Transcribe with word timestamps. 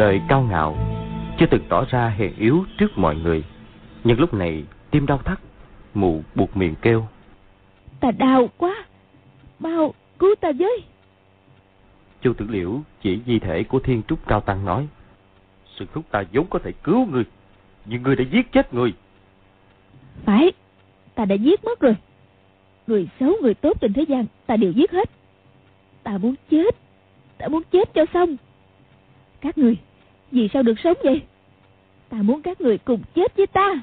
đời 0.00 0.20
cao 0.28 0.42
ngạo, 0.42 0.76
chưa 1.38 1.46
từng 1.50 1.62
tỏ 1.68 1.84
ra 1.90 2.08
hèn 2.08 2.32
yếu 2.38 2.64
trước 2.78 2.98
mọi 2.98 3.16
người. 3.16 3.44
Nhưng 4.04 4.20
lúc 4.20 4.34
này 4.34 4.64
tim 4.90 5.06
đau 5.06 5.18
thắt, 5.18 5.40
mụ 5.94 6.22
buộc 6.34 6.56
miệng 6.56 6.74
kêu. 6.82 7.06
Ta 8.00 8.10
đau 8.18 8.48
quá, 8.56 8.84
mau 9.58 9.94
cứu 10.18 10.34
ta 10.40 10.52
với. 10.58 10.82
Chu 12.22 12.32
Tử 12.32 12.46
Liễu 12.48 12.80
chỉ 13.02 13.20
di 13.26 13.38
thể 13.38 13.62
của 13.62 13.78
Thiên 13.78 14.02
Trúc 14.08 14.26
Cao 14.26 14.40
Tăng 14.40 14.64
nói. 14.64 14.88
Sư 15.76 15.86
thúc 15.94 16.04
ta 16.10 16.24
vốn 16.32 16.46
có 16.50 16.58
thể 16.58 16.72
cứu 16.72 17.06
người, 17.06 17.24
nhưng 17.84 18.02
người 18.02 18.16
đã 18.16 18.24
giết 18.32 18.52
chết 18.52 18.74
người. 18.74 18.92
Phải, 20.24 20.52
ta 21.14 21.24
đã 21.24 21.34
giết 21.34 21.64
mất 21.64 21.80
rồi. 21.80 21.96
Người 22.86 23.08
xấu, 23.20 23.32
người 23.42 23.54
tốt 23.54 23.80
trên 23.80 23.92
thế 23.92 24.02
gian, 24.08 24.26
ta 24.46 24.56
đều 24.56 24.72
giết 24.72 24.90
hết. 24.90 25.10
Ta 26.02 26.18
muốn 26.18 26.34
chết, 26.50 26.76
ta 27.38 27.48
muốn 27.48 27.62
chết 27.72 27.94
cho 27.94 28.04
xong. 28.14 28.36
Các 29.40 29.58
người, 29.58 29.76
vì 30.32 30.48
sao 30.52 30.62
được 30.62 30.78
sống 30.84 30.96
vậy? 31.04 31.22
Ta 32.08 32.16
muốn 32.22 32.42
các 32.42 32.60
người 32.60 32.78
cùng 32.78 33.02
chết 33.14 33.36
với 33.36 33.46
ta. 33.46 33.74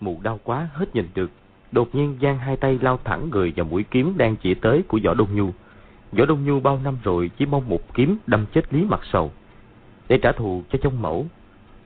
Mụ 0.00 0.18
đau 0.22 0.40
quá 0.44 0.68
hết 0.72 0.94
nhìn 0.94 1.08
được. 1.14 1.30
Đột 1.72 1.94
nhiên 1.94 2.18
giang 2.22 2.38
hai 2.38 2.56
tay 2.56 2.78
lao 2.82 2.98
thẳng 3.04 3.30
người 3.30 3.52
vào 3.56 3.66
mũi 3.66 3.84
kiếm 3.90 4.14
đang 4.16 4.36
chỉ 4.36 4.54
tới 4.54 4.82
của 4.88 4.98
Võ 5.04 5.14
Đông 5.14 5.36
Nhu. 5.36 5.50
Võ 6.12 6.24
Đông 6.26 6.44
Nhu 6.44 6.60
bao 6.60 6.80
năm 6.84 6.96
rồi 7.04 7.30
chỉ 7.38 7.46
mong 7.46 7.68
một 7.68 7.94
kiếm 7.94 8.16
đâm 8.26 8.46
chết 8.52 8.74
Lý 8.74 8.84
Mặt 8.84 9.00
Sầu. 9.12 9.32
Để 10.08 10.18
trả 10.22 10.32
thù 10.32 10.62
cho 10.70 10.78
trong 10.82 11.02
mẫu. 11.02 11.26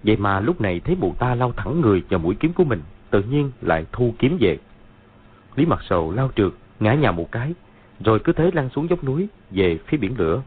Vậy 0.02 0.16
mà 0.16 0.40
lúc 0.40 0.60
này 0.60 0.80
thấy 0.80 0.96
mụ 1.00 1.14
ta 1.18 1.34
lao 1.34 1.52
thẳng 1.52 1.80
người 1.80 2.02
vào 2.10 2.20
mũi 2.20 2.34
kiếm 2.40 2.52
của 2.52 2.64
mình, 2.64 2.80
tự 3.10 3.22
nhiên 3.22 3.50
lại 3.60 3.84
thu 3.92 4.14
kiếm 4.18 4.36
về. 4.40 4.58
Lý 5.56 5.66
Mặt 5.66 5.80
Sầu 5.88 6.12
lao 6.12 6.30
trượt, 6.36 6.52
ngã 6.80 6.94
nhào 6.94 7.12
một 7.12 7.33
cái, 7.33 7.55
rồi 8.05 8.18
cứ 8.18 8.33
thế 8.33 8.50
lăn 8.55 8.68
xuống 8.74 8.88
dốc 8.90 9.05
núi 9.05 9.28
về 9.50 9.78
phía 9.86 9.96
biển 9.96 10.14
lửa. 10.18 10.42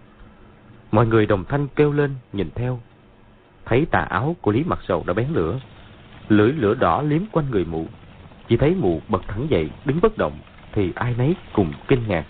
Mọi 0.93 1.07
người 1.07 1.25
đồng 1.25 1.43
thanh 1.45 1.67
kêu 1.75 1.91
lên 1.91 2.15
nhìn 2.33 2.49
theo. 2.55 2.79
Thấy 3.65 3.85
tà 3.91 3.99
áo 3.99 4.35
của 4.41 4.51
Lý 4.51 4.63
Mặt 4.63 4.79
Sầu 4.87 5.03
đã 5.07 5.13
bén 5.13 5.27
lửa. 5.33 5.59
Lưỡi 6.29 6.51
lửa 6.51 6.73
đỏ 6.73 7.01
liếm 7.01 7.21
quanh 7.31 7.51
người 7.51 7.65
mụ. 7.65 7.85
Chỉ 8.47 8.57
thấy 8.57 8.75
mụ 8.79 9.01
bật 9.07 9.21
thẳng 9.27 9.47
dậy, 9.49 9.69
đứng 9.85 9.99
bất 10.01 10.17
động, 10.17 10.33
thì 10.73 10.91
ai 10.95 11.15
nấy 11.17 11.35
cùng 11.53 11.73
kinh 11.87 12.07
ngạc. 12.07 12.25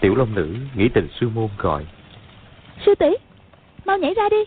Tiểu 0.00 0.14
Long 0.14 0.34
Nữ 0.34 0.54
nghĩ 0.74 0.88
tình 0.88 1.08
sư 1.20 1.28
môn 1.34 1.48
gọi. 1.58 1.86
Sư 2.86 2.94
tỷ, 2.98 3.10
mau 3.84 3.98
nhảy 3.98 4.14
ra 4.14 4.28
đi. 4.30 4.44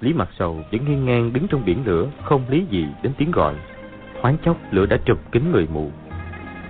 Lý 0.00 0.12
Mặt 0.12 0.28
Sầu 0.38 0.64
vẫn 0.72 0.84
nghiêng 0.84 1.04
ngang 1.04 1.32
đứng 1.32 1.48
trong 1.48 1.64
biển 1.64 1.78
lửa, 1.84 2.10
không 2.24 2.42
lý 2.48 2.64
gì 2.70 2.86
đến 3.02 3.12
tiếng 3.18 3.30
gọi. 3.30 3.54
Thoáng 4.20 4.36
chốc 4.44 4.56
lửa 4.70 4.86
đã 4.86 4.96
trùm 5.04 5.18
kín 5.32 5.52
người 5.52 5.66
mụ. 5.72 5.90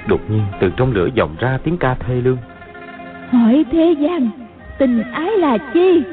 Đột 0.09 0.31
nhiên 0.31 0.43
từ 0.61 0.71
trong 0.77 0.93
lửa 0.93 1.09
vọng 1.17 1.37
ra 1.39 1.59
tiếng 1.65 1.79
ca 1.79 1.95
thê 1.95 2.15
lương. 2.15 2.39
Hỏi 3.31 3.65
thế 3.73 3.95
gian, 4.01 4.44
tình 4.79 5.03
ái 5.13 5.31
là 5.39 5.59
chi? 5.75 6.05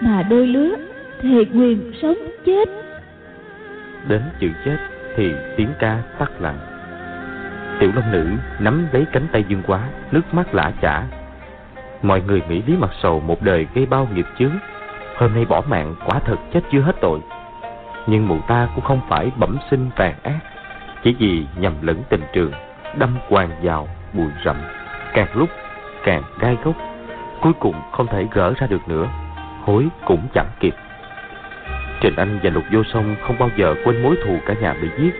Mà 0.00 0.22
đôi 0.22 0.46
lứa 0.46 0.74
thề 1.22 1.44
quyền 1.54 1.92
sống 2.02 2.16
chết. 2.46 2.68
Đến 4.08 4.22
chữ 4.40 4.48
chết 4.64 4.76
thì 5.16 5.32
tiếng 5.56 5.70
ca 5.78 6.02
tắt 6.18 6.30
lặng. 6.40 6.58
Tiểu 7.80 7.90
Long 7.94 8.12
Nữ 8.12 8.26
nắm 8.58 8.86
lấy 8.92 9.06
cánh 9.12 9.26
tay 9.32 9.44
Dương 9.48 9.62
Quá, 9.66 9.88
nước 10.10 10.34
mắt 10.34 10.54
lã 10.54 10.72
chả. 10.80 11.02
Mọi 12.02 12.22
người 12.26 12.42
nghĩ 12.48 12.62
Lý 12.66 12.76
Mặt 12.76 12.90
Sầu 13.02 13.20
một 13.20 13.42
đời 13.42 13.66
gây 13.74 13.86
bao 13.86 14.08
nghiệp 14.14 14.26
chướng, 14.38 14.52
hôm 15.16 15.34
nay 15.34 15.44
bỏ 15.44 15.62
mạng 15.68 15.94
quả 16.06 16.20
thật 16.20 16.36
chết 16.52 16.60
chưa 16.72 16.80
hết 16.80 16.96
tội. 17.00 17.20
Nhưng 18.06 18.28
mụ 18.28 18.38
ta 18.48 18.68
cũng 18.74 18.84
không 18.84 19.00
phải 19.08 19.30
bẩm 19.36 19.58
sinh 19.70 19.90
tàn 19.96 20.14
ác, 20.22 20.38
chỉ 21.02 21.14
vì 21.18 21.46
nhầm 21.58 21.74
lẫn 21.82 22.02
tình 22.08 22.22
trường, 22.32 22.52
đâm 22.98 23.16
quàng 23.28 23.50
vào 23.62 23.88
bụi 24.12 24.30
rậm, 24.44 24.56
càng 25.14 25.28
lúc 25.34 25.48
càng 26.04 26.22
gai 26.40 26.56
gốc, 26.64 26.74
cuối 27.44 27.52
cùng 27.60 27.74
không 27.92 28.06
thể 28.06 28.26
gỡ 28.32 28.54
ra 28.56 28.66
được 28.66 28.88
nữa, 28.88 29.08
hối 29.64 29.88
cũng 30.04 30.28
chẳng 30.34 30.50
kịp. 30.60 30.74
Trình 32.00 32.16
Anh 32.16 32.40
và 32.42 32.50
Lục 32.50 32.64
Vô 32.72 32.82
Song 32.92 33.16
không 33.26 33.38
bao 33.38 33.50
giờ 33.56 33.74
quên 33.84 34.02
mối 34.02 34.16
thù 34.24 34.38
cả 34.46 34.54
nhà 34.60 34.74
bị 34.82 34.88
giết, 34.98 35.14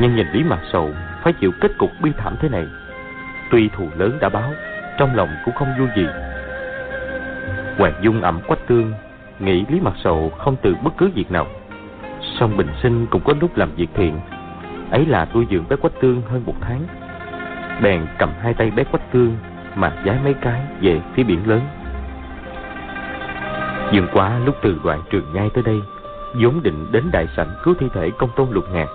nhưng 0.00 0.16
nhìn 0.16 0.26
Lý 0.32 0.44
Mặt 0.44 0.60
Sầu 0.72 0.90
phải 1.22 1.32
chịu 1.32 1.52
kết 1.60 1.78
cục 1.78 1.90
bi 2.02 2.10
thảm 2.18 2.36
thế 2.40 2.48
này. 2.48 2.66
Tuy 3.50 3.68
thù 3.68 3.88
lớn 3.96 4.18
đã 4.20 4.28
báo, 4.28 4.52
trong 4.98 5.16
lòng 5.16 5.28
cũng 5.44 5.54
không 5.54 5.68
vui 5.78 5.88
gì. 5.96 6.06
Hoàng 7.78 7.94
Dung 8.02 8.22
ẩm 8.22 8.40
quách 8.46 8.66
tương, 8.66 8.92
nghĩ 9.38 9.64
Lý 9.68 9.80
Mặt 9.80 9.94
Sầu 10.04 10.30
không 10.38 10.56
từ 10.62 10.76
bất 10.82 10.92
cứ 10.98 11.10
việc 11.14 11.30
nào. 11.30 11.46
Song 12.20 12.56
Bình 12.56 12.68
Sinh 12.82 13.06
cũng 13.06 13.22
có 13.24 13.34
lúc 13.40 13.56
làm 13.56 13.74
việc 13.74 13.88
thiện. 13.94 14.20
Ấy 14.90 15.06
là 15.06 15.24
tôi 15.24 15.46
dưỡng 15.50 15.68
bé 15.68 15.76
quách 15.76 16.00
tương 16.00 16.22
hơn 16.22 16.42
một 16.46 16.54
tháng. 16.60 16.80
Bèn 17.82 18.06
cầm 18.18 18.30
hai 18.42 18.54
tay 18.54 18.70
bé 18.70 18.84
quách 18.84 19.12
tương 19.12 19.36
mà 19.80 19.92
giái 20.06 20.16
mấy 20.24 20.34
cái 20.34 20.60
về 20.80 21.00
phía 21.14 21.22
biển 21.22 21.48
lớn. 21.48 21.60
Dương 23.92 24.06
quá 24.12 24.38
lúc 24.44 24.56
từ 24.62 24.80
đoạn 24.84 25.02
trường 25.10 25.32
nhai 25.32 25.50
tới 25.54 25.62
đây, 25.62 25.82
vốn 26.34 26.62
định 26.62 26.86
đến 26.92 27.04
đại 27.12 27.28
sảnh 27.36 27.48
cứu 27.64 27.74
thi 27.80 27.86
thể 27.94 28.10
công 28.18 28.30
tôn 28.36 28.46
lục 28.50 28.64
ngạc 28.72 28.88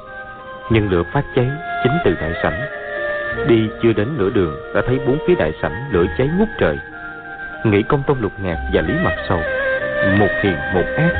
nhưng 0.69 0.90
lửa 0.91 1.03
phát 1.13 1.23
cháy 1.35 1.50
chính 1.84 1.94
từ 2.06 2.16
đại 2.22 2.34
sảnh. 2.44 2.62
Đi 3.47 3.69
chưa 3.84 3.94
đến 3.94 4.07
nửa 4.18 4.29
đường 4.29 4.56
đã 4.75 4.81
thấy 4.88 5.00
bốn 5.07 5.18
phía 5.28 5.35
đại 5.35 5.51
sảnh 5.62 5.91
lửa 5.91 6.06
cháy 6.18 6.29
ngút 6.38 6.47
trời. 6.59 6.78
Nghĩ 7.63 7.84
công 7.84 8.03
tôn 8.07 8.17
lục 8.19 8.31
ngạc 8.44 8.57
và 8.73 8.81
lý 8.81 8.94
mặt 9.03 9.16
sầu, 9.29 9.41
một 10.19 10.29
hiền 10.44 10.57
một 10.73 10.85
ác, 10.97 11.12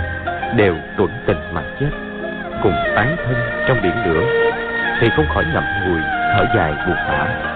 đều 0.58 0.76
tuẩn 0.98 1.10
tình 1.26 1.38
mà 1.54 1.64
chết, 1.80 1.90
cùng 2.64 2.76
tán 2.96 3.16
thân 3.26 3.36
trong 3.68 3.78
biển 3.84 3.94
lửa, 4.06 4.24
thì 5.00 5.10
không 5.16 5.26
khỏi 5.34 5.46
ngậm 5.54 5.64
ngùi 5.86 6.00
thở 6.36 6.46
dài 6.56 6.74
buồn 6.88 6.96
bã. 6.96 7.55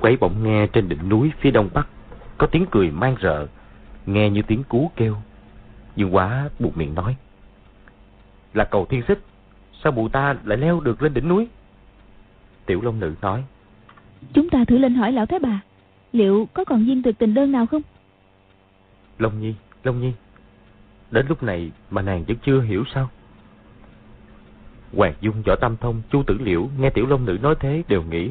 Lúc 0.00 0.04
ấy 0.04 0.16
bỗng 0.16 0.42
nghe 0.42 0.66
trên 0.66 0.88
đỉnh 0.88 1.08
núi 1.08 1.32
phía 1.40 1.50
đông 1.50 1.68
bắc 1.74 1.88
có 2.38 2.46
tiếng 2.46 2.66
cười 2.70 2.90
mang 2.90 3.16
rợ, 3.22 3.46
nghe 4.06 4.30
như 4.30 4.42
tiếng 4.42 4.62
cú 4.62 4.90
kêu. 4.96 5.16
Dương 5.96 6.14
quá 6.14 6.48
buộc 6.58 6.76
miệng 6.76 6.94
nói. 6.94 7.16
Là 8.54 8.64
cầu 8.64 8.86
thiên 8.86 9.02
xích, 9.08 9.18
sao 9.82 9.92
mụ 9.92 10.08
ta 10.08 10.36
lại 10.44 10.58
leo 10.58 10.80
được 10.80 11.02
lên 11.02 11.14
đỉnh 11.14 11.28
núi? 11.28 11.48
Tiểu 12.66 12.80
Long 12.82 13.00
Nữ 13.00 13.14
nói. 13.22 13.44
Chúng 14.32 14.50
ta 14.50 14.64
thử 14.64 14.78
lên 14.78 14.94
hỏi 14.94 15.12
lão 15.12 15.26
Thái 15.26 15.38
Bà, 15.38 15.60
liệu 16.12 16.48
có 16.54 16.64
còn 16.64 16.84
viên 16.84 17.02
tuyệt 17.02 17.18
tình 17.18 17.34
đơn 17.34 17.52
nào 17.52 17.66
không? 17.66 17.82
Long 19.18 19.40
Nhi, 19.40 19.54
Long 19.84 20.00
Nhi, 20.00 20.12
Đến 21.10 21.26
lúc 21.28 21.42
này 21.42 21.70
mà 21.90 22.02
nàng 22.02 22.24
vẫn 22.24 22.36
chưa 22.42 22.60
hiểu 22.60 22.84
sao? 22.94 23.10
Hoàng 24.96 25.14
Dung, 25.20 25.42
Võ 25.46 25.56
Tam 25.56 25.76
Thông, 25.76 26.02
Chu 26.10 26.22
Tử 26.22 26.36
Liễu 26.40 26.68
nghe 26.78 26.90
Tiểu 26.90 27.06
Long 27.06 27.24
Nữ 27.24 27.38
nói 27.42 27.54
thế 27.60 27.82
đều 27.88 28.02
nghĩ. 28.02 28.30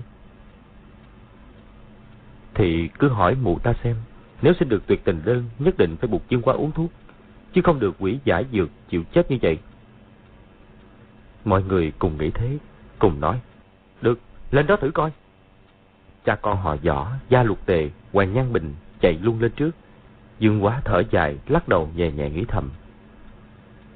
Thì 2.59 2.89
cứ 2.99 3.09
hỏi 3.09 3.35
mụ 3.41 3.59
ta 3.59 3.73
xem, 3.83 3.95
nếu 4.41 4.53
xin 4.59 4.69
được 4.69 4.87
tuyệt 4.87 5.03
tình 5.03 5.21
đơn, 5.25 5.43
nhất 5.59 5.77
định 5.77 5.95
phải 5.97 6.07
buộc 6.07 6.29
Dương 6.29 6.41
Quá 6.41 6.53
uống 6.53 6.71
thuốc, 6.71 6.91
chứ 7.53 7.61
không 7.61 7.79
được 7.79 7.95
quỷ 7.99 8.19
giải 8.25 8.45
dược 8.51 8.69
chịu 8.89 9.03
chết 9.13 9.31
như 9.31 9.37
vậy. 9.41 9.57
Mọi 11.45 11.63
người 11.63 11.91
cùng 11.99 12.17
nghĩ 12.17 12.29
thế, 12.33 12.57
cùng 12.99 13.19
nói, 13.19 13.39
được, 14.01 14.19
lên 14.51 14.67
đó 14.67 14.75
thử 14.75 14.91
coi. 14.91 15.11
Cha 16.25 16.35
con 16.35 16.57
họ 16.57 16.75
võ, 16.83 17.11
gia 17.29 17.43
lục 17.43 17.65
tề, 17.65 17.89
Hoàng 18.13 18.33
Nhan 18.33 18.53
Bình 18.53 18.73
chạy 19.01 19.13
luôn 19.21 19.41
lên 19.41 19.51
trước. 19.51 19.71
Dương 20.39 20.63
Quá 20.63 20.81
thở 20.85 21.03
dài, 21.11 21.37
lắc 21.47 21.67
đầu 21.67 21.89
nhẹ 21.95 22.11
nhẹ 22.11 22.29
nghĩ 22.29 22.45
thầm. 22.47 22.69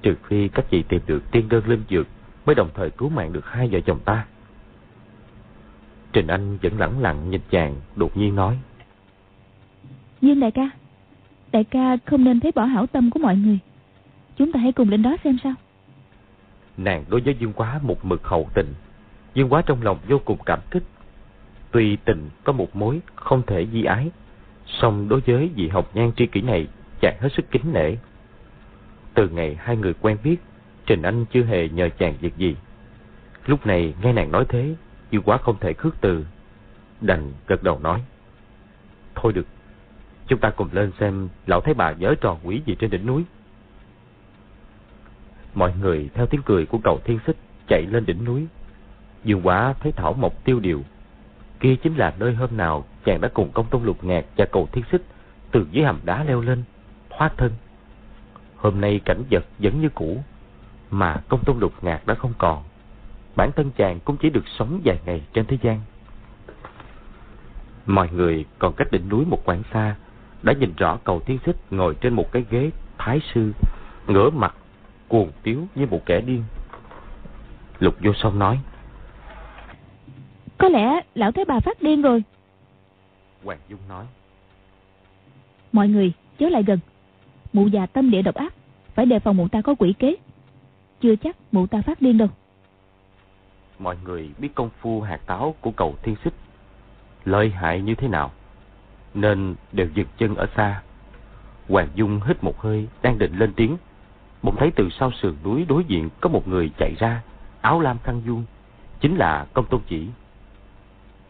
Trừ 0.01 0.15
phi 0.27 0.47
các 0.47 0.65
chị 0.69 0.83
tìm 0.83 1.01
được 1.05 1.31
tiên 1.31 1.49
đơn 1.49 1.67
linh 1.67 1.83
dược 1.89 2.07
mới 2.45 2.55
đồng 2.55 2.69
thời 2.73 2.89
cứu 2.89 3.09
mạng 3.09 3.33
được 3.33 3.45
hai 3.45 3.69
vợ 3.71 3.79
chồng 3.85 3.99
ta. 4.05 4.25
Trình 6.13 6.27
Anh 6.27 6.57
vẫn 6.61 6.79
lẳng 6.79 6.99
lặng 6.99 7.29
nhìn 7.29 7.41
chàng, 7.49 7.75
đột 7.95 8.17
nhiên 8.17 8.35
nói. 8.35 8.59
Dương 10.21 10.39
đại 10.39 10.51
ca, 10.51 10.69
đại 11.51 11.63
ca 11.63 11.97
không 12.05 12.23
nên 12.23 12.39
thấy 12.39 12.51
bỏ 12.55 12.63
hảo 12.63 12.87
tâm 12.87 13.09
của 13.11 13.19
mọi 13.19 13.35
người. 13.35 13.59
Chúng 14.37 14.51
ta 14.51 14.59
hãy 14.59 14.71
cùng 14.71 14.89
lên 14.89 15.01
đó 15.01 15.15
xem 15.23 15.37
sao. 15.43 15.53
Nàng 16.77 17.05
đối 17.09 17.21
với 17.21 17.35
Dương 17.39 17.53
Quá 17.53 17.79
một 17.83 18.05
mực 18.05 18.23
hậu 18.23 18.49
tình. 18.53 18.73
Dương 19.33 19.49
Quá 19.49 19.61
trong 19.65 19.81
lòng 19.81 19.97
vô 20.07 20.19
cùng 20.25 20.37
cảm 20.45 20.59
kích. 20.71 20.83
Tuy 21.71 21.97
tình 22.05 22.29
có 22.43 22.53
một 22.53 22.75
mối 22.75 23.01
không 23.15 23.41
thể 23.47 23.67
di 23.73 23.83
ái, 23.83 24.11
song 24.65 25.09
đối 25.09 25.19
với 25.19 25.49
vị 25.55 25.67
học 25.67 25.95
nhan 25.95 26.11
tri 26.15 26.27
kỷ 26.27 26.41
này 26.41 26.67
chàng 27.01 27.17
hết 27.19 27.29
sức 27.37 27.51
kính 27.51 27.73
nể. 27.73 27.95
Từ 29.13 29.29
ngày 29.29 29.55
hai 29.59 29.77
người 29.77 29.93
quen 29.93 30.17
biết, 30.23 30.37
Trình 30.85 31.01
Anh 31.01 31.25
chưa 31.25 31.43
hề 31.43 31.69
nhờ 31.69 31.89
chàng 31.97 32.13
việc 32.21 32.37
gì. 32.37 32.55
Lúc 33.45 33.65
này 33.65 33.93
nghe 34.01 34.13
nàng 34.13 34.31
nói 34.31 34.45
thế, 34.49 34.75
Dương 35.13 35.23
Quá 35.23 35.37
không 35.37 35.59
thể 35.59 35.73
khước 35.73 35.95
từ. 36.01 36.25
Đành 37.01 37.31
gật 37.47 37.63
đầu 37.63 37.79
nói. 37.79 38.03
Thôi 39.15 39.33
được, 39.33 39.47
chúng 40.27 40.39
ta 40.39 40.49
cùng 40.49 40.69
lên 40.71 40.91
xem 40.99 41.29
lão 41.45 41.61
thấy 41.61 41.73
bà 41.73 41.91
nhớ 41.91 42.15
tròn 42.21 42.39
quỷ 42.43 42.61
gì 42.65 42.75
trên 42.79 42.89
đỉnh 42.89 43.05
núi. 43.05 43.23
Mọi 45.53 45.73
người 45.81 46.09
theo 46.13 46.25
tiếng 46.25 46.41
cười 46.45 46.65
của 46.65 46.77
cầu 46.83 46.99
thiên 47.03 47.19
xích 47.27 47.37
chạy 47.67 47.85
lên 47.89 48.05
đỉnh 48.05 48.25
núi. 48.25 48.47
Dương 49.23 49.41
Quá 49.43 49.73
thấy 49.79 49.91
thảo 49.91 50.13
mộc 50.13 50.43
tiêu 50.43 50.59
điều. 50.59 50.81
Kia 51.59 51.75
chính 51.75 51.95
là 51.95 52.13
nơi 52.19 52.33
hôm 52.33 52.57
nào 52.57 52.85
chàng 53.05 53.21
đã 53.21 53.27
cùng 53.27 53.51
công 53.51 53.65
tôn 53.69 53.83
lục 53.83 54.03
ngạc 54.03 54.25
và 54.37 54.45
cầu 54.51 54.67
thiên 54.71 54.83
xích 54.91 55.01
từ 55.51 55.67
dưới 55.71 55.85
hầm 55.85 55.99
đá 56.03 56.23
leo 56.23 56.41
lên, 56.41 56.63
thoát 57.09 57.33
thân. 57.37 57.51
Hôm 58.55 58.81
nay 58.81 59.01
cảnh 59.05 59.23
vật 59.31 59.45
vẫn 59.59 59.81
như 59.81 59.89
cũ, 59.89 60.23
mà 60.91 61.21
công 61.29 61.43
tôn 61.45 61.59
lục 61.59 61.73
ngạc 61.81 62.07
đã 62.07 62.13
không 62.13 62.33
còn. 62.37 62.63
Bản 63.35 63.51
thân 63.55 63.71
chàng 63.77 63.99
cũng 64.05 64.17
chỉ 64.17 64.29
được 64.29 64.47
sống 64.47 64.81
vài 64.85 64.99
ngày 65.05 65.21
trên 65.33 65.45
thế 65.45 65.57
gian. 65.61 65.79
Mọi 67.85 68.09
người 68.11 68.45
còn 68.59 68.73
cách 68.73 68.91
đỉnh 68.91 69.09
núi 69.09 69.25
một 69.25 69.41
quãng 69.45 69.63
xa, 69.73 69.95
đã 70.43 70.53
nhìn 70.53 70.73
rõ 70.77 70.97
cầu 71.03 71.19
thiên 71.19 71.39
xích 71.45 71.55
ngồi 71.71 71.95
trên 72.01 72.13
một 72.13 72.31
cái 72.31 72.45
ghế 72.49 72.71
thái 72.97 73.21
sư, 73.33 73.51
ngửa 74.07 74.29
mặt, 74.29 74.55
cuồng 75.07 75.31
tiếu 75.43 75.67
như 75.75 75.85
một 75.85 76.05
kẻ 76.05 76.21
điên. 76.21 76.43
Lục 77.79 77.95
vô 78.01 78.11
song 78.13 78.39
nói. 78.39 78.59
Có 80.57 80.69
lẽ 80.69 80.99
lão 81.15 81.31
thấy 81.31 81.45
bà 81.45 81.59
phát 81.59 81.81
điên 81.81 82.01
rồi. 82.01 82.23
Hoàng 83.43 83.59
Dung 83.69 83.79
nói. 83.89 84.05
Mọi 85.71 85.87
người 85.87 86.13
chớ 86.39 86.49
lại 86.49 86.63
gần. 86.63 86.79
Mụ 87.53 87.67
già 87.67 87.85
tâm 87.85 88.11
địa 88.11 88.21
độc 88.21 88.35
ác, 88.35 88.53
phải 88.95 89.05
đề 89.05 89.19
phòng 89.19 89.37
mụ 89.37 89.47
ta 89.47 89.61
có 89.61 89.75
quỷ 89.75 89.93
kế. 89.99 90.15
Chưa 91.01 91.15
chắc 91.15 91.35
mụ 91.51 91.67
ta 91.67 91.81
phát 91.81 92.01
điên 92.01 92.17
đâu. 92.17 92.27
Mọi 93.83 93.97
người 94.03 94.29
biết 94.37 94.49
công 94.55 94.69
phu 94.79 95.01
hạt 95.01 95.19
táo 95.25 95.55
của 95.61 95.71
cầu 95.71 95.95
thiên 96.03 96.15
xích 96.23 96.33
lợi 97.25 97.49
hại 97.49 97.81
như 97.81 97.95
thế 97.95 98.07
nào, 98.07 98.31
nên 99.13 99.55
đều 99.71 99.87
dừng 99.93 100.07
chân 100.17 100.35
ở 100.35 100.47
xa. 100.55 100.81
Hoàng 101.69 101.87
Dung 101.95 102.21
hít 102.25 102.43
một 102.43 102.61
hơi, 102.61 102.87
đang 103.01 103.17
định 103.17 103.37
lên 103.37 103.53
tiếng. 103.55 103.77
Bỗng 104.43 104.55
thấy 104.55 104.71
từ 104.75 104.89
sau 104.99 105.11
sườn 105.11 105.35
núi 105.43 105.65
đối 105.69 105.83
diện 105.83 106.09
có 106.21 106.29
một 106.29 106.47
người 106.47 106.71
chạy 106.77 106.95
ra, 106.99 107.21
áo 107.61 107.79
lam 107.79 107.97
khăn 108.03 108.21
vuông, 108.25 108.45
chính 108.99 109.15
là 109.15 109.45
công 109.53 109.65
tôn 109.65 109.81
chỉ. 109.87 110.07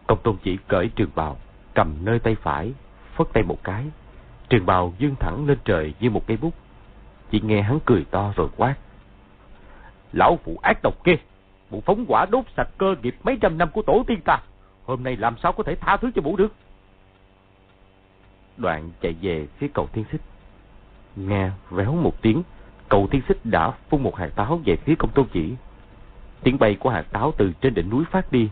Công 0.08 0.20
tôn 0.24 0.36
chỉ 0.44 0.58
cởi 0.68 0.90
trường 0.96 1.12
bào, 1.16 1.38
cầm 1.74 1.96
nơi 2.02 2.20
tay 2.20 2.36
phải, 2.36 2.74
phất 3.16 3.28
tay 3.34 3.44
một 3.44 3.64
cái. 3.64 3.86
Trường 4.50 4.66
bào 4.66 4.94
dương 4.98 5.16
thẳng 5.20 5.48
lên 5.48 5.58
trời 5.66 5.94
như 6.00 6.10
một 6.10 6.28
cây 6.28 6.38
bút. 6.38 6.54
Chỉ 7.32 7.42
nghe 7.42 7.62
hắn 7.62 7.80
cười 7.86 8.06
to 8.12 8.34
rồi 8.36 8.48
quát. 8.58 8.76
Lão 10.12 10.40
phụ 10.44 10.60
ác 10.62 10.80
độc 10.84 11.04
kia, 11.04 11.16
bụ 11.74 11.82
phóng 11.86 12.06
quả 12.08 12.26
đốt 12.32 12.46
sạch 12.58 12.70
cơ 12.78 12.96
nghiệp 13.02 13.16
mấy 13.24 13.38
trăm 13.42 13.58
năm 13.58 13.70
của 13.74 13.82
tổ 13.82 14.04
tiên 14.08 14.22
ta. 14.22 14.42
Hôm 14.86 15.04
nay 15.04 15.18
làm 15.18 15.36
sao 15.44 15.52
có 15.52 15.64
thể 15.64 15.76
tha 15.76 15.98
thứ 15.98 16.12
cho 16.16 16.22
mụ 16.22 16.36
được? 16.36 16.54
Đoạn 18.58 18.92
chạy 19.02 19.16
về 19.22 19.48
phía 19.58 19.68
cầu 19.74 19.88
thiên 19.94 20.06
xích. 20.12 20.22
Nghe 21.16 21.52
véo 21.70 21.94
một 21.94 22.22
tiếng, 22.22 22.44
cầu 22.90 23.08
thiên 23.12 23.22
xích 23.28 23.38
đã 23.44 23.72
phun 23.90 24.04
một 24.04 24.16
hạt 24.16 24.30
táo 24.36 24.62
về 24.66 24.76
phía 24.76 24.96
công 25.00 25.12
tôn 25.12 25.26
chỉ. 25.34 25.56
Tiếng 26.44 26.60
bay 26.60 26.76
của 26.76 26.90
hạt 26.90 27.06
táo 27.12 27.34
từ 27.38 27.52
trên 27.62 27.74
đỉnh 27.74 27.90
núi 27.90 28.04
phát 28.12 28.32
đi, 28.32 28.50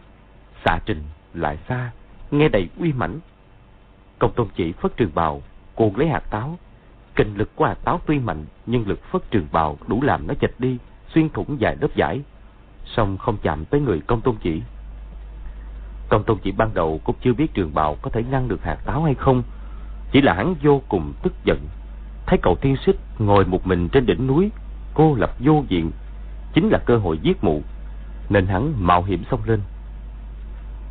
xạ 0.66 0.80
trình 0.86 1.04
lại 1.34 1.58
xa, 1.70 1.92
nghe 2.32 2.50
đầy 2.50 2.70
uy 2.80 2.94
mãnh. 2.94 3.20
Công 4.20 4.34
tôn 4.34 4.48
chỉ 4.56 4.72
phất 4.72 4.98
trường 4.98 5.12
bào, 5.16 5.42
cuồng 5.76 5.98
lấy 5.98 6.08
hạt 6.08 6.24
táo. 6.32 6.58
Kinh 7.16 7.36
lực 7.36 7.56
của 7.56 7.66
hạt 7.66 7.78
táo 7.84 8.00
tuy 8.06 8.20
mạnh, 8.20 8.46
nhưng 8.66 8.88
lực 8.88 9.04
phất 9.04 9.32
trường 9.32 9.48
bào 9.52 9.78
đủ 9.88 10.02
làm 10.02 10.28
nó 10.28 10.34
chạch 10.34 10.60
đi, 10.60 10.78
xuyên 11.14 11.30
thủng 11.30 11.60
dài 11.60 11.78
lớp 11.82 11.96
giải, 11.96 12.22
song 12.96 13.18
không 13.18 13.38
chạm 13.42 13.66
tới 13.66 13.82
người 13.82 14.02
công 14.08 14.22
tôn 14.22 14.36
chỉ. 14.42 14.62
Công 16.10 16.24
tôn 16.24 16.38
chỉ 16.44 16.52
ban 16.52 16.74
đầu 16.74 17.00
cũng 17.04 17.16
chưa 17.22 17.34
biết 17.34 17.54
trường 17.54 17.74
bào 17.74 17.98
có 18.02 18.10
thể 18.10 18.24
ngăn 18.24 18.48
được 18.48 18.64
hạt 18.64 18.78
táo 18.86 19.04
hay 19.04 19.16
không, 19.16 19.44
chỉ 20.12 20.22
là 20.22 20.34
hắn 20.34 20.56
vô 20.64 20.82
cùng 20.90 21.14
tức 21.24 21.34
giận, 21.46 21.60
thấy 22.26 22.40
cậu 22.42 22.56
tiên 22.56 22.76
xích 22.86 22.96
ngồi 23.20 23.46
một 23.46 23.68
mình 23.68 23.90
trên 23.90 24.06
đỉnh 24.06 24.28
núi, 24.28 24.52
cô 24.94 25.16
lập 25.16 25.32
vô 25.40 25.64
diện, 25.68 25.92
chính 26.54 26.70
là 26.70 26.80
cơ 26.86 26.98
hội 26.98 27.20
giết 27.22 27.44
mụ, 27.44 27.62
nên 28.30 28.48
hắn 28.48 28.74
mạo 28.78 29.04
hiểm 29.04 29.24
xông 29.32 29.42
lên. 29.46 29.62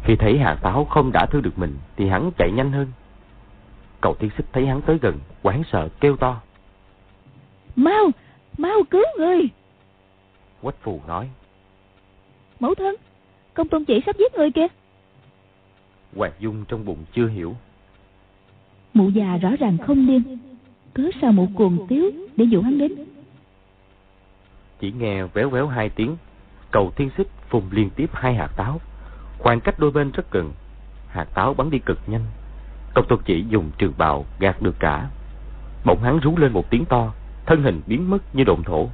Khi 0.04 0.16
thấy 0.16 0.38
hạt 0.38 0.58
táo 0.62 0.84
không 0.84 1.12
đã 1.12 1.26
thương 1.26 1.42
được 1.42 1.58
mình, 1.58 1.78
thì 1.96 2.08
hắn 2.08 2.30
chạy 2.38 2.50
nhanh 2.52 2.72
hơn. 2.72 2.86
Cậu 4.00 4.14
tiên 4.14 4.30
xích 4.36 4.46
thấy 4.52 4.66
hắn 4.66 4.82
tới 4.82 4.98
gần, 5.02 5.18
quán 5.42 5.62
sợ 5.72 5.88
kêu 6.00 6.16
to. 6.16 6.40
Mau, 7.76 8.10
mau 8.58 8.76
cứu 8.90 9.04
người. 9.18 9.40
Quách 10.62 10.82
phù 10.82 11.00
nói. 11.06 11.30
Mẫu 12.60 12.74
thân, 12.74 12.94
công 13.54 13.68
tôn 13.68 13.84
chỉ 13.84 14.00
sắp 14.06 14.16
giết 14.18 14.34
người 14.34 14.50
kìa. 14.50 14.66
Hoàng 16.16 16.32
Dung 16.40 16.64
trong 16.68 16.84
bụng 16.84 17.04
chưa 17.12 17.28
hiểu. 17.28 17.56
Mụ 18.94 19.08
già 19.08 19.36
rõ 19.36 19.50
ràng 19.58 19.78
không 19.78 20.06
điên, 20.06 20.38
cớ 20.94 21.02
sao 21.20 21.32
mụ 21.32 21.48
cuồng 21.54 21.86
tiếu 21.88 22.10
để 22.36 22.44
dụ 22.44 22.62
hắn 22.62 22.78
đến. 22.78 22.92
Chỉ 24.80 24.92
nghe 24.92 25.24
véo 25.24 25.50
véo 25.50 25.68
hai 25.68 25.88
tiếng, 25.88 26.16
cầu 26.70 26.92
thiên 26.96 27.10
xích 27.16 27.28
phùng 27.48 27.64
liên 27.70 27.90
tiếp 27.90 28.10
hai 28.12 28.34
hạt 28.34 28.50
táo. 28.56 28.80
Khoảng 29.38 29.60
cách 29.60 29.78
đôi 29.78 29.90
bên 29.90 30.10
rất 30.10 30.30
gần, 30.30 30.52
hạt 31.08 31.24
táo 31.34 31.54
bắn 31.54 31.70
đi 31.70 31.78
cực 31.78 31.98
nhanh. 32.06 32.24
Công 32.94 33.06
tôn 33.08 33.18
chỉ 33.24 33.44
dùng 33.48 33.70
trường 33.78 33.92
bào 33.98 34.24
gạt 34.38 34.62
được 34.62 34.76
cả. 34.78 35.10
Bỗng 35.84 36.02
hắn 36.02 36.18
rú 36.20 36.36
lên 36.36 36.52
một 36.52 36.70
tiếng 36.70 36.84
to, 36.84 37.12
thân 37.46 37.62
hình 37.62 37.80
biến 37.86 38.10
mất 38.10 38.34
như 38.34 38.44
độn 38.44 38.62
thổ. 38.62 38.88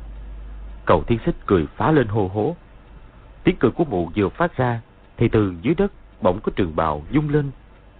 Cầu 0.87 1.03
thiên 1.07 1.19
xích 1.27 1.35
cười 1.47 1.67
phá 1.77 1.93
lên 1.93 2.07
hô 2.09 2.29
hố. 2.29 2.57
Tiếng 3.47 3.57
cười 3.57 3.71
của 3.71 3.85
mụ 3.85 4.11
vừa 4.17 4.29
phát 4.29 4.57
ra, 4.57 4.81
thì 5.17 5.29
từ 5.29 5.55
dưới 5.63 5.75
đất 5.75 5.93
bỗng 6.21 6.41
có 6.41 6.53
trường 6.57 6.77
bào 6.77 7.03
dung 7.11 7.29
lên, 7.29 7.51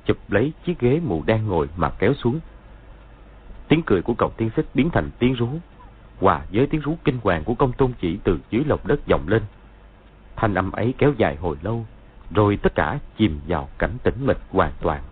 chụp 0.05 0.17
lấy 0.29 0.53
chiếc 0.65 0.79
ghế 0.79 1.01
mụ 1.05 1.23
đang 1.27 1.47
ngồi 1.47 1.69
mà 1.77 1.91
kéo 1.91 2.15
xuống. 2.15 2.41
Tiếng 3.69 3.83
cười 3.87 4.03
của 4.03 4.15
cậu 4.15 4.31
tiên 4.37 4.51
xích 4.57 4.67
biến 4.75 4.91
thành 4.91 5.11
tiếng 5.19 5.35
rú, 5.35 5.49
hòa 6.21 6.43
với 6.53 6.67
tiếng 6.67 6.81
rú 6.81 6.97
kinh 7.05 7.19
hoàng 7.23 7.45
của 7.45 7.55
công 7.55 7.73
tôn 7.73 7.93
chỉ 8.01 8.19
từ 8.25 8.39
dưới 8.51 8.65
lòng 8.65 8.81
đất 8.85 9.07
vọng 9.07 9.29
lên. 9.29 9.43
Thanh 10.37 10.55
âm 10.55 10.73
ấy 10.73 10.95
kéo 10.99 11.13
dài 11.17 11.37
hồi 11.37 11.57
lâu, 11.63 11.87
rồi 12.31 12.57
tất 12.57 12.75
cả 12.75 12.99
chìm 13.19 13.41
vào 13.49 13.69
cảnh 13.79 13.97
tĩnh 14.03 14.27
mịch 14.27 14.41
hoàn 14.51 14.73
toàn. 14.81 15.03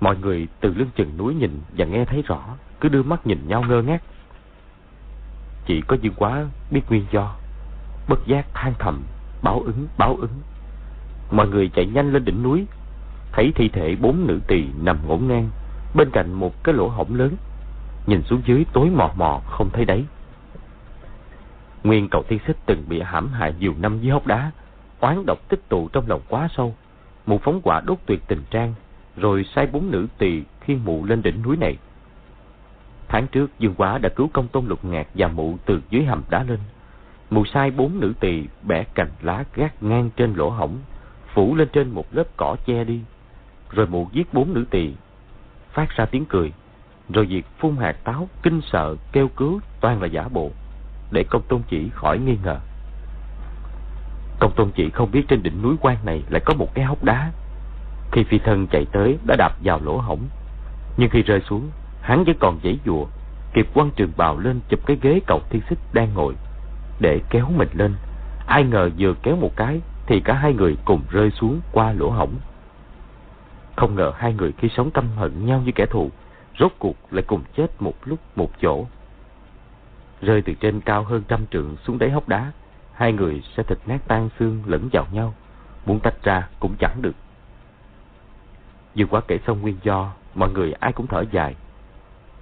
Mọi 0.00 0.16
người 0.16 0.48
từ 0.60 0.74
lưng 0.74 0.90
chừng 0.96 1.16
núi 1.16 1.34
nhìn 1.34 1.60
và 1.76 1.84
nghe 1.84 2.04
thấy 2.04 2.22
rõ, 2.22 2.56
cứ 2.80 2.88
đưa 2.88 3.02
mắt 3.02 3.26
nhìn 3.26 3.38
nhau 3.46 3.64
ngơ 3.68 3.82
ngác. 3.82 4.02
Chỉ 5.66 5.80
có 5.80 5.96
Dương 6.02 6.14
Quá 6.16 6.46
biết 6.70 6.82
nguyên 6.88 7.06
do, 7.10 7.36
bất 8.08 8.26
giác 8.26 8.46
than 8.54 8.74
thầm, 8.78 9.02
báo 9.42 9.60
ứng, 9.60 9.86
báo 9.98 10.16
ứng. 10.16 10.40
Mọi 11.30 11.48
người 11.48 11.68
chạy 11.68 11.86
nhanh 11.86 12.12
lên 12.12 12.24
đỉnh 12.24 12.42
núi, 12.42 12.66
thấy 13.32 13.52
thi 13.54 13.68
thể 13.68 13.96
bốn 14.00 14.26
nữ 14.26 14.40
tỳ 14.46 14.64
nằm 14.82 14.98
ngổn 15.06 15.28
ngang 15.28 15.50
bên 15.94 16.10
cạnh 16.10 16.32
một 16.32 16.64
cái 16.64 16.74
lỗ 16.74 16.88
hổng 16.88 17.14
lớn. 17.14 17.36
Nhìn 18.06 18.22
xuống 18.22 18.42
dưới 18.44 18.64
tối 18.72 18.90
mò 18.90 19.10
mò 19.16 19.40
không 19.46 19.70
thấy 19.70 19.84
đấy 19.84 20.04
Nguyên 21.84 22.08
cậu 22.08 22.22
tiên 22.22 22.38
xích 22.46 22.56
từng 22.66 22.84
bị 22.88 23.00
hãm 23.00 23.28
hại 23.28 23.54
nhiều 23.58 23.74
năm 23.80 24.00
dưới 24.00 24.12
hốc 24.12 24.26
đá, 24.26 24.50
oán 25.00 25.26
độc 25.26 25.48
tích 25.48 25.68
tụ 25.68 25.88
trong 25.88 26.08
lòng 26.08 26.20
quá 26.28 26.48
sâu. 26.56 26.74
Mụ 27.26 27.38
phóng 27.38 27.60
quả 27.62 27.80
đốt 27.80 27.98
tuyệt 28.06 28.22
tình 28.28 28.42
trang, 28.50 28.74
rồi 29.16 29.44
sai 29.54 29.66
bốn 29.66 29.90
nữ 29.90 30.06
tỳ 30.18 30.42
khiêng 30.60 30.84
mụ 30.84 31.04
lên 31.04 31.22
đỉnh 31.22 31.42
núi 31.42 31.56
này. 31.56 31.76
Tháng 33.08 33.26
trước 33.26 33.58
Dương 33.58 33.74
Quá 33.74 33.98
đã 33.98 34.08
cứu 34.08 34.28
công 34.32 34.48
tôn 34.48 34.66
lục 34.66 34.84
ngạc 34.84 35.06
và 35.14 35.28
mụ 35.28 35.56
từ 35.66 35.82
dưới 35.90 36.04
hầm 36.04 36.22
đá 36.30 36.42
lên. 36.42 36.58
Mụ 37.32 37.44
sai 37.44 37.70
bốn 37.70 38.00
nữ 38.00 38.12
tỳ 38.20 38.46
bẻ 38.62 38.84
cành 38.94 39.10
lá 39.22 39.44
gác 39.54 39.82
ngang 39.82 40.10
trên 40.16 40.34
lỗ 40.34 40.50
hổng, 40.50 40.78
phủ 41.34 41.54
lên 41.54 41.68
trên 41.72 41.90
một 41.90 42.04
lớp 42.10 42.24
cỏ 42.36 42.56
che 42.66 42.84
đi. 42.84 43.00
Rồi 43.70 43.86
mụ 43.86 44.08
giết 44.12 44.34
bốn 44.34 44.54
nữ 44.54 44.64
tỳ 44.70 44.94
phát 45.72 45.96
ra 45.96 46.04
tiếng 46.04 46.24
cười. 46.24 46.52
Rồi 47.08 47.26
việc 47.26 47.46
phun 47.58 47.76
hạt 47.76 47.96
táo, 48.04 48.28
kinh 48.42 48.60
sợ, 48.72 48.96
kêu 49.12 49.28
cứu 49.28 49.60
toàn 49.80 50.02
là 50.02 50.06
giả 50.06 50.28
bộ, 50.28 50.50
để 51.10 51.24
công 51.30 51.42
tôn 51.48 51.62
chỉ 51.68 51.88
khỏi 51.94 52.18
nghi 52.18 52.36
ngờ. 52.44 52.58
Công 54.40 54.52
tôn 54.56 54.70
chỉ 54.74 54.90
không 54.90 55.10
biết 55.10 55.22
trên 55.28 55.42
đỉnh 55.42 55.62
núi 55.62 55.76
quan 55.80 55.96
này 56.04 56.22
lại 56.28 56.42
có 56.44 56.54
một 56.54 56.74
cái 56.74 56.84
hốc 56.84 57.04
đá. 57.04 57.32
Khi 58.12 58.24
phi 58.24 58.38
thân 58.38 58.66
chạy 58.66 58.86
tới 58.92 59.18
đã 59.26 59.36
đạp 59.36 59.52
vào 59.64 59.80
lỗ 59.84 59.98
hổng, 59.98 60.20
nhưng 60.96 61.10
khi 61.10 61.22
rơi 61.22 61.40
xuống, 61.40 61.70
hắn 62.00 62.24
vẫn 62.24 62.36
còn 62.40 62.60
giãy 62.64 62.78
giụa, 62.86 63.06
kịp 63.54 63.68
quăng 63.74 63.90
trường 63.96 64.12
bào 64.16 64.38
lên 64.38 64.60
chụp 64.68 64.80
cái 64.86 64.96
ghế 65.02 65.20
cầu 65.26 65.40
thiên 65.50 65.62
xích 65.68 65.78
đang 65.92 66.14
ngồi 66.14 66.34
để 67.02 67.20
kéo 67.30 67.50
mình 67.56 67.68
lên. 67.72 67.94
Ai 68.46 68.64
ngờ 68.64 68.90
vừa 68.98 69.14
kéo 69.22 69.36
một 69.36 69.56
cái 69.56 69.80
thì 70.06 70.20
cả 70.20 70.34
hai 70.34 70.54
người 70.54 70.76
cùng 70.84 71.02
rơi 71.10 71.30
xuống 71.30 71.60
qua 71.72 71.92
lỗ 71.92 72.10
hổng. 72.10 72.34
Không 73.76 73.94
ngờ 73.94 74.12
hai 74.16 74.34
người 74.34 74.52
khi 74.58 74.68
sống 74.76 74.90
căm 74.90 75.08
hận 75.16 75.46
nhau 75.46 75.62
như 75.64 75.72
kẻ 75.74 75.86
thù, 75.86 76.10
rốt 76.58 76.72
cuộc 76.78 76.96
lại 77.10 77.24
cùng 77.26 77.42
chết 77.56 77.82
một 77.82 77.94
lúc 78.04 78.18
một 78.36 78.50
chỗ. 78.62 78.86
Rơi 80.20 80.42
từ 80.42 80.54
trên 80.60 80.80
cao 80.80 81.02
hơn 81.02 81.22
trăm 81.28 81.46
trượng 81.46 81.76
xuống 81.84 81.98
đáy 81.98 82.10
hốc 82.10 82.28
đá, 82.28 82.52
hai 82.92 83.12
người 83.12 83.42
sẽ 83.56 83.62
thịt 83.62 83.78
nát 83.86 83.98
tan 84.08 84.28
xương 84.38 84.62
lẫn 84.66 84.88
vào 84.92 85.06
nhau, 85.12 85.34
muốn 85.86 86.00
tách 86.00 86.24
ra 86.24 86.48
cũng 86.60 86.74
chẳng 86.78 87.02
được. 87.02 87.14
Vừa 88.96 89.06
quá 89.06 89.20
kể 89.28 89.38
xong 89.46 89.60
nguyên 89.60 89.76
do, 89.82 90.12
mọi 90.34 90.50
người 90.50 90.72
ai 90.72 90.92
cũng 90.92 91.06
thở 91.06 91.24
dài. 91.32 91.54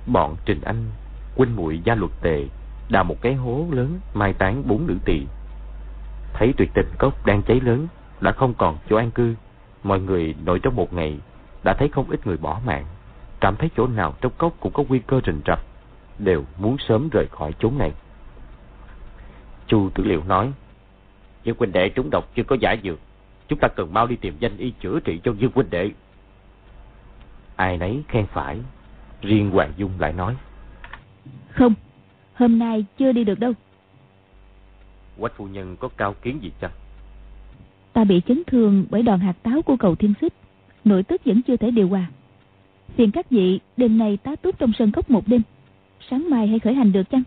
Bọn 0.07 0.37
Trình 0.45 0.61
Anh, 0.64 0.85
huynh 1.37 1.57
muội 1.57 1.81
gia 1.85 1.95
luật 1.95 2.11
tề, 2.23 2.47
đào 2.90 3.04
một 3.04 3.16
cái 3.20 3.35
hố 3.35 3.66
lớn 3.70 4.00
mai 4.14 4.32
táng 4.32 4.68
bốn 4.68 4.87
nữ 4.87 4.97
tỳ. 5.04 5.26
Thấy 6.32 6.54
tuyệt 6.56 6.70
tình 6.75 6.87
cốc 6.99 7.26
đang 7.26 7.42
cháy 7.42 7.61
lớn, 7.61 7.87
đã 8.20 8.32
không 8.32 8.54
còn 8.54 8.78
chỗ 8.90 8.97
an 8.97 9.11
cư, 9.11 9.35
mọi 9.82 10.00
người 10.00 10.35
nội 10.44 10.61
trong 10.62 10.76
một 10.76 10.92
ngày 10.92 11.18
đã 11.64 11.75
thấy 11.75 11.88
không 11.88 12.11
ít 12.11 12.26
người 12.26 12.37
bỏ 12.37 12.61
mạng. 12.66 12.87
Cảm 13.40 13.56
thấy 13.56 13.70
chỗ 13.76 13.87
nào 13.87 14.14
trong 14.20 14.32
cốc 14.38 14.52
cũng 14.61 14.73
có 14.73 14.85
nguy 14.88 14.99
cơ 14.99 15.20
rình 15.26 15.40
rập, 15.47 15.61
đều 16.18 16.44
muốn 16.59 16.76
sớm 16.78 17.09
rời 17.12 17.26
khỏi 17.30 17.52
chốn 17.59 17.78
này. 17.78 17.92
Chu 19.66 19.90
Tử 19.94 20.04
Liệu 20.04 20.25
nói, 20.25 20.52
Dương 21.44 21.56
huynh 21.59 21.73
đệ 21.73 21.88
trúng 21.88 22.11
độc 22.11 22.35
chưa 22.35 22.42
có 22.42 22.56
giải 22.61 22.78
dược, 22.85 22.99
chúng 23.49 23.59
ta 23.59 23.68
cần 23.68 23.94
mau 23.94 24.06
đi 24.06 24.16
tìm 24.16 24.37
danh 24.38 24.56
y 24.56 24.70
chữa 24.70 25.00
trị 25.00 25.20
cho 25.25 25.32
Dương 25.32 25.52
huynh 25.54 25.70
đệ. 25.70 25.90
Ai 27.56 27.78
nấy 27.78 28.02
khen 28.09 28.26
phải, 28.26 28.59
riêng 29.23 29.50
Hoàng 29.50 29.73
Dung 29.76 29.90
lại 29.99 30.12
nói. 30.12 30.37
Không, 31.50 31.75
hôm 32.40 32.59
nay 32.59 32.85
chưa 32.99 33.12
đi 33.12 33.25
được 33.25 33.40
đâu. 33.40 33.52
Quách 35.18 35.37
phu 35.37 35.47
nhân 35.47 35.76
có 35.80 35.88
cao 35.97 36.14
kiến 36.23 36.38
gì 36.42 36.50
chăng? 36.61 36.70
Ta 37.92 38.04
bị 38.04 38.20
chấn 38.28 38.42
thương 38.47 38.85
bởi 38.90 39.02
đòn 39.02 39.20
hạt 39.20 39.37
táo 39.42 39.62
của 39.62 39.76
cầu 39.76 39.94
thiên 39.94 40.14
xích, 40.20 40.32
nội 40.85 41.02
tức 41.02 41.20
vẫn 41.25 41.42
chưa 41.42 41.56
thể 41.56 41.70
điều 41.70 41.88
hòa. 41.88 42.06
Phiền 42.97 43.11
các 43.11 43.30
vị 43.30 43.61
đêm 43.76 43.99
nay 43.99 44.18
tá 44.23 44.37
túc 44.37 44.59
trong 44.59 44.73
sân 44.78 44.92
cốc 44.92 45.11
một 45.11 45.28
đêm, 45.28 45.42
sáng 46.11 46.30
mai 46.30 46.47
hãy 46.47 46.59
khởi 46.59 46.75
hành 46.75 46.92
được 46.92 47.11
chăng? 47.11 47.23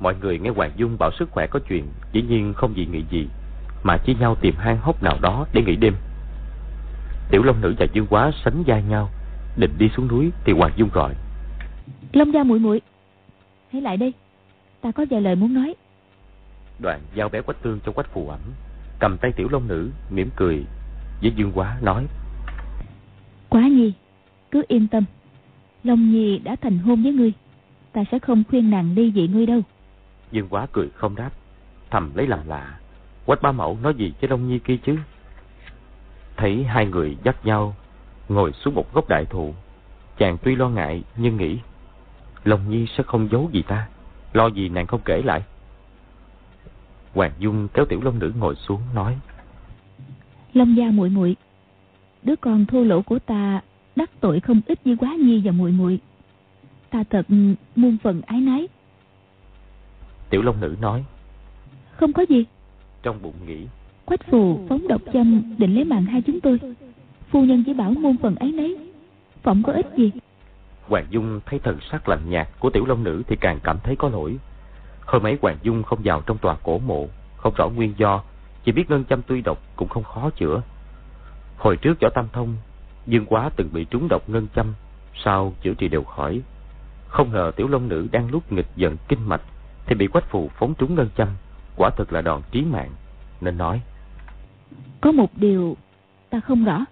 Mọi 0.00 0.14
người 0.20 0.38
nghe 0.38 0.50
Hoàng 0.50 0.72
Dung 0.76 0.96
bảo 0.98 1.10
sức 1.18 1.30
khỏe 1.30 1.46
có 1.46 1.60
chuyện, 1.68 1.84
dĩ 2.12 2.22
nhiên 2.22 2.52
không 2.56 2.76
gì 2.76 2.86
nghĩ 2.86 3.02
gì, 3.10 3.26
mà 3.82 3.98
chỉ 4.06 4.14
nhau 4.14 4.36
tìm 4.40 4.54
hang 4.58 4.78
hốc 4.80 5.02
nào 5.02 5.18
đó 5.20 5.46
để 5.52 5.62
nghỉ 5.62 5.76
đêm. 5.76 5.94
Tiểu 7.30 7.42
Long 7.42 7.60
Nữ 7.60 7.74
và 7.78 7.86
Dương 7.92 8.06
Quá 8.10 8.30
sánh 8.44 8.62
vai 8.66 8.82
nhau, 8.82 9.10
định 9.56 9.74
đi 9.78 9.88
xuống 9.96 10.08
núi 10.08 10.30
thì 10.44 10.52
Hoàng 10.52 10.72
Dung 10.76 10.88
gọi. 10.92 11.14
Long 12.12 12.32
gia 12.32 12.42
muội 12.42 12.58
muội, 12.58 12.80
hãy 13.72 13.82
lại 13.82 13.96
đây, 13.96 14.12
ta 14.80 14.92
có 14.92 15.04
vài 15.10 15.20
lời 15.20 15.36
muốn 15.36 15.54
nói. 15.54 15.74
Đoạn 16.78 17.00
giao 17.14 17.28
bé 17.28 17.42
quách 17.42 17.62
tương 17.62 17.80
cho 17.86 17.92
quách 17.92 18.12
phù 18.12 18.28
ẩm, 18.28 18.40
cầm 18.98 19.16
tay 19.20 19.32
Tiểu 19.32 19.48
Long 19.50 19.68
Nữ, 19.68 19.90
mỉm 20.10 20.30
cười 20.36 20.64
với 21.22 21.32
Dương 21.36 21.52
Quá 21.54 21.78
nói. 21.82 22.06
Quá 23.48 23.62
nhi, 23.62 23.92
cứ 24.50 24.62
yên 24.68 24.88
tâm, 24.88 25.04
Long 25.84 26.12
Nhi 26.12 26.38
đã 26.38 26.56
thành 26.56 26.78
hôn 26.78 27.02
với 27.02 27.12
ngươi, 27.12 27.32
ta 27.92 28.04
sẽ 28.12 28.18
không 28.18 28.42
khuyên 28.48 28.70
nàng 28.70 28.94
ly 28.94 29.12
dị 29.14 29.28
ngươi 29.28 29.46
đâu. 29.46 29.60
Dương 30.32 30.48
Quá 30.50 30.66
cười 30.72 30.88
không 30.94 31.16
đáp, 31.16 31.30
thầm 31.90 32.10
lấy 32.14 32.26
làm 32.26 32.48
lạ. 32.48 32.78
Quách 33.26 33.42
ba 33.42 33.52
mẫu 33.52 33.78
nói 33.82 33.94
gì 33.94 34.12
với 34.20 34.30
Long 34.30 34.48
Nhi 34.48 34.58
kia 34.58 34.76
chứ? 34.76 34.98
Thấy 36.36 36.64
hai 36.64 36.86
người 36.86 37.16
dắt 37.24 37.46
nhau, 37.46 37.74
ngồi 38.28 38.52
xuống 38.52 38.74
một 38.74 38.94
gốc 38.94 39.08
đại 39.08 39.24
thụ. 39.24 39.54
Chàng 40.18 40.36
tuy 40.42 40.56
lo 40.56 40.68
ngại, 40.68 41.02
nhưng 41.16 41.36
nghĩ, 41.36 41.58
Long 42.44 42.70
Nhi 42.70 42.86
sẽ 42.96 43.02
không 43.02 43.28
giấu 43.32 43.50
gì 43.52 43.62
ta, 43.62 43.88
lo 44.32 44.46
gì 44.46 44.68
nàng 44.68 44.86
không 44.86 45.00
kể 45.04 45.22
lại. 45.22 45.42
Hoàng 47.14 47.32
Dung 47.38 47.68
kéo 47.74 47.84
tiểu 47.84 48.00
long 48.02 48.18
nữ 48.18 48.32
ngồi 48.38 48.54
xuống, 48.54 48.80
nói. 48.94 49.18
Long 50.54 50.76
gia 50.76 50.90
muội 50.90 51.08
muội 51.08 51.36
đứa 52.22 52.36
con 52.36 52.66
thô 52.66 52.84
lỗ 52.84 53.02
của 53.02 53.18
ta 53.18 53.60
đắc 53.96 54.10
tội 54.20 54.40
không 54.40 54.60
ít 54.66 54.78
với 54.84 54.96
quá 54.96 55.14
nhi 55.20 55.42
và 55.44 55.52
muội 55.52 55.70
muội. 55.72 55.98
Ta 56.90 57.04
thật 57.10 57.26
muôn 57.76 57.96
phần 58.02 58.22
ái 58.26 58.40
nái 58.40 58.68
tiểu 60.32 60.42
long 60.42 60.60
nữ 60.60 60.76
nói. 60.80 61.04
Không 61.96 62.12
có 62.12 62.24
gì. 62.28 62.44
Trong 63.02 63.22
bụng 63.22 63.34
nghĩ. 63.46 63.66
Quách 64.04 64.26
phù 64.30 64.66
phóng 64.68 64.88
độc 64.88 65.02
châm 65.12 65.42
định 65.58 65.74
lấy 65.74 65.84
mạng 65.84 66.04
hai 66.04 66.22
chúng 66.22 66.40
tôi. 66.40 66.60
Phu 67.30 67.44
nhân 67.44 67.62
chỉ 67.66 67.74
bảo 67.74 67.90
muôn 67.90 68.16
phần 68.16 68.34
ái 68.34 68.52
nấy 68.52 68.76
phỏng 69.42 69.62
có 69.62 69.72
ích 69.72 69.86
gì 69.96 70.10
hoàng 70.88 71.06
dung 71.10 71.40
thấy 71.46 71.58
thần 71.58 71.78
sắc 71.90 72.08
lạnh 72.08 72.30
nhạt 72.30 72.48
của 72.58 72.70
tiểu 72.70 72.86
long 72.86 73.04
nữ 73.04 73.22
thì 73.28 73.36
càng 73.36 73.60
cảm 73.62 73.78
thấy 73.82 73.96
có 73.96 74.08
lỗi. 74.08 74.38
Hôm 75.06 75.26
ấy 75.26 75.38
hoàng 75.42 75.58
dung 75.62 75.82
không 75.82 75.98
vào 76.04 76.22
trong 76.26 76.38
tòa 76.38 76.56
cổ 76.62 76.78
mộ, 76.78 77.08
không 77.36 77.54
rõ 77.56 77.68
nguyên 77.68 77.94
do, 77.96 78.22
chỉ 78.64 78.72
biết 78.72 78.90
ngân 78.90 79.04
châm 79.04 79.22
tuy 79.22 79.40
độc 79.40 79.58
cũng 79.76 79.88
không 79.88 80.04
khó 80.04 80.30
chữa. 80.30 80.62
Hồi 81.56 81.76
trước 81.76 82.00
võ 82.00 82.08
tam 82.14 82.26
thông, 82.32 82.56
dương 83.06 83.26
quá 83.26 83.50
từng 83.56 83.68
bị 83.72 83.84
trúng 83.84 84.08
độc 84.08 84.28
ngân 84.28 84.46
châm, 84.54 84.74
sau 85.24 85.52
chữa 85.62 85.74
trị 85.74 85.88
đều 85.88 86.04
khỏi. 86.04 86.40
Không 87.08 87.32
ngờ 87.32 87.52
tiểu 87.56 87.68
long 87.68 87.88
nữ 87.88 88.08
đang 88.12 88.30
lúc 88.30 88.52
nghịch 88.52 88.68
giận 88.76 88.96
kinh 89.08 89.28
mạch 89.28 89.42
thì 89.86 89.94
bị 89.94 90.06
quách 90.06 90.30
phù 90.30 90.50
phóng 90.58 90.74
trúng 90.74 90.94
ngân 90.94 91.08
châm, 91.16 91.28
quả 91.76 91.90
thực 91.96 92.12
là 92.12 92.20
đòn 92.20 92.42
trí 92.50 92.62
mạng, 92.62 92.90
nên 93.40 93.58
nói. 93.58 93.80
Có 95.00 95.12
một 95.12 95.30
điều 95.36 95.76
ta 96.30 96.40
không 96.40 96.64
rõ. 96.64 96.84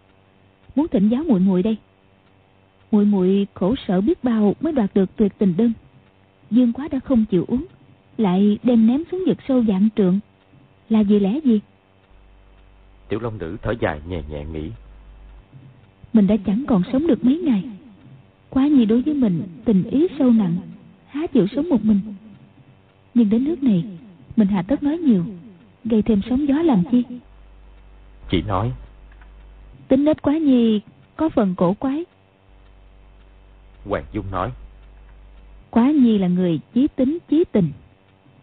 Muốn 0.75 0.89
thỉnh 0.89 1.09
giáo 1.09 1.23
muội 1.29 1.41
muội 1.41 1.63
đây 1.63 1.77
muội 2.91 3.05
muội 3.05 3.47
khổ 3.55 3.75
sở 3.89 4.01
biết 4.01 4.25
bao 4.25 4.55
mới 4.61 4.73
đoạt 4.73 4.91
được 4.95 5.17
tuyệt 5.17 5.33
tình 5.39 5.57
đơn. 5.57 5.73
Dương 6.51 6.73
quá 6.73 6.89
đã 6.89 7.01
không 7.01 7.25
chịu 7.31 7.45
uống 7.49 7.67
lại 8.19 8.59
đem 8.63 8.87
ném 8.87 9.03
xuống 9.11 9.25
vực 9.27 9.39
sâu 9.49 9.65
dạng 9.69 9.89
trượng. 9.97 10.21
Là 10.89 11.03
vì 11.03 11.21
lẽ 11.21 11.41
gì? 11.45 11.61
Tiểu 13.09 13.21
long 13.21 13.39
nữ 13.39 13.57
thở 13.63 13.75
dài 13.81 14.01
nhẹ 14.09 14.23
nhẹ 14.31 14.45
nghĩ. 14.45 14.71
Mình 16.13 16.27
đã 16.27 16.37
chẳng 16.47 16.65
còn 16.69 16.83
sống 16.93 17.07
được 17.07 17.25
mấy 17.25 17.39
ngày. 17.39 17.65
Quá 18.51 18.69
nhi 18.69 18.85
đối 18.85 19.03
với 19.03 19.15
mình 19.15 19.43
tình 19.65 19.83
ý 19.91 20.07
sâu 20.19 20.31
nặng 20.31 20.57
há 21.07 21.27
chịu 21.27 21.47
sống 21.57 21.69
một 21.69 21.85
mình. 21.85 22.01
Nhưng 23.15 23.31
đến 23.31 23.45
nước 23.45 23.63
này 23.63 23.85
mình 24.37 24.49
hạ 24.49 24.63
tất 24.63 24.83
nói 24.83 24.99
nhiều 24.99 25.25
gây 25.85 26.03
thêm 26.03 26.21
sóng 26.31 26.49
gió 26.49 26.55
làm 26.55 26.83
chi? 26.91 27.03
Chị 28.31 28.43
nói. 28.43 28.73
Tính 29.89 30.05
nết 30.05 30.23
quá 30.23 30.39
nhi 30.39 30.81
có 31.17 31.29
phần 31.29 31.55
cổ 31.57 31.75
quái 31.75 32.05
hoàng 33.85 34.05
dung 34.13 34.31
nói. 34.31 34.51
Quá 35.71 35.91
nhi 35.91 36.19
là 36.19 36.29
người 36.29 36.61
chí 36.75 36.89
tính 36.97 37.19
chí 37.29 37.45
tình. 37.53 37.71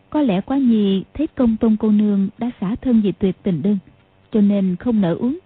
Có 0.10 0.22
lẽ 0.22 0.41
quá 0.41 0.58
nhi 0.58 1.03
thấy 1.13 1.27
công 1.27 1.58
tôn 1.58 1.75
cô 1.79 1.91
nương 1.91 2.29
đã 2.38 2.51
xả 2.62 2.75
thân 2.82 3.01
vì 3.01 3.12
tuyệt 3.12 3.36
tình 3.44 3.62
đơn, 3.62 3.77
cho 4.32 4.41
nên 4.41 4.75
không 4.75 5.01
nỡ 5.01 5.15
uống. 5.15 5.39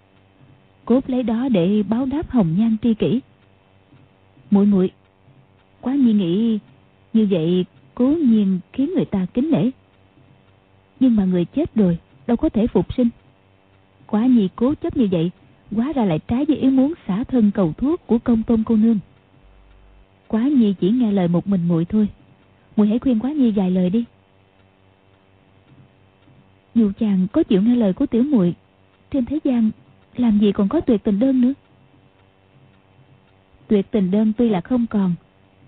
Cốt 0.86 1.10
lấy 1.10 1.24
đó 1.24 1.50
để 1.50 1.83
báo 1.83 2.05
đáp 2.05 2.29
hồng 2.29 2.55
nhan 2.57 2.77
tri 2.81 2.93
kỷ. 2.93 3.19
Muội 4.51 4.65
muội, 4.65 4.91
quá 5.81 5.95
nhi 5.95 6.13
nghĩ 6.13 6.60
như 7.13 7.27
vậy 7.29 7.65
cố 7.95 8.07
nhiên 8.07 8.60
khiến 8.74 8.91
người 8.95 9.05
ta 9.05 9.25
kính 9.33 9.51
nể. 9.51 9.69
Nhưng 11.00 11.15
mà 11.15 11.25
người 11.25 11.45
chết 11.45 11.75
rồi, 11.75 11.98
đâu 12.27 12.38
có 12.38 12.50
thể 12.50 12.67
phục 12.67 12.93
sinh. 12.93 13.10
Quá 14.07 14.25
nhi 14.25 14.50
cố 14.55 14.74
chấp 14.75 14.98
như 14.98 15.07
vậy 15.12 15.31
quá 15.75 15.93
ra 15.95 16.05
lại 16.05 16.19
trái 16.27 16.45
với 16.45 16.57
ý 16.57 16.69
muốn 16.69 16.93
xả 17.07 17.24
thân 17.24 17.51
cầu 17.51 17.74
thuốc 17.77 18.07
của 18.07 18.19
công 18.19 18.43
tôn 18.43 18.63
cô 18.63 18.75
nương 18.75 19.00
quá 20.31 20.41
nhi 20.41 20.75
chỉ 20.79 20.91
nghe 20.91 21.11
lời 21.11 21.27
một 21.27 21.47
mình 21.47 21.67
muội 21.67 21.85
thôi. 21.85 22.07
Muội 22.75 22.88
hãy 22.88 23.00
khuyên 23.00 23.19
quá 23.19 23.31
nhi 23.31 23.51
vài 23.51 23.71
lời 23.71 23.89
đi. 23.89 24.05
Dù 26.75 26.91
chàng 27.00 27.27
có 27.31 27.43
chịu 27.43 27.61
nghe 27.61 27.75
lời 27.75 27.93
của 27.93 28.05
tiểu 28.05 28.23
muội 28.23 28.53
trên 29.11 29.25
thế 29.25 29.39
gian 29.43 29.71
làm 30.15 30.39
gì 30.39 30.51
còn 30.51 30.69
có 30.69 30.81
tuyệt 30.81 31.03
tình 31.03 31.19
đơn 31.19 31.41
nữa? 31.41 31.53
Tuyệt 33.67 33.91
tình 33.91 34.11
đơn 34.11 34.33
tuy 34.38 34.50
là 34.50 34.61
không 34.61 34.88
còn 34.88 35.15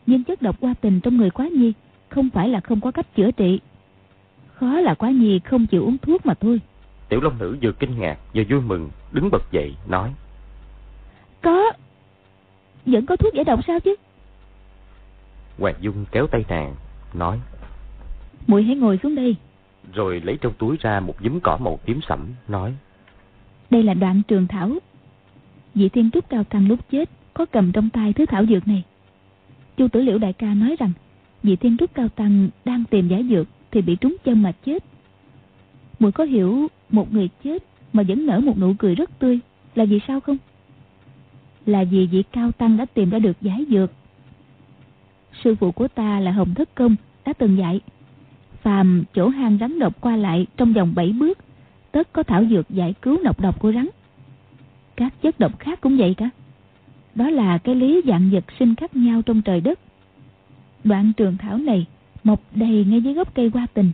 nhưng 0.05 0.23
chất 0.23 0.41
độc 0.41 0.55
qua 0.59 0.73
tình 0.81 0.99
trong 0.99 1.17
người 1.17 1.29
quá 1.29 1.47
nhi 1.47 1.73
không 2.09 2.29
phải 2.29 2.49
là 2.49 2.59
không 2.59 2.81
có 2.81 2.91
cách 2.91 3.15
chữa 3.15 3.31
trị. 3.31 3.59
Khó 4.53 4.79
là 4.79 4.93
quá 4.93 5.11
nhi 5.11 5.39
không 5.39 5.67
chịu 5.67 5.85
uống 5.85 5.97
thuốc 5.97 6.25
mà 6.25 6.33
thôi. 6.33 6.61
Tiểu 7.09 7.21
long 7.21 7.37
nữ 7.39 7.57
vừa 7.61 7.71
kinh 7.71 7.99
ngạc 7.99 8.17
vừa 8.35 8.43
vui 8.49 8.61
mừng 8.61 8.89
đứng 9.11 9.29
bật 9.31 9.51
dậy 9.51 9.75
nói. 9.87 10.13
Có 11.41 11.71
vẫn 12.85 13.05
có 13.05 13.15
thuốc 13.15 13.33
giải 13.33 13.43
độc 13.43 13.59
sao 13.67 13.79
chứ 13.79 13.95
Hoàng 15.59 15.75
Dung 15.81 16.05
kéo 16.11 16.27
tay 16.27 16.45
nàng, 16.49 16.75
nói. 17.13 17.39
muội 18.47 18.63
hãy 18.63 18.75
ngồi 18.75 18.99
xuống 19.03 19.15
đây. 19.15 19.35
Rồi 19.93 20.21
lấy 20.23 20.37
trong 20.41 20.53
túi 20.53 20.77
ra 20.79 20.99
một 20.99 21.15
giấm 21.23 21.39
cỏ 21.39 21.57
màu 21.57 21.79
tím 21.85 21.99
sẫm, 22.09 22.27
nói. 22.47 22.73
Đây 23.69 23.83
là 23.83 23.93
đoạn 23.93 24.21
trường 24.27 24.47
thảo. 24.47 24.71
Vị 25.75 25.89
thiên 25.89 26.11
trúc 26.11 26.29
cao 26.29 26.43
tăng 26.43 26.67
lúc 26.67 26.79
chết 26.91 27.09
có 27.33 27.45
cầm 27.45 27.71
trong 27.71 27.89
tay 27.89 28.13
thứ 28.13 28.25
thảo 28.25 28.45
dược 28.45 28.67
này. 28.67 28.83
Chu 29.77 29.87
tử 29.87 30.01
liễu 30.01 30.17
đại 30.17 30.33
ca 30.33 30.53
nói 30.53 30.75
rằng 30.79 30.91
vị 31.43 31.55
thiên 31.55 31.77
trúc 31.77 31.93
cao 31.93 32.09
tăng 32.09 32.49
đang 32.65 32.83
tìm 32.83 33.07
giải 33.07 33.25
dược 33.29 33.47
thì 33.71 33.81
bị 33.81 33.95
trúng 33.95 34.15
chân 34.23 34.41
mà 34.41 34.51
chết. 34.65 34.83
Muội 35.99 36.11
có 36.11 36.23
hiểu 36.23 36.67
một 36.89 37.13
người 37.13 37.29
chết 37.43 37.63
mà 37.93 38.03
vẫn 38.03 38.25
nở 38.25 38.39
một 38.39 38.57
nụ 38.57 38.73
cười 38.79 38.95
rất 38.95 39.19
tươi 39.19 39.39
là 39.75 39.85
vì 39.85 39.99
sao 40.07 40.19
không? 40.19 40.37
Là 41.65 41.83
vì 41.83 42.07
vị 42.07 42.23
cao 42.31 42.51
tăng 42.51 42.77
đã 42.77 42.85
tìm 42.85 43.09
ra 43.09 43.19
được 43.19 43.41
giải 43.41 43.65
dược. 43.69 43.91
Sư 45.43 45.55
phụ 45.55 45.71
của 45.71 45.87
ta 45.87 46.19
là 46.19 46.31
Hồng 46.31 46.53
Thất 46.53 46.75
Công, 46.75 46.95
đã 47.25 47.33
từng 47.33 47.57
dạy. 47.57 47.79
Phàm 48.61 49.03
chỗ 49.13 49.27
hang 49.27 49.57
rắn 49.59 49.79
độc 49.79 50.01
qua 50.01 50.15
lại 50.15 50.47
trong 50.57 50.73
vòng 50.73 50.93
7 50.95 51.13
bước, 51.19 51.37
tất 51.91 52.13
có 52.13 52.23
thảo 52.23 52.45
dược 52.49 52.69
giải 52.69 52.93
cứu 53.01 53.17
nọc 53.23 53.41
độc 53.41 53.59
của 53.59 53.71
rắn. 53.71 53.87
Các 54.95 55.21
chất 55.21 55.39
độc 55.39 55.59
khác 55.59 55.81
cũng 55.81 55.97
vậy 55.97 56.13
cả. 56.17 56.29
Đó 57.15 57.29
là 57.29 57.57
cái 57.57 57.75
lý 57.75 58.01
dạng 58.07 58.29
vật 58.31 58.43
sinh 58.59 58.75
khác 58.75 58.95
nhau 58.95 59.21
trong 59.21 59.41
trời 59.41 59.61
đất. 59.61 59.79
Đoạn 60.83 61.13
trường 61.17 61.37
thảo 61.37 61.57
này 61.57 61.85
mọc 62.23 62.41
đầy 62.55 62.85
ngay 62.85 63.01
dưới 63.01 63.13
gốc 63.13 63.35
cây 63.35 63.51
hoa 63.53 63.67
tình, 63.73 63.91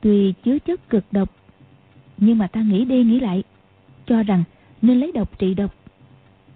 tuy 0.00 0.32
chứa 0.44 0.58
chất 0.58 0.88
cực 0.88 1.04
độc. 1.10 1.30
Nhưng 2.18 2.38
mà 2.38 2.46
ta 2.46 2.60
nghĩ 2.60 2.84
đi 2.84 3.04
nghĩ 3.04 3.20
lại, 3.20 3.42
cho 4.06 4.22
rằng 4.22 4.44
nên 4.82 5.00
lấy 5.00 5.12
độc 5.12 5.38
trị 5.38 5.54
độc. 5.54 5.74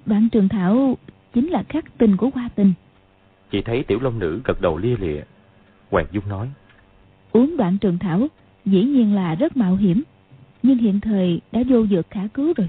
Đoạn 0.07 0.29
trường 0.29 0.49
thảo 0.49 0.99
chính 1.35 1.49
là 1.49 1.63
khắc 1.63 1.99
tình 1.99 2.17
của 2.17 2.31
hoa 2.35 2.49
tình 2.55 2.73
chỉ 3.57 3.63
thấy 3.63 3.83
tiểu 3.83 3.99
long 4.03 4.19
nữ 4.19 4.41
gật 4.45 4.61
đầu 4.61 4.79
lia 4.79 4.97
lịa. 4.97 5.23
Hoàng 5.91 6.07
dung 6.13 6.29
nói 6.29 6.51
uống 7.33 7.57
đoạn 7.57 7.79
trường 7.79 7.99
thảo 7.99 8.27
dĩ 8.65 8.85
nhiên 8.85 9.15
là 9.15 9.35
rất 9.35 9.57
mạo 9.57 9.77
hiểm 9.77 10.03
nhưng 10.63 10.79
hiện 10.79 11.01
thời 11.01 11.41
đã 11.53 11.63
vô 11.69 11.87
dược 11.87 12.11
khả 12.11 12.27
cứu 12.35 12.53
rồi. 12.57 12.69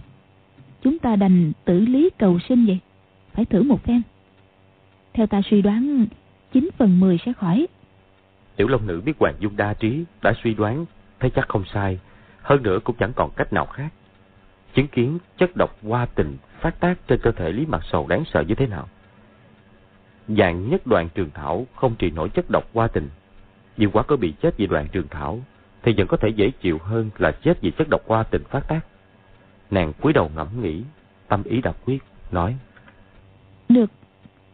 Chúng 0.82 1.00
ta 1.00 1.16
đành 1.16 1.52
tử 1.66 1.80
lý 1.80 2.10
cầu 2.18 2.40
sinh 2.50 2.66
vậy 2.66 2.80
phải 3.34 3.46
thử 3.46 3.64
một 3.64 3.84
phen. 3.84 4.02
Theo 5.14 5.28
ta 5.28 5.42
suy 5.50 5.62
đoán 5.62 6.06
9 6.54 6.70
phần 6.78 7.00
10 7.00 7.18
sẽ 7.26 7.34
khỏi. 7.34 7.68
Tiểu 8.56 8.68
long 8.68 8.88
nữ 8.88 9.02
biết 9.06 9.14
hoàng 9.20 9.36
dung 9.40 9.58
đa 9.58 9.74
trí 9.74 10.04
đã 10.22 10.34
suy 10.44 10.54
đoán 10.54 10.86
thấy 11.20 11.30
chắc 11.30 11.48
không 11.48 11.64
sai 11.74 12.00
hơn 12.42 12.64
nữa 12.64 12.80
cũng 12.84 12.96
chẳng 13.00 13.14
còn 13.16 13.32
cách 13.36 13.54
nào 13.54 13.66
khác. 13.66 13.90
Chứng 14.74 14.88
kiến 14.88 15.20
chất 15.38 15.52
độc 15.56 15.84
hoa 15.84 16.06
tình 16.06 16.38
phát 16.60 16.80
tác 16.80 16.96
trên 17.08 17.20
cơ 17.24 17.32
thể 17.32 17.52
lý 17.52 17.66
mặt 17.66 17.82
sầu 17.92 18.08
đáng 18.08 18.24
sợ 18.34 18.44
như 18.48 18.56
thế 18.56 18.68
nào 18.68 18.88
dạng 20.28 20.70
nhất 20.70 20.88
đoạn 20.88 21.10
trường 21.16 21.30
thảo 21.34 21.66
không 21.76 21.96
trị 21.96 22.12
nổi 22.12 22.30
chất 22.30 22.46
độc 22.50 22.64
hoa 22.74 22.88
tình. 22.88 23.10
Nhưng 23.78 23.92
quá 23.92 24.04
có 24.04 24.16
bị 24.16 24.34
chết 24.42 24.58
vì 24.58 24.68
đoạn 24.68 24.88
trường 24.92 25.08
thảo 25.08 25.40
thì 25.84 25.94
vẫn 25.98 26.08
có 26.08 26.18
thể 26.18 26.30
dễ 26.30 26.52
chịu 26.52 26.78
hơn 26.78 27.10
là 27.18 27.32
chết 27.32 27.62
vì 27.62 27.72
chất 27.72 27.88
độc 27.90 28.02
hoa 28.08 28.24
tình 28.24 28.44
phát 28.44 28.68
tác. 28.68 28.80
Nàng 29.72 29.94
cúi 30.02 30.14
đầu 30.14 30.32
ngẫm 30.36 30.48
nghĩ 30.62 30.84
tâm 31.28 31.44
ý 31.44 31.62
đã 31.62 31.74
quyết 31.86 32.04
nói 32.32 32.56
được 33.70 33.92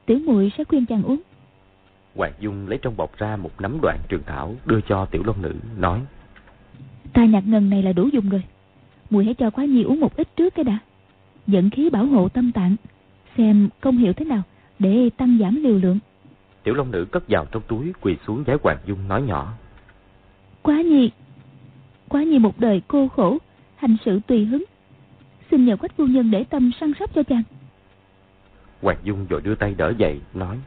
tiểu 0.05 0.19
muội 0.25 0.51
sẽ 0.57 0.63
khuyên 0.63 0.85
chàng 0.85 1.03
uống. 1.03 1.21
Hoàng 2.15 2.33
dung 2.39 2.67
lấy 2.67 2.79
trong 2.81 2.97
bọc 2.97 3.17
ra 3.17 3.35
một 3.35 3.61
nắm 3.61 3.79
đoạn 3.81 3.99
trường 4.09 4.23
thảo 4.25 4.55
đưa 4.65 4.81
cho 4.81 5.05
tiểu 5.05 5.23
long 5.25 5.41
nữ 5.41 5.53
nói 5.77 6.01
ta 7.13 7.25
nhạc 7.25 7.47
ngần 7.47 7.69
này 7.69 7.83
là 7.83 7.93
đủ 7.93 8.09
dùng 8.13 8.29
rồi. 8.29 8.43
Muội 9.09 9.25
hãy 9.25 9.33
cho 9.33 9.49
quá 9.49 9.65
nhi 9.65 9.83
uống 9.83 9.99
một 9.99 10.15
ít 10.15 10.27
trước 10.35 10.55
cái 10.55 10.63
đã. 10.63 10.79
Dẫn 11.47 11.69
khí 11.69 11.89
bảo 11.89 12.05
hộ 12.05 12.29
tâm 12.29 12.51
tạng 12.51 12.75
xem 13.37 13.69
công 13.81 13.97
hiệu 13.97 14.13
thế 14.13 14.25
nào 14.25 14.41
để 14.79 15.09
tăng 15.17 15.37
giảm 15.39 15.63
liều 15.63 15.77
lượng. 15.77 15.99
Tiểu 16.63 16.73
long 16.73 16.91
nữ 16.91 17.05
cất 17.11 17.23
vào 17.27 17.45
trong 17.51 17.63
túi 17.67 17.93
quỳ 18.01 18.17
xuống 18.27 18.43
giái 18.47 18.57
hoàng 18.63 18.77
dung 18.85 19.07
nói 19.07 19.21
nhỏ. 19.21 19.53
Quá 20.61 20.81
nhi 20.81 21.11
quá 22.09 22.23
nhi 22.23 22.39
một 22.39 22.59
đời 22.59 22.81
cô 22.87 23.07
khổ 23.07 23.37
hành 23.75 23.95
sự 24.05 24.19
tùy 24.27 24.45
hứng. 24.45 24.63
Xin 25.51 25.65
nhờ 25.65 25.77
quách 25.77 25.97
phu 25.97 26.05
nhân 26.05 26.31
để 26.31 26.43
tâm 26.43 26.71
săn 26.79 26.93
sóc 26.99 27.09
cho 27.15 27.23
chàng. 27.23 27.43
Hoàng 28.81 28.97
dung 29.03 29.25
rồi 29.29 29.41
đưa 29.41 29.55
tay 29.55 29.73
đỡ 29.77 29.93
dậy 29.97 30.21
nói. 30.33 30.57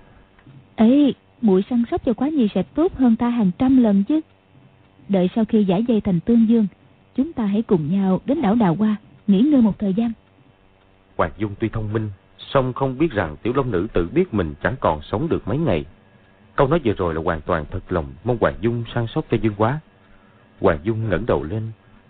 Ấy 0.77 1.15
muội 1.41 1.65
săn 1.71 1.83
sóc 1.91 2.03
cho 2.07 2.13
quá 2.13 2.29
nhi 2.29 2.49
sẽ 2.55 2.63
tốt 2.63 2.95
hơn 2.95 3.17
ta 3.17 3.29
hàng 3.29 3.51
trăm 3.59 3.77
lần 3.77 4.05
chứ. 4.05 4.21
Đợi 5.09 5.29
sau 5.35 5.45
khi 5.45 5.65
giải 5.65 5.85
dây 5.89 6.01
thành 6.01 6.21
tương 6.21 6.49
dương 6.49 6.67
chúng 7.17 7.33
ta 7.33 7.47
hãy 7.47 7.63
cùng 7.63 7.93
nhau 7.93 8.21
đến 8.25 8.43
đảo 8.43 8.55
đào 8.55 8.75
hoa 8.75 8.97
nghỉ 9.27 9.41
ngơi 9.41 9.63
một 9.63 9.79
thời 9.79 9.95
gian. 9.95 10.13
Hoàng 11.17 11.33
dung 11.39 11.55
tuy 11.61 11.69
thông 11.69 11.93
minh 11.93 12.11
song 12.39 12.73
không 12.73 12.99
biết 12.99 13.13
rằng 13.13 13.37
tiểu 13.43 13.53
long 13.57 13.71
nữ 13.71 13.87
tự 13.93 14.09
biết 14.15 14.35
mình 14.35 14.55
chẳng 14.63 14.75
còn 14.81 15.03
sống 15.03 15.29
được 15.29 15.49
mấy 15.49 15.59
ngày. 15.59 15.85
Câu 16.57 16.69
nói 16.69 16.81
vừa 16.85 16.93
rồi 16.93 17.15
là 17.15 17.21
hoàn 17.25 17.41
toàn 17.41 17.65
thật 17.71 17.93
lòng, 17.93 18.07
mong 18.25 18.39
hoàng 18.41 18.55
dung 18.61 18.85
săn 18.95 19.07
sóc 19.07 19.25
cho 19.31 19.37
dương 19.37 19.55
quá. 19.57 19.81
Hoàng 20.61 20.79
dung 20.83 21.09
ngẩng 21.09 21.27
đầu 21.27 21.43
lên, 21.45 21.63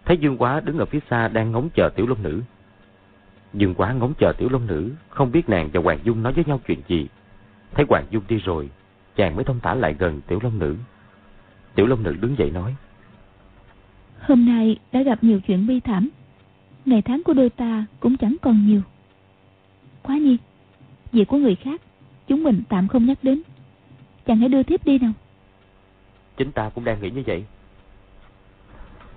thấy 0.05 0.17
dương 0.17 0.39
quá 0.39 0.61
đứng 0.61 0.79
ở 0.79 0.85
phía 0.85 1.01
xa 1.11 1.29
đang 1.29 1.53
ngóng 1.53 1.69
chờ 1.75 1.89
tiểu 1.97 2.07
long 2.07 2.23
nữ. 2.23 2.43
Dương 3.55 3.75
quá 3.75 3.93
ngóng 3.93 4.13
chờ 4.19 4.33
tiểu 4.39 4.49
long 4.53 4.67
nữ, 4.67 4.91
không 5.09 5.33
biết 5.33 5.49
nàng 5.49 5.71
và 5.73 5.81
hoàng 5.81 5.99
dung 6.05 6.23
nói 6.23 6.33
với 6.33 6.45
nhau 6.45 6.61
chuyện 6.67 6.81
gì. 6.89 7.09
Thấy 7.75 7.87
hoàng 7.89 8.07
dung 8.11 8.23
đi 8.29 8.37
rồi, 8.39 8.71
chàng 9.17 9.37
mới 9.37 9.45
thông 9.45 9.61
thả 9.61 9.75
lại 9.75 9.95
gần 9.99 10.21
tiểu 10.27 10.39
long 10.43 10.59
nữ. 10.59 10.77
Tiểu 11.75 11.87
long 11.87 12.03
nữ 12.03 12.17
đứng 12.21 12.39
dậy 12.39 12.51
nói, 12.51 12.77
hôm 14.21 14.47
nay 14.47 14.77
đã 14.93 15.03
gặp 15.03 15.25
nhiều 15.25 15.41
chuyện 15.41 15.67
bi 15.67 15.81
thảm. 15.81 16.09
Ngày 16.85 17.03
tháng 17.03 17.23
của 17.23 17.33
đôi 17.33 17.51
ta 17.51 17.85
cũng 18.01 18.17
chẳng 18.17 18.37
còn 18.43 18.67
nhiều 18.67 18.81
quá 20.07 20.17
nhi 20.17 20.37
việc 21.13 21.29
của 21.29 21.37
người 21.37 21.55
khác, 21.55 21.81
chúng 22.27 22.43
mình 22.43 22.63
tạm 22.69 22.89
không 22.89 23.07
nhắc 23.07 23.19
đến. 23.23 23.43
Chàng 24.27 24.37
hãy 24.37 24.49
đưa 24.49 24.63
thiếp 24.63 24.85
đi 24.85 24.99
nào. 24.99 25.13
Chính 26.37 26.53
ta 26.53 26.69
cũng 26.69 26.85
đang 26.85 27.03
nghĩ 27.03 27.11
như 27.11 27.23
vậy. 27.27 27.45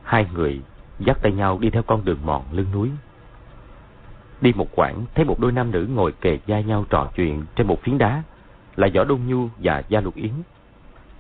Hai 0.04 0.28
người 0.34 0.62
dắt 1.00 1.18
tay 1.22 1.32
nhau 1.32 1.60
đi 1.60 1.70
theo 1.70 1.84
con 1.84 2.06
đường 2.06 2.20
mòn 2.26 2.44
lưng 2.52 2.72
núi. 2.74 2.90
Đi 4.42 4.54
một 4.56 4.68
quãng, 4.76 5.06
thấy 5.16 5.26
một 5.26 5.40
đôi 5.40 5.52
nam 5.52 5.72
nữ 5.72 5.88
ngồi 5.94 6.12
kề 6.12 6.40
vai 6.48 6.64
nhau 6.64 6.86
trò 6.90 7.12
chuyện 7.16 7.46
trên 7.56 7.68
một 7.68 7.82
phiến 7.84 7.98
đá, 7.98 8.24
là 8.76 8.88
võ 8.96 9.04
đông 9.04 9.28
nhu 9.28 9.48
và 9.58 9.84
gia 9.90 10.02
lục 10.02 10.16
yến. 10.16 10.34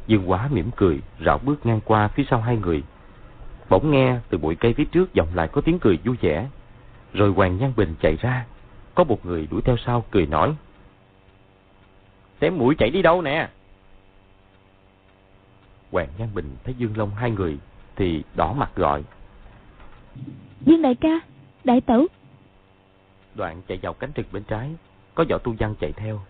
Dương 0.07 0.29
quá 0.29 0.49
mỉm 0.51 0.71
cười, 0.75 1.01
rảo 1.25 1.37
bước 1.37 1.65
ngang 1.65 1.81
qua 1.85 2.07
phía 2.07 2.23
sau 2.29 2.41
hai 2.41 2.57
người. 2.57 2.83
Bỗng 3.69 3.91
nghe 3.91 4.19
từ 4.29 4.37
bụi 4.37 4.55
cây 4.55 4.73
phía 4.73 4.85
trước 4.85 5.15
vọng 5.15 5.27
lại 5.33 5.47
có 5.47 5.61
tiếng 5.61 5.79
cười 5.79 5.99
vui 6.05 6.15
vẻ. 6.21 6.47
Rồi 7.13 7.31
hoàng 7.31 7.57
nhan 7.57 7.73
bình 7.77 7.95
chạy 8.01 8.15
ra 8.21 8.45
có 8.95 9.03
một 9.03 9.25
người 9.25 9.47
đuổi 9.51 9.61
theo 9.61 9.77
sau 9.85 10.05
cười 10.11 10.25
nói 10.25 10.55
Tém 12.39 12.57
mũi 12.57 12.75
chạy 12.77 12.89
đi 12.89 13.01
đâu 13.01 13.21
nè? 13.21 13.49
Hoàng 15.91 16.07
Nhan 16.17 16.29
Bình 16.33 16.55
thấy 16.63 16.75
Dương 16.77 16.97
Long 16.97 17.15
hai 17.15 17.31
người 17.31 17.57
Thì 17.95 18.23
đỏ 18.35 18.53
mặt 18.53 18.71
gọi 18.75 19.03
Dương 20.61 20.81
đại 20.81 20.95
ca 20.95 21.19
Đại 21.63 21.81
tẩu. 21.81 22.07
Đoạn 23.35 23.61
chạy 23.67 23.79
vào 23.81 23.93
cánh 23.93 24.11
rừng 24.15 24.27
bên 24.31 24.43
trái 24.43 24.75
Có 25.15 25.25
võ 25.29 25.37
tu 25.37 25.55
văn 25.59 25.75
chạy 25.79 25.91
theo. 25.91 26.21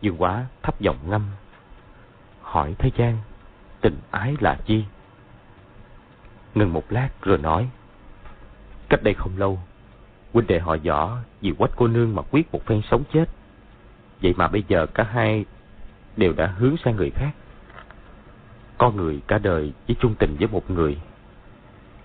Dương 0.00 0.16
quá 0.18 0.46
thấp 0.62 0.80
giọng 0.80 0.98
ngâm 1.06 1.22
Hỏi 2.42 2.74
thế 2.78 2.90
gian 2.96 3.18
Tình 3.80 3.98
ái 4.10 4.36
là 4.40 4.58
chi? 4.66 4.84
Ngừng 6.54 6.72
một 6.72 6.92
lát 6.92 7.08
rồi 7.22 7.38
nói 7.38 7.68
Cách 8.88 9.00
đây 9.02 9.14
không 9.14 9.38
lâu 9.38 9.58
huynh 10.32 10.46
đệ 10.46 10.58
họ 10.58 10.76
võ, 10.84 11.16
vì 11.40 11.52
quách 11.58 11.70
cô 11.76 11.86
nương 11.86 12.14
mà 12.14 12.22
quyết 12.30 12.52
một 12.52 12.66
phen 12.66 12.82
sống 12.90 13.02
chết. 13.12 13.24
Vậy 14.22 14.34
mà 14.36 14.48
bây 14.48 14.64
giờ 14.68 14.86
cả 14.86 15.04
hai 15.04 15.44
đều 16.16 16.32
đã 16.32 16.46
hướng 16.46 16.76
sang 16.84 16.96
người 16.96 17.10
khác. 17.10 17.30
Con 18.78 18.96
người 18.96 19.20
cả 19.26 19.38
đời 19.38 19.72
chỉ 19.86 19.96
chung 20.00 20.14
tình 20.18 20.36
với 20.38 20.48
một 20.48 20.70
người. 20.70 20.98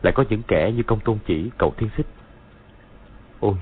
Lại 0.01 0.13
có 0.15 0.25
những 0.29 0.41
kẻ 0.47 0.71
như 0.75 0.83
công 0.83 0.99
tôn 0.99 1.17
chỉ, 1.25 1.51
cầu 1.57 1.73
thiên 1.77 1.89
xích. 1.97 2.05
Ôi, 3.39 3.55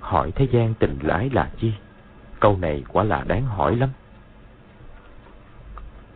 hỏi 0.00 0.32
thế 0.32 0.48
gian 0.52 0.74
tình 0.74 0.98
lãi 1.02 1.30
là 1.30 1.50
chi? 1.60 1.72
Câu 2.40 2.56
này 2.56 2.84
quả 2.88 3.04
là 3.04 3.24
đáng 3.24 3.46
hỏi 3.46 3.76
lắm. 3.76 3.88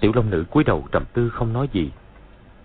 Tiểu 0.00 0.12
long 0.14 0.30
nữ 0.30 0.44
cúi 0.50 0.64
đầu 0.64 0.86
trầm 0.92 1.04
tư 1.12 1.28
không 1.28 1.52
nói 1.52 1.68
gì. 1.72 1.90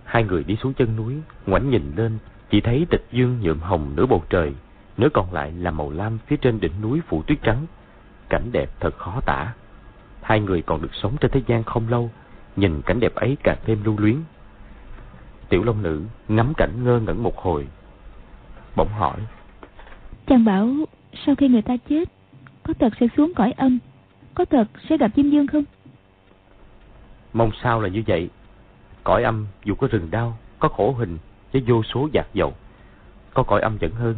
Hai 0.04 0.24
người 0.24 0.43
đi 0.43 0.56
xuống 0.56 0.74
chân 0.74 0.95
núi, 0.95 1.15
ngoảnh 1.45 1.69
nhìn 1.69 1.93
lên, 1.95 2.17
chỉ 2.50 2.62
thấy 2.62 2.86
tịch 2.89 3.06
dương 3.12 3.39
nhuộm 3.41 3.60
hồng 3.60 3.95
nửa 3.95 4.06
bầu 4.06 4.24
trời 4.30 4.54
nửa 4.99 5.09
còn 5.13 5.33
lại 5.33 5.51
là 5.51 5.71
màu 5.71 5.91
lam 5.91 6.17
phía 6.27 6.38
trên 6.38 6.59
đỉnh 6.59 6.81
núi 6.81 7.01
phủ 7.07 7.23
tuyết 7.23 7.38
trắng. 7.43 7.65
Cảnh 8.29 8.51
đẹp 8.51 8.69
thật 8.79 8.97
khó 8.97 9.21
tả. 9.25 9.53
Hai 10.21 10.39
người 10.39 10.62
còn 10.62 10.81
được 10.81 10.93
sống 10.93 11.15
trên 11.21 11.31
thế 11.31 11.41
gian 11.47 11.63
không 11.63 11.89
lâu, 11.89 12.09
nhìn 12.55 12.81
cảnh 12.81 12.99
đẹp 12.99 13.15
ấy 13.15 13.38
càng 13.43 13.57
thêm 13.65 13.83
lưu 13.83 13.95
luyến. 13.97 14.17
Tiểu 15.49 15.63
Long 15.63 15.81
Nữ 15.81 16.01
ngắm 16.27 16.53
cảnh 16.57 16.83
ngơ 16.83 16.99
ngẩn 16.99 17.23
một 17.23 17.38
hồi. 17.38 17.67
Bỗng 18.75 18.89
hỏi. 18.89 19.19
Chàng 20.27 20.45
bảo 20.45 20.69
sau 21.25 21.35
khi 21.35 21.47
người 21.47 21.62
ta 21.62 21.77
chết, 21.89 22.09
có 22.63 22.73
thật 22.79 22.93
sẽ 22.99 23.07
xuống 23.17 23.33
cõi 23.35 23.51
âm, 23.51 23.79
có 24.35 24.45
thật 24.45 24.67
sẽ 24.89 24.97
gặp 24.97 25.12
chim 25.15 25.29
dương 25.29 25.47
không? 25.47 25.63
Mong 27.33 27.51
sao 27.63 27.81
là 27.81 27.89
như 27.89 28.03
vậy. 28.07 28.29
Cõi 29.03 29.23
âm 29.23 29.47
dù 29.63 29.75
có 29.75 29.88
rừng 29.91 30.12
đau, 30.12 30.38
có 30.59 30.69
khổ 30.69 30.95
hình 30.97 31.17
với 31.53 31.63
vô 31.67 31.83
số 31.83 32.09
giặc 32.13 32.27
dầu. 32.33 32.53
Có 33.33 33.43
cõi 33.43 33.62
âm 33.62 33.77
vẫn 33.77 33.91
hơn 33.91 34.15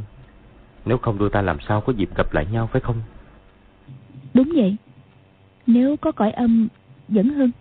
nếu 0.86 0.98
không 0.98 1.18
đôi 1.18 1.30
ta 1.30 1.42
làm 1.42 1.58
sao 1.68 1.82
có 1.82 1.94
dịp 1.94 2.10
gặp 2.16 2.34
lại 2.34 2.46
nhau 2.52 2.70
phải 2.72 2.82
không? 2.82 3.02
Đúng 4.34 4.52
vậy. 4.56 4.76
Nếu 5.68 5.98
có 5.98 6.12
cõi 6.12 6.32
âm 6.32 6.68
dẫn 7.10 7.30
hơn. 7.30 7.52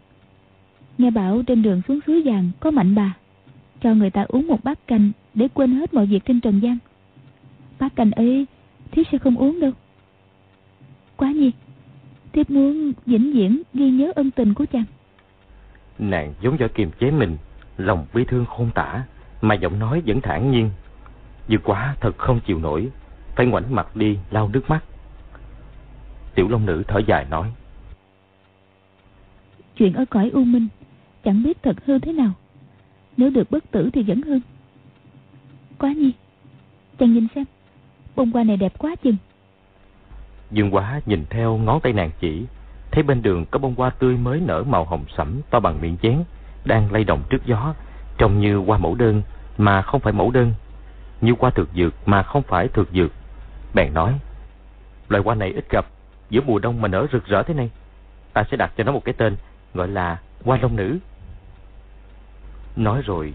Nghe 0.98 1.10
bảo 1.10 1.42
trên 1.46 1.62
đường 1.62 1.82
xuống 1.88 2.00
suối 2.06 2.22
vàng 2.24 2.50
có 2.60 2.70
mạnh 2.70 2.94
bà. 2.94 3.16
Cho 3.82 3.94
người 3.94 4.10
ta 4.10 4.24
uống 4.28 4.46
một 4.46 4.64
bát 4.64 4.86
canh 4.86 5.10
Để 5.34 5.48
quên 5.54 5.72
hết 5.72 5.94
mọi 5.94 6.06
việc 6.06 6.24
trên 6.24 6.40
trần 6.40 6.60
gian. 6.60 6.78
Bát 7.78 7.96
canh 7.96 8.10
ấy 8.10 8.46
Thiếp 8.90 9.06
sẽ 9.12 9.18
không 9.18 9.36
uống 9.36 9.60
đâu. 9.60 9.72
Quá 11.16 11.32
nhi. 11.32 11.52
Thiếp 12.32 12.50
muốn 12.50 12.92
vĩnh 13.06 13.32
viễn 13.32 13.62
ghi 13.74 13.90
nhớ 13.90 14.12
ân 14.14 14.30
tình 14.30 14.54
của 14.54 14.66
chàng. 14.72 14.84
Nàng 15.98 16.34
giống 16.42 16.58
do 16.60 16.66
kiềm 16.74 16.90
chế 17.00 17.10
mình 17.10 17.36
Lòng 17.76 18.06
bi 18.14 18.24
thương 18.24 18.46
khôn 18.46 18.70
tả 18.74 19.04
Mà 19.40 19.54
giọng 19.54 19.78
nói 19.78 20.02
vẫn 20.06 20.20
thản 20.20 20.50
nhiên. 20.50 20.70
Dư 21.48 21.58
quá 21.64 21.94
thật 22.00 22.18
không 22.18 22.40
chịu 22.46 22.58
nổi 22.58 22.88
Phải 23.40 23.46
ngoảnh 23.46 23.74
mặt 23.74 23.96
đi 23.96 24.18
lau 24.30 24.48
nước 24.48 24.70
mắt. 24.70 24.84
Tiểu 26.34 26.48
Long 26.48 26.66
Nữ 26.66 26.82
thở 26.88 26.98
dài 27.06 27.26
nói 27.30 27.52
Chuyện 29.76 29.94
ở 29.94 30.04
cõi 30.10 30.30
U 30.32 30.44
Minh 30.44 30.68
Chẳng 31.24 31.42
biết 31.42 31.62
thật 31.62 31.76
hư 31.86 31.98
thế 31.98 32.12
nào. 32.12 32.32
Nếu 33.16 33.30
được 33.30 33.50
bất 33.50 33.70
tử 33.70 33.90
thì 33.92 34.02
vẫn 34.02 34.22
hơn. 34.22 34.40
Quá 35.78 35.92
nhi 35.92 36.12
Chàng 36.98 37.12
nhìn 37.14 37.26
xem 37.34 37.44
Bông 38.16 38.30
hoa 38.30 38.44
này 38.44 38.56
đẹp 38.56 38.72
quá 38.78 38.96
chừng. 39.02 39.16
Dương 40.50 40.74
quá 40.74 41.00
nhìn 41.06 41.24
theo 41.30 41.56
ngón 41.56 41.80
tay 41.80 41.92
nàng 41.92 42.10
chỉ 42.20 42.46
Thấy 42.90 43.02
bên 43.02 43.22
đường 43.22 43.46
có 43.50 43.58
bông 43.58 43.74
hoa 43.74 43.90
tươi 43.90 44.16
mới 44.16 44.40
nở 44.40 44.64
màu 44.66 44.84
hồng 44.84 45.04
sẫm 45.16 45.40
to 45.50 45.60
bằng 45.60 45.80
miệng 45.80 45.96
chén 46.02 46.22
Đang 46.64 46.92
lay 46.92 47.04
động 47.04 47.22
trước 47.30 47.46
gió 47.46 47.74
Trông 48.18 48.40
như 48.40 48.56
hoa 48.56 48.78
mẫu 48.78 48.94
đơn 48.94 49.22
Mà 49.58 49.82
không 49.82 50.00
phải 50.00 50.12
mẫu 50.12 50.30
đơn 50.30 50.52
Như 51.20 51.34
hoa 51.38 51.50
thực 51.50 51.68
dược 51.74 52.08
mà 52.08 52.22
không 52.22 52.42
phải 52.42 52.68
thực 52.68 52.88
dược 52.92 53.12
Bèn 53.74 53.94
nói 53.94 54.18
Loài 55.08 55.22
hoa 55.22 55.34
này 55.34 55.52
ít 55.52 55.70
gặp 55.70 55.86
Giữa 56.30 56.40
mùa 56.46 56.58
đông 56.58 56.80
mà 56.80 56.88
nở 56.88 57.06
rực 57.12 57.26
rỡ 57.26 57.42
thế 57.42 57.54
này 57.54 57.70
Ta 58.32 58.44
sẽ 58.50 58.56
đặt 58.56 58.72
cho 58.76 58.84
nó 58.84 58.92
một 58.92 59.04
cái 59.04 59.14
tên 59.18 59.36
Gọi 59.74 59.88
là 59.88 60.20
hoa 60.44 60.58
long 60.62 60.76
nữ. 60.76 60.98
Nói 62.76 63.02
rồi 63.04 63.34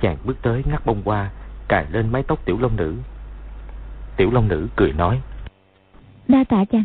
Chàng 0.00 0.16
bước 0.24 0.36
tới 0.42 0.62
ngắt 0.70 0.86
bông 0.86 1.02
hoa 1.04 1.30
Cài 1.68 1.86
lên 1.90 2.12
mái 2.12 2.22
tóc 2.22 2.44
tiểu 2.44 2.58
long 2.60 2.76
nữ. 2.76 2.94
Tiểu 4.16 4.30
long 4.30 4.48
nữ 4.48 4.68
cười 4.76 4.92
nói 4.92 5.20
Đa 6.28 6.44
tạ 6.48 6.64
chàng 6.64 6.84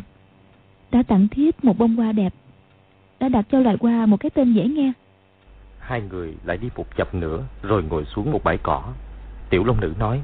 Đã 0.92 1.04
tặng 1.04 1.28
thiếp 1.28 1.64
một 1.64 1.78
bông 1.78 1.96
hoa 1.96 2.12
đẹp 2.12 2.34
Đã 3.20 3.30
đặt 3.30 3.46
cho 3.52 3.60
loài 3.60 3.78
hoa 3.82 4.06
một 4.06 4.18
cái 4.20 4.30
tên 4.30 4.54
dễ 4.54 4.68
nghe. 4.68 4.92
Hai 5.80 6.02
người 6.02 6.36
lại 6.46 6.58
đi 6.58 6.70
phục 6.76 6.96
chập 6.96 7.16
nữa 7.16 7.44
Rồi 7.62 7.84
ngồi 7.84 8.06
xuống 8.06 8.32
một 8.32 8.44
bãi 8.44 8.58
cỏ. 8.58 8.84
Tiểu 9.50 9.64
long 9.64 9.80
nữ 9.82 9.94
nói 10.00 10.22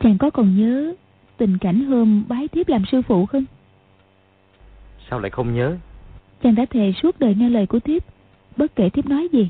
Chàng 0.00 0.18
có 0.18 0.30
còn 0.30 0.56
nhớ 0.56 0.94
Tình 1.38 1.58
cảnh 1.58 1.84
hôm 1.84 2.24
bái 2.28 2.48
thiếp 2.48 2.68
làm 2.68 2.84
sư 2.92 3.02
phụ 3.02 3.26
không? 3.26 3.44
Sao 5.10 5.20
lại 5.20 5.30
không 5.30 5.54
nhớ? 5.54 5.76
Chàng 6.42 6.54
đã 6.54 6.66
thề 6.70 6.92
suốt 7.02 7.20
đời 7.20 7.34
nghe 7.34 7.48
lời 7.48 7.66
của 7.66 7.80
thiếp. 7.80 8.02
Bất 8.56 8.76
kể 8.76 8.90
thiếp 8.90 9.06
nói 9.06 9.28
gì 9.32 9.48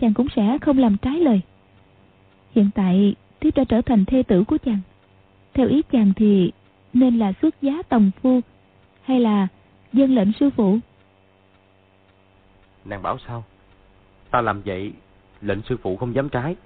Chàng 0.00 0.14
cũng 0.14 0.26
sẽ 0.36 0.58
không 0.60 0.78
làm 0.78 0.96
trái 0.96 1.20
lời. 1.20 1.40
Hiện 2.54 2.70
tại 2.74 3.14
thiếp 3.40 3.56
đã 3.56 3.64
trở 3.64 3.80
thành 3.82 4.04
thê 4.04 4.22
tử 4.22 4.44
của 4.44 4.58
chàng. 4.64 4.80
Theo 5.54 5.68
ý 5.68 5.82
chàng 5.92 6.12
thì 6.16 6.52
Nên 6.92 7.18
là 7.18 7.32
xuất 7.42 7.62
giá 7.62 7.82
tòng 7.88 8.10
phu 8.22 8.40
Hay 9.02 9.20
là 9.20 9.48
dân 9.92 10.14
lệnh 10.14 10.32
sư 10.40 10.50
phụ? 10.56 10.78
Nàng 12.84 13.02
bảo 13.02 13.18
sao? 13.26 13.44
Ta 14.30 14.40
làm 14.40 14.62
vậy 14.64 14.92
Lệnh 15.40 15.62
sư 15.68 15.76
phụ 15.82 15.96
không 15.96 16.14
dám 16.14 16.28
trái. 16.28 16.56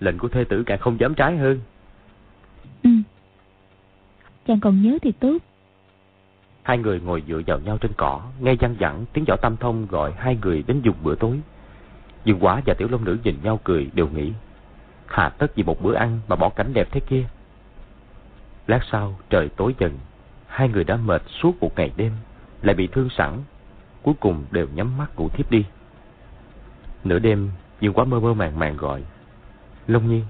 Lệnh 0.00 0.18
của 0.18 0.28
thê 0.28 0.44
tử 0.44 0.62
càng 0.66 0.78
không 0.78 1.00
dám 1.00 1.14
trái 1.14 1.36
hơn. 1.36 1.60
Ừ 2.82 2.91
Chàng 4.46 4.60
còn 4.60 4.82
nhớ 4.82 4.98
thì 5.02 5.12
tốt 5.12 5.38
Hai 6.62 6.78
người 6.78 7.00
ngồi 7.00 7.22
dựa 7.28 7.40
vào 7.46 7.58
nhau 7.58 7.78
trên 7.80 7.92
cỏ, 7.96 8.22
nghe 8.40 8.54
văng 8.54 8.74
vẳng 8.78 9.04
tiếng 9.12 9.24
võ 9.28 9.36
tam 9.36 9.56
thông 9.56 9.86
gọi 9.86 10.12
hai 10.12 10.38
người 10.42 10.62
đến 10.66 10.80
dùng 10.82 10.96
bữa 11.02 11.14
tối. 11.14 11.40
Dương 12.24 12.38
Quá 12.40 12.62
và 12.66 12.74
Tiểu 12.74 12.88
Long 12.90 13.04
Nữ 13.04 13.16
nhìn 13.24 13.36
nhau 13.42 13.60
cười 13.64 13.90
đều 13.94 14.08
nghĩ, 14.08 14.32
hà 15.06 15.28
tất 15.28 15.54
vì 15.54 15.62
một 15.62 15.82
bữa 15.82 15.94
ăn 15.94 16.20
mà 16.28 16.36
bỏ 16.36 16.48
cảnh 16.48 16.72
đẹp 16.74 16.88
thế 16.90 17.00
kia. 17.00 17.24
Lát 18.66 18.80
sau 18.90 19.18
trời 19.30 19.48
tối 19.48 19.74
dần, 19.78 19.98
hai 20.46 20.68
người 20.68 20.84
đã 20.84 20.96
mệt 20.96 21.22
suốt 21.42 21.60
một 21.60 21.70
ngày 21.76 21.90
đêm, 21.96 22.12
lại 22.62 22.74
bị 22.74 22.86
thương 22.86 23.08
sẵn, 23.10 23.32
cuối 24.02 24.14
cùng 24.20 24.44
đều 24.50 24.66
nhắm 24.74 24.98
mắt 24.98 25.16
ngủ 25.16 25.28
thiếp 25.28 25.50
đi. 25.50 25.64
Nửa 27.04 27.18
đêm, 27.18 27.50
Dương 27.80 27.92
Quá 27.92 28.04
mơ 28.04 28.20
mơ 28.20 28.34
màng 28.34 28.58
màng 28.58 28.76
gọi, 28.76 29.02
Long 29.86 30.08
Nhi, 30.08 30.22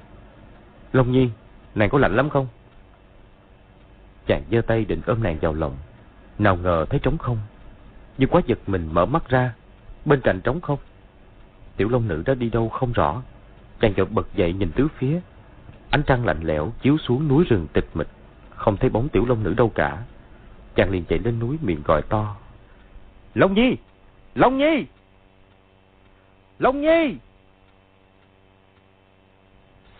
Long 0.92 1.12
Nhi, 1.12 1.31
nàng 1.75 1.90
có 1.90 1.98
lạnh 1.98 2.16
lắm 2.16 2.31
không? 2.31 2.46
Chàng 4.26 4.42
giơ 4.50 4.61
tay 4.61 4.85
định 4.85 5.00
ôm 5.06 5.22
nàng 5.22 5.38
vào 5.40 5.54
lòng, 5.54 5.76
nào 6.38 6.56
ngờ 6.56 6.87
thấy 6.90 7.00
trống 7.02 7.18
không. 7.18 7.38
Nhưng 8.18 8.30
quá 8.30 8.42
giật 8.46 8.58
mình 8.66 8.88
mở 8.92 9.06
mắt 9.06 9.28
ra. 9.28 9.54
Bên 10.04 10.20
cạnh 10.20 10.40
trống 10.40 10.61
không. 10.61 10.78
Tiểu 11.76 11.88
long 11.88 12.08
nữ 12.08 12.22
đã 12.26 12.35
đi 12.35 12.50
đâu 12.50 12.68
không 12.68 12.92
rõ. 12.92 13.22
Chàng 13.80 13.94
chợt 13.94 14.11
bật 14.11 14.26
dậy 14.35 14.52
nhìn 14.52 14.72
tứ 14.72 14.88
phía. 14.98 15.20
Ánh 15.90 16.02
trăng 16.06 16.26
lạnh 16.26 16.40
lẽo 16.42 16.72
chiếu 16.82 16.98
xuống 16.98 17.28
núi 17.28 17.44
rừng 17.48 17.66
tịch 17.72 17.88
mịch. 17.94 18.08
Không 18.50 18.76
thấy 18.76 18.90
bóng 18.90 19.08
tiểu 19.08 19.24
long 19.26 19.42
nữ 19.42 19.54
đâu 19.54 19.68
cả. 19.74 20.02
Chàng 20.74 20.90
liền 20.90 21.04
chạy 21.04 21.18
lên 21.18 21.38
núi 21.38 21.58
miệng 21.62 21.82
gọi 21.85 22.02
to. 22.02 22.37
Long 23.35 23.54
Nhi! 23.54 23.76
Long 24.35 24.58
Nhi! 24.58 24.87
Long 26.58 26.80
Nhi! 26.80 27.16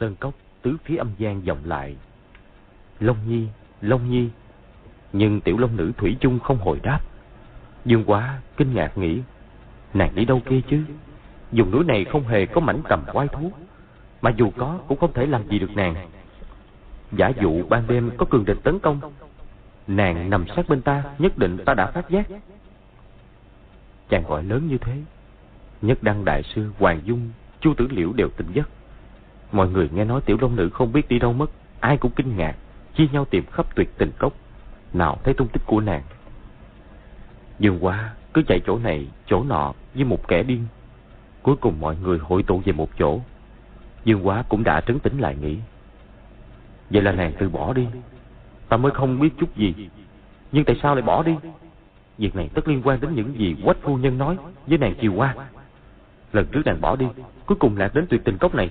Sơn 0.00 0.16
cốc 0.20 0.35
tứ 0.62 0.76
phía 0.85 0.96
âm 0.96 1.11
gian 1.18 1.42
vọng 1.42 1.61
lại. 1.64 1.96
Long 3.00 3.16
Nhi! 3.28 3.48
Long 3.83 4.11
Nhi! 4.11 4.29
Nhưng 5.12 5.40
tiểu 5.40 5.59
long 5.59 5.77
nữ 5.77 5.92
thủy 5.97 6.16
chung 6.21 6.38
không 6.38 6.59
hồi 6.59 6.81
đáp. 6.83 7.01
Dương 7.85 8.05
quá 8.05 8.40
kinh 8.57 8.75
ngạc 8.75 8.99
nghĩ, 8.99 9.21
Nàng 9.95 10.14
đi 10.14 10.25
đâu 10.25 10.40
kia 10.45 10.61
chứ? 10.68 10.85
Dùng 11.53 11.71
núi 11.71 11.85
này 11.85 12.05
không 12.05 12.25
hề 12.27 12.47
có 12.47 12.61
mảnh 12.61 12.83
tầm 12.88 13.05
quái 13.12 13.29
thú, 13.29 13.53
Mà 14.23 14.31
dù 14.37 14.51
có 14.57 14.79
cũng 14.88 14.99
không 14.99 15.12
thể 15.12 15.27
làm 15.27 15.49
gì 15.49 15.59
được 15.59 15.77
nàng. 15.77 16.09
Giả 17.12 17.33
dụ 17.40 17.62
ban 17.68 17.87
đêm 17.87 18.11
có 18.16 18.27
cường 18.31 18.45
địch 18.45 18.59
tấn 18.62 18.79
công, 18.79 19.01
Nàng 19.87 20.31
nằm 20.31 20.45
sát 20.57 20.68
bên 20.68 20.83
ta, 20.83 21.05
Nhất 21.18 21.38
định 21.38 21.59
ta 21.64 21.75
đã 21.75 21.90
phát 21.90 22.11
giác. 22.11 22.27
Chàng 24.09 24.25
gọi 24.29 24.45
lớn 24.45 24.68
như 24.68 24.79
thế, 24.79 24.97
Nhất 25.83 26.03
đăng 26.03 26.25
đại 26.25 26.42
sư, 26.42 26.71
Hoàng 26.79 27.01
Dung, 27.05 27.31
Chu 27.61 27.75
Tử 27.75 27.88
Liễu 27.90 28.12
đều 28.12 28.29
tỉnh 28.29 28.53
giấc. 28.53 28.68
Mọi 29.53 29.68
người 29.68 29.88
nghe 29.92 30.05
nói 30.05 30.21
tiểu 30.21 30.37
long 30.40 30.57
nữ 30.57 30.71
không 30.71 30.92
biết 30.92 31.09
đi 31.09 31.18
đâu 31.18 31.33
mất, 31.33 31.51
Ai 31.81 31.97
cũng 31.97 32.12
kinh 32.16 32.37
ngạc. 32.37 32.57
Chia 32.94 33.07
nhau 33.12 33.24
tìm 33.24 33.44
khắp 33.46 33.66
tuyệt 33.74 33.88
tình 33.98 34.11
cốc 34.18 34.33
nào 34.92 35.18
thấy 35.24 35.35
tung 35.35 35.48
tích 35.48 35.62
của 35.66 35.81
nàng. 35.81 36.02
Dương 37.59 37.85
quá 37.85 38.14
cứ 38.35 38.42
chạy 38.42 38.61
chỗ 38.66 38.78
này, 38.78 39.07
chỗ 39.26 39.44
nọ 39.44 39.72
như 39.94 40.05
một 40.05 40.28
kẻ 40.28 40.42
điên. 40.42 40.66
Cuối 41.42 41.57
cùng 41.57 41.81
mọi 41.81 41.96
người 42.02 42.18
hội 42.18 42.42
tụ 42.42 42.62
về 42.64 42.72
một 42.72 42.90
chỗ. 42.98 43.20
Dương 44.05 44.26
quá 44.26 44.44
cũng 44.48 44.64
đã 44.64 44.81
trấn 44.81 44.98
tĩnh 44.98 45.18
lại 45.18 45.37
nghĩ. 45.37 45.59
Vậy 46.90 47.02
là 47.02 47.12
nàng 47.12 47.33
từ 47.38 47.48
bỏ 47.48 47.72
đi. 47.72 47.87
Ta 48.68 48.76
mới 48.76 48.92
không 48.92 49.20
biết 49.20 49.31
chút 49.38 49.57
gì. 49.57 49.74
Nhưng 50.52 50.64
tại 50.64 50.76
sao 50.83 50.94
lại 50.94 51.02
bỏ 51.02 51.22
đi? 51.22 51.37
Việc 52.18 52.37
này 52.37 52.50
tất 52.55 52.68
liên 52.68 52.83
quan 52.85 53.00
đến 53.00 53.14
những 53.14 53.38
gì 53.38 53.57
quách 53.64 53.76
phu 53.83 53.96
nhân 53.96 54.18
nói 54.18 54.37
với 54.66 54.78
nàng 54.78 54.94
chiều 55.00 55.12
qua. 55.14 55.35
Lần 56.33 56.46
trước 56.46 56.62
nàng 56.64 56.81
bỏ 56.81 56.96
đi, 56.96 57.07
cuối 57.46 57.57
cùng 57.61 57.76
lạc 57.76 57.94
đến 57.94 58.07
tuyệt 58.09 58.20
tình 58.24 58.38
cốc 58.38 58.55
này. 58.55 58.70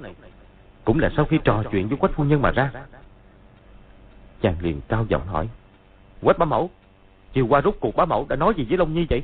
Cũng 0.85 0.99
là 0.99 1.09
sau 1.15 1.25
khi 1.25 1.39
trò 1.43 1.63
chuyện 1.71 1.87
với 1.87 1.97
quách 1.97 2.13
phu 2.13 2.23
nhân 2.23 2.41
mà 2.41 2.51
ra. 2.51 2.71
Chàng 4.41 4.55
liền 4.61 4.81
cao 4.87 5.05
giọng 5.09 5.27
hỏi. 5.27 5.49
Quách 6.21 6.37
bá 6.37 6.45
mẫu 6.45 6.69
Chiều 7.33 7.47
qua 7.47 7.61
rút 7.61 7.77
cuộc 7.79 7.95
bá 7.95 8.05
mẫu 8.05 8.25
đã 8.29 8.35
nói 8.35 8.53
gì 8.57 8.65
với 8.69 8.77
Long 8.77 8.93
Nhi 8.93 9.05
vậy? 9.09 9.23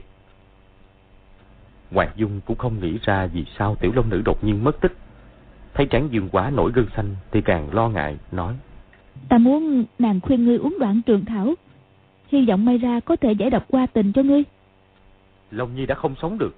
Hoàng 1.92 2.12
Dung 2.16 2.42
cũng 2.46 2.58
không 2.58 2.80
nghĩ 2.80 2.98
ra 3.02 3.28
vì 3.28 3.46
sao 3.58 3.76
tiểu 3.76 3.92
long 3.96 4.10
nữ 4.10 4.22
đột 4.26 4.44
nhiên 4.44 4.64
mất 4.64 4.82
tích. 4.82 4.94
Thấy 5.74 5.86
trán 5.86 6.08
dương 6.12 6.30
quá 6.30 6.50
nổi 6.50 6.72
gân 6.76 6.86
xanh 6.96 7.16
Thì 7.32 7.42
càng 7.42 7.74
lo 7.74 7.90
ngại 7.90 8.18
nói 8.32 8.56
Ta 9.30 9.38
muốn 9.38 9.86
nàng 10.00 10.20
khuyên 10.22 10.46
ngươi 10.46 10.58
uống 10.58 10.78
đoạn 10.80 11.02
trường 11.06 11.26
thảo. 11.26 11.54
Hy 12.28 12.46
vọng 12.46 12.66
may 12.66 12.78
ra 12.78 13.00
có 13.00 13.16
thể 13.16 13.32
giải 13.32 13.50
độc 13.50 13.66
qua 13.68 13.86
tình 13.86 14.14
cho 14.14 14.24
ngươi. 14.24 14.44
Long 15.52 15.76
Nhi 15.76 15.86
đã 15.86 15.96
không 15.96 16.16
sống 16.22 16.38
được 16.38 16.56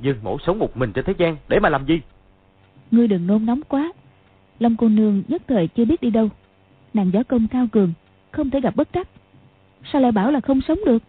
Dương 0.00 0.16
mẫu 0.22 0.38
sống 0.46 0.58
một 0.58 0.76
mình 0.76 0.92
trên 0.92 1.04
thế 1.04 1.14
gian 1.18 1.36
Để 1.48 1.60
mà 1.60 1.68
làm 1.68 1.86
gì? 1.86 2.00
Ngươi 2.90 3.08
đừng 3.08 3.26
nôn 3.26 3.46
nóng 3.46 3.60
quá. 3.68 3.92
Long 4.58 4.76
cô 4.76 4.88
nương 4.88 5.22
nhất 5.28 5.42
thời 5.48 5.68
chưa 5.68 5.84
biết 5.84 6.00
đi 6.00 6.10
đâu 6.10 6.28
Nàng 6.96 7.10
võ 7.10 7.22
công 7.28 7.48
cao 7.48 7.66
cường, 7.72 7.92
Không 8.30 8.50
thể 8.50 8.60
gặp 8.60 8.76
bất 8.76 8.88
trắc. 8.92 9.08
Sao 9.92 10.02
lại 10.02 10.12
bảo 10.12 10.30
là 10.30 10.40
không 10.40 10.60
sống 10.60 10.78
được? 10.86 11.02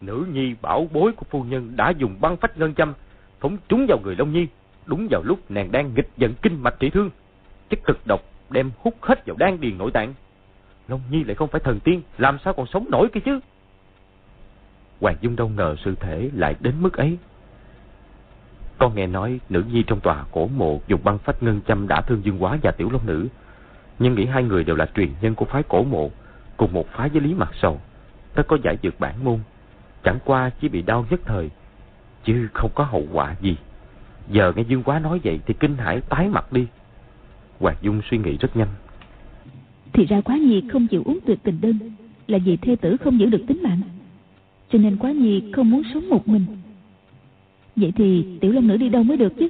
Nữ 0.00 0.26
nhi 0.32 0.54
bảo 0.62 0.88
bối 0.92 1.12
của 1.12 1.26
phu 1.30 1.44
nhân 1.44 1.72
đã 1.76 1.90
dùng 1.90 2.16
băng 2.20 2.36
phách 2.36 2.58
ngân 2.58 2.74
châm, 2.74 2.92
Phóng 3.40 3.56
trúng 3.68 3.86
vào 3.88 3.98
người 4.04 4.16
Long 4.18 4.32
Nhi. 4.32 4.46
Đúng 4.86 5.08
vào 5.10 5.22
lúc 5.22 5.50
nàng 5.50 5.72
đang 5.72 5.94
nghịch 5.94 6.08
giận 6.16 6.34
kinh 6.42 6.62
mạch 6.62 6.74
trị 6.80 6.90
thương, 6.90 7.10
Chất 7.70 7.80
cực 7.84 8.06
độc 8.06 8.20
đem 8.50 8.70
hút 8.78 8.94
hết 9.00 9.26
vào 9.26 9.36
đan 9.38 9.60
điền 9.60 9.78
nội 9.78 9.90
tạng. 9.90 10.14
Long 10.88 11.00
Nhi 11.10 11.24
lại 11.24 11.34
không 11.34 11.48
phải 11.48 11.60
thần 11.60 11.80
tiên, 11.80 12.02
Làm 12.18 12.38
sao 12.44 12.52
còn 12.52 12.66
sống 12.66 12.86
nổi 12.90 13.08
kia 13.12 13.20
chứ? 13.20 13.40
Hoàng 15.00 15.16
Dung 15.20 15.36
đâu 15.36 15.48
ngờ 15.48 15.76
sự 15.84 15.94
thể 16.00 16.30
lại 16.34 16.54
đến 16.60 16.74
mức 16.80 16.96
ấy. 16.96 17.18
Con 18.78 18.94
nghe 18.94 19.06
nói 19.06 19.40
nữ 19.48 19.64
nhi 19.72 19.82
trong 19.86 20.00
tòa 20.00 20.24
cổ 20.32 20.46
mộ 20.46 20.80
dùng 20.86 21.00
băng 21.04 21.18
phách 21.18 21.42
ngân 21.42 21.60
châm 21.66 21.88
đã 21.88 22.00
thương 22.00 22.24
dương 22.24 22.42
quá 22.42 22.58
và 22.62 22.70
tiểu 22.70 22.90
long 22.90 23.06
nữ. 23.06 23.28
Nhưng 24.00 24.14
nghĩ 24.14 24.26
hai 24.26 24.42
người 24.42 24.64
đều 24.64 24.76
là 24.76 24.86
truyền 24.96 25.08
nhân 25.20 25.34
của 25.34 25.44
phái 25.44 25.62
cổ 25.62 25.84
mộ 25.84 26.10
cùng 26.56 26.72
một 26.72 26.88
phái 26.92 27.08
với 27.08 27.20
Lý 27.20 27.34
Mặt 27.34 27.50
Sầu, 27.62 27.80
tất 28.34 28.42
có 28.48 28.58
giải 28.64 28.78
dược 28.82 29.00
bản 29.00 29.24
môn. 29.24 29.38
Chẳng 30.04 30.18
qua 30.24 30.50
chỉ 30.60 30.68
bị 30.68 30.82
đau 30.82 31.06
nhất 31.10 31.20
thời, 31.24 31.50
chứ 32.24 32.48
không 32.54 32.70
có 32.74 32.84
hậu 32.84 33.06
quả 33.12 33.34
gì. 33.40 33.56
Giờ 34.30 34.52
nghe 34.56 34.62
Dương 34.62 34.82
Quá 34.82 34.98
nói 34.98 35.20
vậy 35.24 35.40
thì 35.46 35.54
kinh 35.60 35.76
hãi 35.76 36.00
tái 36.00 36.28
mặt 36.28 36.52
đi. 36.52 36.66
Hoàng 37.58 37.76
Dung 37.82 38.00
suy 38.10 38.18
nghĩ 38.18 38.36
rất 38.36 38.56
nhanh. 38.56 38.68
Thì 39.92 40.06
ra 40.06 40.20
quá 40.20 40.36
nhi 40.36 40.62
không 40.72 40.86
chịu 40.86 41.02
uống 41.04 41.18
tuyệt 41.26 41.38
tình 41.42 41.60
đơn 41.60 41.78
là 42.26 42.38
vì 42.44 42.56
thê 42.56 42.76
tử 42.76 42.96
không 42.96 43.20
giữ 43.20 43.26
được 43.26 43.44
tính 43.46 43.62
mạng. 43.62 43.80
Cho 44.70 44.78
nên 44.78 44.96
quá 44.96 45.12
nhi 45.12 45.42
không 45.52 45.70
muốn 45.70 45.82
sống 45.94 46.08
một 46.08 46.28
mình. 46.28 46.46
Vậy 47.76 47.92
thì 47.96 48.26
tiểu 48.40 48.52
long 48.52 48.66
nữ 48.66 48.76
đi 48.76 48.88
đâu 48.88 49.02
mới 49.02 49.16
được 49.16 49.32
chứ? 49.38 49.48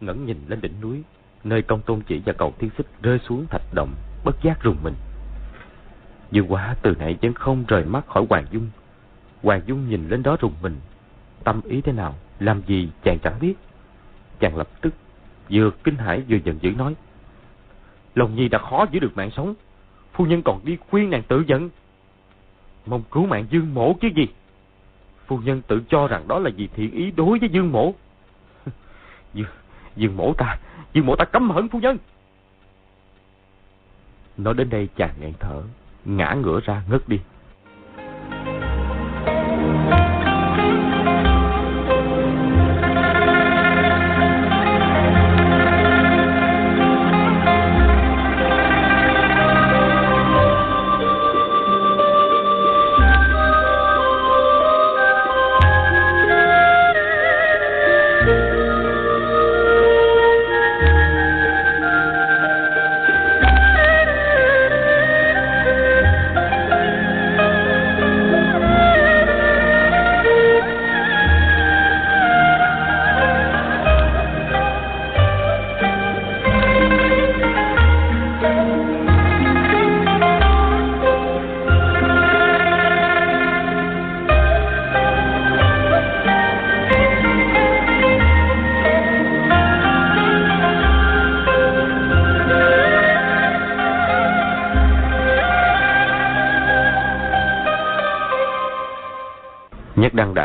Ngẩng 0.00 0.26
nhìn 0.26 0.36
lên 0.48 0.60
đỉnh 0.60 0.80
núi, 0.80 1.02
nơi 1.44 1.62
công 1.62 1.80
tôn 1.82 2.00
chỉ 2.06 2.22
và 2.26 2.32
cầu 2.32 2.54
thiên 2.58 2.70
xích 2.78 2.86
rơi 3.02 3.18
xuống 3.18 3.46
thạch 3.50 3.74
động, 3.74 3.94
bất 4.24 4.42
giác 4.42 4.62
rùng 4.62 4.76
mình. 4.82 4.94
Dương 6.30 6.52
Quá 6.52 6.76
từ 6.82 6.94
nãy 6.98 7.16
vẫn 7.22 7.32
không 7.32 7.64
rời 7.68 7.84
mắt 7.84 8.06
khỏi 8.06 8.26
Hoàng 8.30 8.46
Dung. 8.50 8.70
Hoàng 9.42 9.60
Dung 9.66 9.88
nhìn 9.88 10.08
lên 10.08 10.22
đó 10.22 10.36
rùng 10.40 10.54
mình. 10.62 10.76
Tâm 11.44 11.60
ý 11.64 11.80
thế 11.80 11.92
nào, 11.92 12.14
làm 12.38 12.62
gì 12.66 12.90
chàng 13.04 13.18
chẳng 13.22 13.38
biết. 13.40 13.54
Chàng 14.40 14.56
lập 14.56 14.68
tức 14.80 14.94
vừa 15.50 15.70
kinh 15.84 15.96
hãi 15.96 16.22
vừa 16.28 16.36
giận 16.44 16.58
dữ 16.60 16.70
nói. 16.70 16.94
Lòng 18.14 18.34
Nhi 18.34 18.48
đã 18.48 18.58
khó 18.58 18.86
giữ 18.90 19.00
được 19.00 19.16
mạng 19.16 19.30
sống. 19.30 19.54
Phu 20.12 20.26
nhân 20.26 20.42
còn 20.42 20.60
đi 20.64 20.76
khuyên 20.90 21.10
nàng 21.10 21.22
tự 21.22 21.44
giận. 21.46 21.70
Mong 22.86 23.02
cứu 23.10 23.26
mạng 23.26 23.46
Dương 23.50 23.74
Mổ 23.74 23.94
chứ 24.00 24.08
gì. 24.16 24.26
Phu 25.26 25.38
nhân 25.38 25.62
tự 25.62 25.82
cho 25.88 26.06
rằng 26.06 26.28
đó 26.28 26.38
là 26.38 26.50
vì 26.56 26.66
thiện 26.66 26.90
ý 26.90 27.10
đối 27.10 27.38
với 27.38 27.48
Dương 27.48 27.72
Mổ. 27.72 27.94
Dương, 29.34 29.46
Dương 29.96 30.16
Mổ 30.16 30.34
ta, 30.34 30.58
Dương 30.92 31.06
Mổ 31.06 31.16
ta 31.16 31.24
cấm 31.24 31.50
hận 31.50 31.68
phu 31.68 31.78
nhân. 31.78 31.98
Nói 34.36 34.54
đến 34.54 34.70
đây 34.70 34.88
chàng 34.96 35.14
nghẹn 35.20 35.32
thở, 35.40 35.62
ngã 36.04 36.34
ngửa 36.42 36.60
ra 36.60 36.82
ngất 36.88 37.08
đi. 37.08 37.20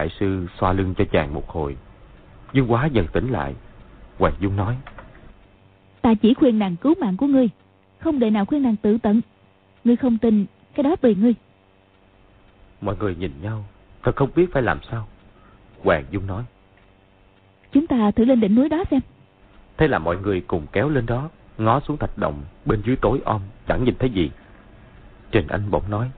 Đại 0.08 0.16
sư 0.20 0.48
xoa 0.60 0.74
lưng 0.74 0.94
cho 0.98 1.06
chàng 1.12 1.34
một 1.34 1.50
hồi. 1.50 1.78
Dương 2.54 2.72
quá 2.72 2.86
dần 2.86 3.08
tỉnh 3.14 3.32
lại. 3.32 3.56
Hoàng 4.20 4.34
Dung 4.40 4.56
nói. 4.56 4.78
Ta 6.02 6.14
chỉ 6.22 6.34
khuyên 6.34 6.60
nàng 6.60 6.76
cứu 6.76 6.94
mạng 7.00 7.18
của 7.18 7.28
ngươi. 7.28 7.50
Không 8.00 8.20
để 8.20 8.30
nào 8.30 8.46
khuyên 8.46 8.64
nàng 8.64 8.76
tự 8.76 8.98
tận. 8.98 9.22
Ngươi 9.84 9.96
không 9.96 10.18
tin, 10.18 10.46
cái 10.76 10.84
đó 10.84 10.96
tùy 10.96 11.16
ngươi. 11.16 11.36
Mọi 12.82 12.96
người 13.00 13.16
nhìn 13.16 13.32
nhau, 13.42 13.66
thật 14.04 14.16
không 14.16 14.30
biết 14.36 14.46
phải 14.54 14.64
làm 14.64 14.80
sao. 14.92 15.08
Hoàng 15.84 16.06
Dung 16.12 16.28
nói. 16.28 16.44
Chúng 17.72 17.88
ta 17.88 18.12
thử 18.12 18.26
lên 18.26 18.40
đỉnh 18.40 18.56
núi 18.56 18.70
đó 18.70 18.84
xem. 18.92 19.00
Thế 19.78 19.88
là 19.88 20.00
mọi 20.00 20.18
người 20.18 20.42
cùng 20.42 20.66
kéo 20.72 20.90
lên 20.90 21.06
đó, 21.06 21.30
ngó 21.58 21.80
xuống 21.80 21.98
thạch 21.98 22.18
động, 22.18 22.42
bên 22.66 22.82
dưới 22.86 22.96
tối 22.96 23.20
om, 23.26 23.42
chẳng 23.68 23.84
nhìn 23.84 23.96
thấy 24.00 24.10
gì. 24.10 24.32
Trình 25.32 25.48
Anh 25.48 25.72
bỗng 25.72 25.90
nói. 25.90 26.12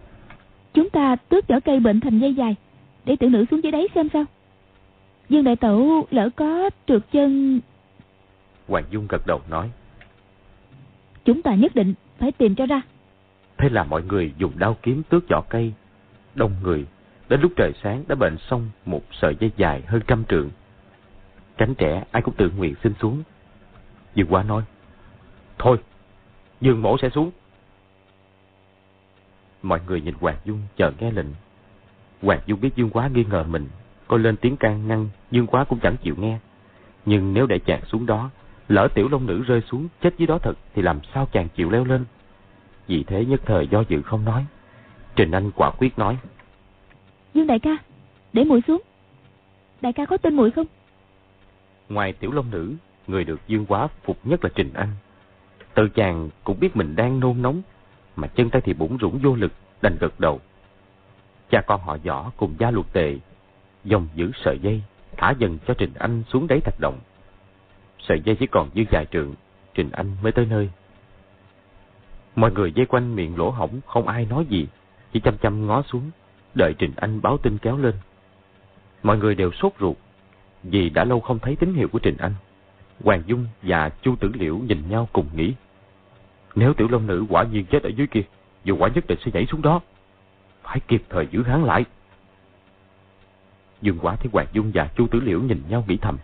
Chúng 0.74 0.90
ta 0.90 1.16
tước 1.16 1.48
vỏ 1.48 1.60
cây 1.60 1.80
bệnh 1.80 2.00
thành 2.00 2.20
dây 2.20 2.34
dài, 2.34 2.56
để 3.06 3.16
tiểu 3.16 3.30
nữ 3.30 3.46
xuống 3.52 3.64
dưới 3.64 3.72
đấy 3.72 3.88
xem 3.96 4.10
sao. 4.14 4.24
Dương 5.30 5.44
đại 5.44 5.56
tẩu 5.56 6.08
lỡ 6.12 6.30
có 6.36 6.70
trượt 6.88 7.02
chân... 7.12 7.60
Hoàng 8.68 8.86
Dung 8.90 9.08
gật 9.10 9.28
đầu 9.28 9.42
nói. 9.50 9.72
Chúng 11.26 11.42
ta 11.42 11.56
nhất 11.56 11.76
định 11.76 11.94
phải 12.18 12.32
tìm 12.32 12.56
cho 12.56 12.66
ra. 12.66 12.82
Thế 13.58 13.70
là 13.70 13.84
mọi 13.84 14.04
người 14.04 14.34
dùng 14.38 14.52
đao 14.56 14.78
kiếm 14.82 15.04
tước 15.10 15.30
vỏ 15.30 15.42
cây. 15.50 15.74
Đông 16.36 16.52
người, 16.64 16.86
đến 17.30 17.42
lúc 17.42 17.52
trời 17.56 17.72
sáng 17.84 18.04
đã 18.08 18.16
bệnh 18.16 18.38
xong 18.38 18.70
một 18.86 19.04
sợi 19.12 19.36
dây 19.40 19.52
dài 19.58 19.82
hơn 19.88 20.02
trăm 20.08 20.24
trượng. 20.30 20.50
Cánh 21.58 21.76
trẻ 21.76 22.04
ai 22.12 22.22
cũng 22.22 22.36
tự 22.36 22.52
nguyện 22.58 22.76
xin 22.84 22.94
xuống. 23.02 23.24
Dương 24.16 24.28
Quá 24.30 24.44
nói. 24.44 24.64
Thôi, 25.58 25.78
Dương 26.62 26.82
mổ 26.82 26.98
sẽ 27.02 27.10
xuống. 27.10 27.32
Mọi 29.62 29.80
người 29.88 30.02
nhìn 30.02 30.14
Hoàng 30.20 30.38
Dung 30.46 30.62
chờ 30.78 30.92
nghe 31.00 31.12
lệnh. 31.12 31.28
Hoàng 32.22 32.40
Dung 32.46 32.62
biết 32.62 32.76
Dương 32.76 32.90
Quá 32.90 33.10
nghi 33.14 33.26
ngờ 33.30 33.44
mình, 33.50 33.68
cô 34.08 34.18
lên 34.18 34.38
tiếng 34.38 34.58
can 34.58 34.88
ngăn, 34.88 35.10
Dương 35.32 35.48
Quá 35.48 35.64
cũng 35.64 35.80
chẳng 35.80 35.98
chịu 35.98 36.16
nghe. 36.18 36.40
Nhưng 37.06 37.34
nếu 37.34 37.48
để 37.48 37.60
chàng 37.60 37.82
xuống 37.86 38.06
đó, 38.06 38.30
lỡ 38.68 38.88
tiểu 38.94 39.10
long 39.12 39.26
nữ 39.26 39.44
rơi 39.44 39.62
xuống 39.62 39.88
chết 40.02 40.14
dưới 40.18 40.28
đó 40.28 40.38
thật 40.38 40.54
thì 40.74 40.82
làm 40.82 41.00
sao 41.14 41.28
chàng 41.32 41.48
chịu 41.56 41.70
leo 41.70 41.84
lên? 41.84 42.06
Vì 42.88 43.04
thế 43.04 43.26
nhất 43.26 43.42
thời 43.46 43.68
do 43.68 43.84
dự 43.90 44.02
không 44.02 44.26
nói. 44.26 44.46
Trình 45.16 45.32
Anh 45.32 45.52
quả 45.52 45.72
quyết 45.78 46.00
nói. 46.00 46.18
Dương 47.34 47.48
đại 47.48 47.60
ca, 47.60 47.78
để 48.34 48.44
muội 48.44 48.62
xuống. 48.68 48.82
Đại 49.82 49.94
ca 49.94 50.06
có 50.06 50.18
tin 50.18 50.36
muội 50.36 50.52
không? 50.52 50.66
Ngoài 51.90 52.14
tiểu 52.14 52.32
long 52.32 52.52
nữ, 52.52 52.76
người 53.08 53.24
được 53.24 53.40
Dương 53.48 53.66
Quá 53.66 53.88
phục 54.04 54.28
nhất 54.28 54.44
là 54.44 54.50
Trình 54.56 54.74
Anh. 54.74 54.90
Tự 55.74 55.90
chàng 55.90 56.30
cũng 56.44 56.60
biết 56.60 56.76
mình 56.76 56.96
đang 56.96 57.20
nôn 57.20 57.42
nóng, 57.42 57.62
mà 58.16 58.28
chân 58.28 58.50
tay 58.50 58.62
thì 58.62 58.74
bủng 58.74 58.98
rủng 59.02 59.20
vô 59.24 59.36
lực, 59.36 59.52
đành 59.82 59.98
gật 60.00 60.20
đầu. 60.20 60.40
Cha 61.52 61.62
con 61.68 61.82
họ 61.82 61.98
võ 62.06 62.32
cùng 62.38 62.56
gia 62.60 62.72
luật 62.72 62.86
tề, 62.94 63.18
dòng 63.84 64.08
giữ 64.16 64.32
sợi 64.44 64.60
dây, 64.62 64.82
thả 65.18 65.32
dần 65.32 65.58
cho 65.68 65.74
Trình 65.78 65.94
Anh 66.00 66.24
xuống 66.30 66.48
đáy 66.48 66.60
thạch 66.60 66.80
động. 66.80 67.00
Sợi 68.00 68.22
dây 68.26 68.36
chỉ 68.36 68.48
còn 68.48 68.70
dư 68.76 68.84
dài 68.92 69.06
trượng, 69.12 69.34
Trình 69.74 69.90
Anh 69.92 70.16
mới 70.22 70.32
tới 70.32 70.46
nơi. 70.46 70.70
Mọi 72.36 72.52
người 72.52 72.72
dây 72.72 72.86
quanh 72.86 73.16
miệng 73.16 73.38
lỗ 73.38 73.50
hổng 73.50 73.80
không 73.86 74.08
ai 74.08 74.26
nói 74.26 74.46
gì, 74.50 74.68
chỉ 75.14 75.20
chăm 75.20 75.38
chăm 75.38 75.68
ngó 75.68 75.82
xuống, 75.82 76.12
đợi 76.54 76.74
Trình 76.78 76.92
Anh 76.96 77.22
báo 77.22 77.38
tin 77.38 77.58
kéo 77.58 77.78
lên. 77.78 77.96
Mọi 79.04 79.18
người 79.18 79.36
đều 79.36 79.52
sốt 79.52 79.74
ruột, 79.80 79.98
vì 80.64 80.90
đã 80.90 81.04
lâu 81.04 81.20
không 81.20 81.40
thấy 81.40 81.56
tín 81.56 81.74
hiệu 81.74 81.88
của 81.88 82.00
Trình 82.00 82.18
Anh. 82.18 82.34
Hoàng 83.04 83.24
Dung 83.26 83.46
và 83.62 83.90
Chu 83.90 84.16
Tử 84.16 84.32
Liễu 84.34 84.58
nhìn 84.58 84.90
nhau 84.90 85.10
cùng 85.14 85.28
nghĩ. 85.36 85.54
Nếu 86.56 86.74
tiểu 86.74 86.88
long 86.92 87.08
nữ 87.08 87.26
quả 87.30 87.44
nhiên 87.44 87.66
chết 87.66 87.84
ở 87.84 87.90
dưới 87.90 88.08
kia, 88.08 88.24
dù 88.64 88.78
quả 88.78 88.90
nhất 88.96 89.08
định 89.08 89.20
sẽ 89.26 89.32
nhảy 89.34 89.46
xuống 89.46 89.62
đó. 89.62 89.82
Phải 90.70 90.80
kịp 90.80 91.04
thời 91.10 91.28
giữ 91.32 91.44
hắn 91.44 91.64
lại. 91.64 91.86
Dương 93.82 94.00
quá 94.02 94.16
thấy 94.16 94.30
Hoàng 94.34 94.48
Dung 94.54 94.72
và 94.74 94.90
Chu 94.96 95.08
Tử 95.08 95.20
Liễu 95.20 95.42
nhìn 95.42 95.64
nhau 95.70 95.84
nghĩ 95.88 95.98
thầm. 95.98 96.18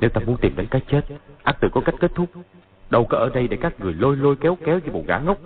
Nếu 0.00 0.10
ta 0.10 0.20
muốn 0.26 0.36
tìm 0.40 0.56
đến 0.56 0.66
cái 0.70 0.82
chết, 0.88 1.00
ác 1.42 1.56
tự 1.60 1.68
có 1.72 1.80
cách 1.84 1.94
kết 2.00 2.10
thúc. 2.14 2.30
Đâu 2.90 3.06
có 3.10 3.18
ở 3.18 3.30
đây 3.34 3.48
để 3.48 3.56
các 3.60 3.80
người 3.80 3.92
lôi 3.92 4.16
lôi 4.16 4.36
kéo 4.36 4.58
kéo 4.64 4.80
như 4.84 4.92
một 4.92 5.02
gã 5.06 5.18
ngốc. 5.18 5.38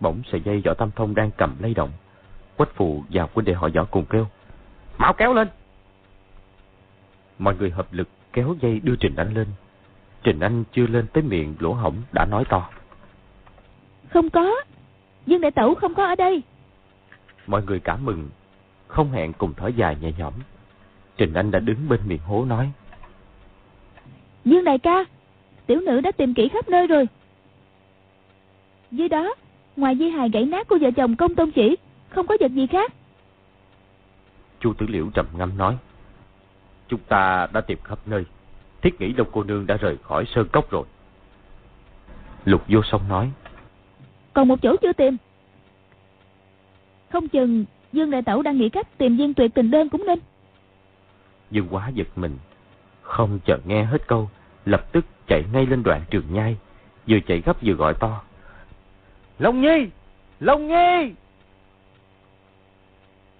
Bỗng 0.00 0.22
sợi 0.32 0.40
dây 0.40 0.62
võ 0.64 0.74
tam 0.74 0.90
thông 0.90 1.14
đang 1.14 1.30
cầm 1.36 1.56
lay 1.60 1.74
động. 1.74 1.90
Quách 2.56 2.74
phụ 2.74 3.04
và 3.10 3.26
quân 3.34 3.44
đệ 3.44 3.52
họ 3.52 3.68
võ 3.74 3.84
cùng 3.84 4.04
kêu. 4.04 4.26
Mau 4.98 5.12
kéo 5.12 5.34
lên! 5.34 5.48
Mọi 7.38 7.56
người 7.56 7.70
hợp 7.70 7.86
lực 7.92 8.08
kéo 8.32 8.56
dây 8.60 8.80
đưa 8.80 8.96
Trình 8.96 9.16
Anh 9.16 9.34
lên. 9.34 9.46
Trình 10.22 10.40
Anh 10.40 10.64
chưa 10.72 10.86
lên 10.86 11.06
tới 11.12 11.22
miệng 11.22 11.54
lỗ 11.58 11.72
hổng 11.72 12.02
đã 12.12 12.24
nói 12.24 12.44
to. 12.48 12.70
Không 14.10 14.30
có. 14.30 14.54
Dương 15.30 15.40
đại 15.40 15.50
tẩu 15.50 15.74
không 15.74 15.94
có 15.94 16.06
ở 16.06 16.14
đây. 16.14 16.42
Mọi 17.46 17.62
người 17.62 17.80
cảm 17.80 18.04
mừng, 18.04 18.28
không 18.86 19.12
hẹn 19.12 19.32
cùng 19.32 19.52
thở 19.56 19.68
dài 19.68 19.96
nhẹ 20.00 20.12
nhõm. 20.18 20.32
Trình 21.16 21.34
Anh 21.34 21.50
đã 21.50 21.58
đứng 21.58 21.88
bên 21.88 22.00
miệng 22.06 22.20
hố 22.20 22.44
nói. 22.44 22.70
Dương 24.44 24.64
đại 24.64 24.78
ca, 24.78 25.04
tiểu 25.66 25.80
nữ 25.80 26.00
đã 26.00 26.12
tìm 26.12 26.34
kỹ 26.34 26.48
khắp 26.48 26.68
nơi 26.68 26.86
rồi. 26.86 27.08
Dưới 28.90 29.08
đó, 29.08 29.34
ngoài 29.76 29.96
di 29.98 30.08
hài 30.10 30.28
gãy 30.28 30.44
nát 30.44 30.68
của 30.68 30.78
vợ 30.80 30.90
chồng 30.96 31.16
công 31.16 31.34
tôn 31.34 31.50
chỉ, 31.50 31.76
không 32.08 32.26
có 32.26 32.36
vật 32.40 32.52
gì 32.52 32.66
khác. 32.66 32.92
Chu 34.60 34.74
Tử 34.74 34.86
Liễu 34.88 35.06
trầm 35.14 35.26
ngâm 35.36 35.58
nói. 35.58 35.76
Chúng 36.88 37.00
ta 37.08 37.48
đã 37.52 37.60
tìm 37.60 37.78
khắp 37.84 37.98
nơi. 38.06 38.24
Thiết 38.82 39.00
nghĩ 39.00 39.12
Đông 39.12 39.28
cô 39.32 39.42
nương 39.42 39.66
đã 39.66 39.76
rời 39.76 39.96
khỏi 40.02 40.24
sơn 40.26 40.48
cốc 40.52 40.70
rồi. 40.70 40.84
Lục 42.44 42.62
vô 42.68 42.80
song 42.84 43.08
nói. 43.08 43.30
Còn 44.40 44.48
một 44.48 44.62
chỗ 44.62 44.76
chưa 44.82 44.92
tìm. 44.92 45.16
Không 47.12 47.28
chừng 47.28 47.64
Dương 47.92 48.10
Đại 48.10 48.22
Tẩu 48.22 48.42
đang 48.42 48.56
nghĩ 48.56 48.68
cách 48.68 48.98
tìm 48.98 49.16
viên 49.16 49.34
tuyệt 49.34 49.50
tình 49.54 49.70
đơn 49.70 49.88
cũng 49.88 50.06
nên. 50.06 50.18
Dương 51.50 51.66
quá 51.70 51.88
giật 51.88 52.08
mình, 52.16 52.38
không 53.02 53.38
chờ 53.44 53.58
nghe 53.66 53.84
hết 53.84 54.06
câu, 54.06 54.30
lập 54.64 54.92
tức 54.92 55.04
chạy 55.26 55.42
ngay 55.52 55.66
lên 55.66 55.82
đoạn 55.82 56.02
trường 56.10 56.24
nhai, 56.32 56.56
vừa 57.08 57.18
chạy 57.26 57.42
gấp 57.46 57.56
vừa 57.62 57.72
gọi 57.72 57.94
to. 58.00 58.22
Long 59.38 59.60
Nhi! 59.60 59.86
Long 60.40 60.68
Nhi! 60.68 61.12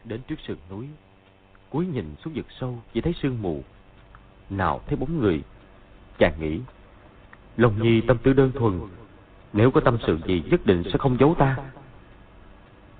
Đến 0.04 0.20
trước 0.28 0.40
sườn 0.46 0.56
núi, 0.70 0.86
cúi 1.70 1.86
nhìn 1.86 2.14
xuống 2.24 2.34
vực 2.34 2.46
sâu 2.60 2.78
chỉ 2.94 3.00
thấy 3.00 3.14
sương 3.22 3.42
mù. 3.42 3.62
Nào 4.50 4.80
thấy 4.86 4.96
bóng 4.96 5.18
người, 5.18 5.42
chàng 6.18 6.34
nghĩ, 6.40 6.60
Long 7.56 7.82
Nhi 7.82 8.00
tâm 8.00 8.18
tư 8.22 8.32
đơn 8.32 8.52
thuần, 8.52 8.80
nếu 9.52 9.70
có 9.70 9.80
tâm 9.80 9.98
sự 10.06 10.18
gì 10.26 10.42
nhất 10.50 10.66
định 10.66 10.82
sẽ 10.84 10.98
không 10.98 11.16
giấu 11.20 11.34
ta. 11.38 11.56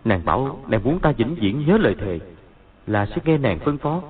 Nàng 0.05 0.25
bảo 0.25 0.65
nàng 0.69 0.85
muốn 0.85 0.99
ta 1.01 1.13
vĩnh 1.13 1.35
viễn 1.35 1.67
nhớ 1.67 1.79
lời 1.79 1.95
thề, 1.99 2.21
là 2.87 3.07
sẽ 3.07 3.17
nghe 3.25 3.39
nàng 3.39 3.59
phân 3.59 3.79
phó. 3.79 4.03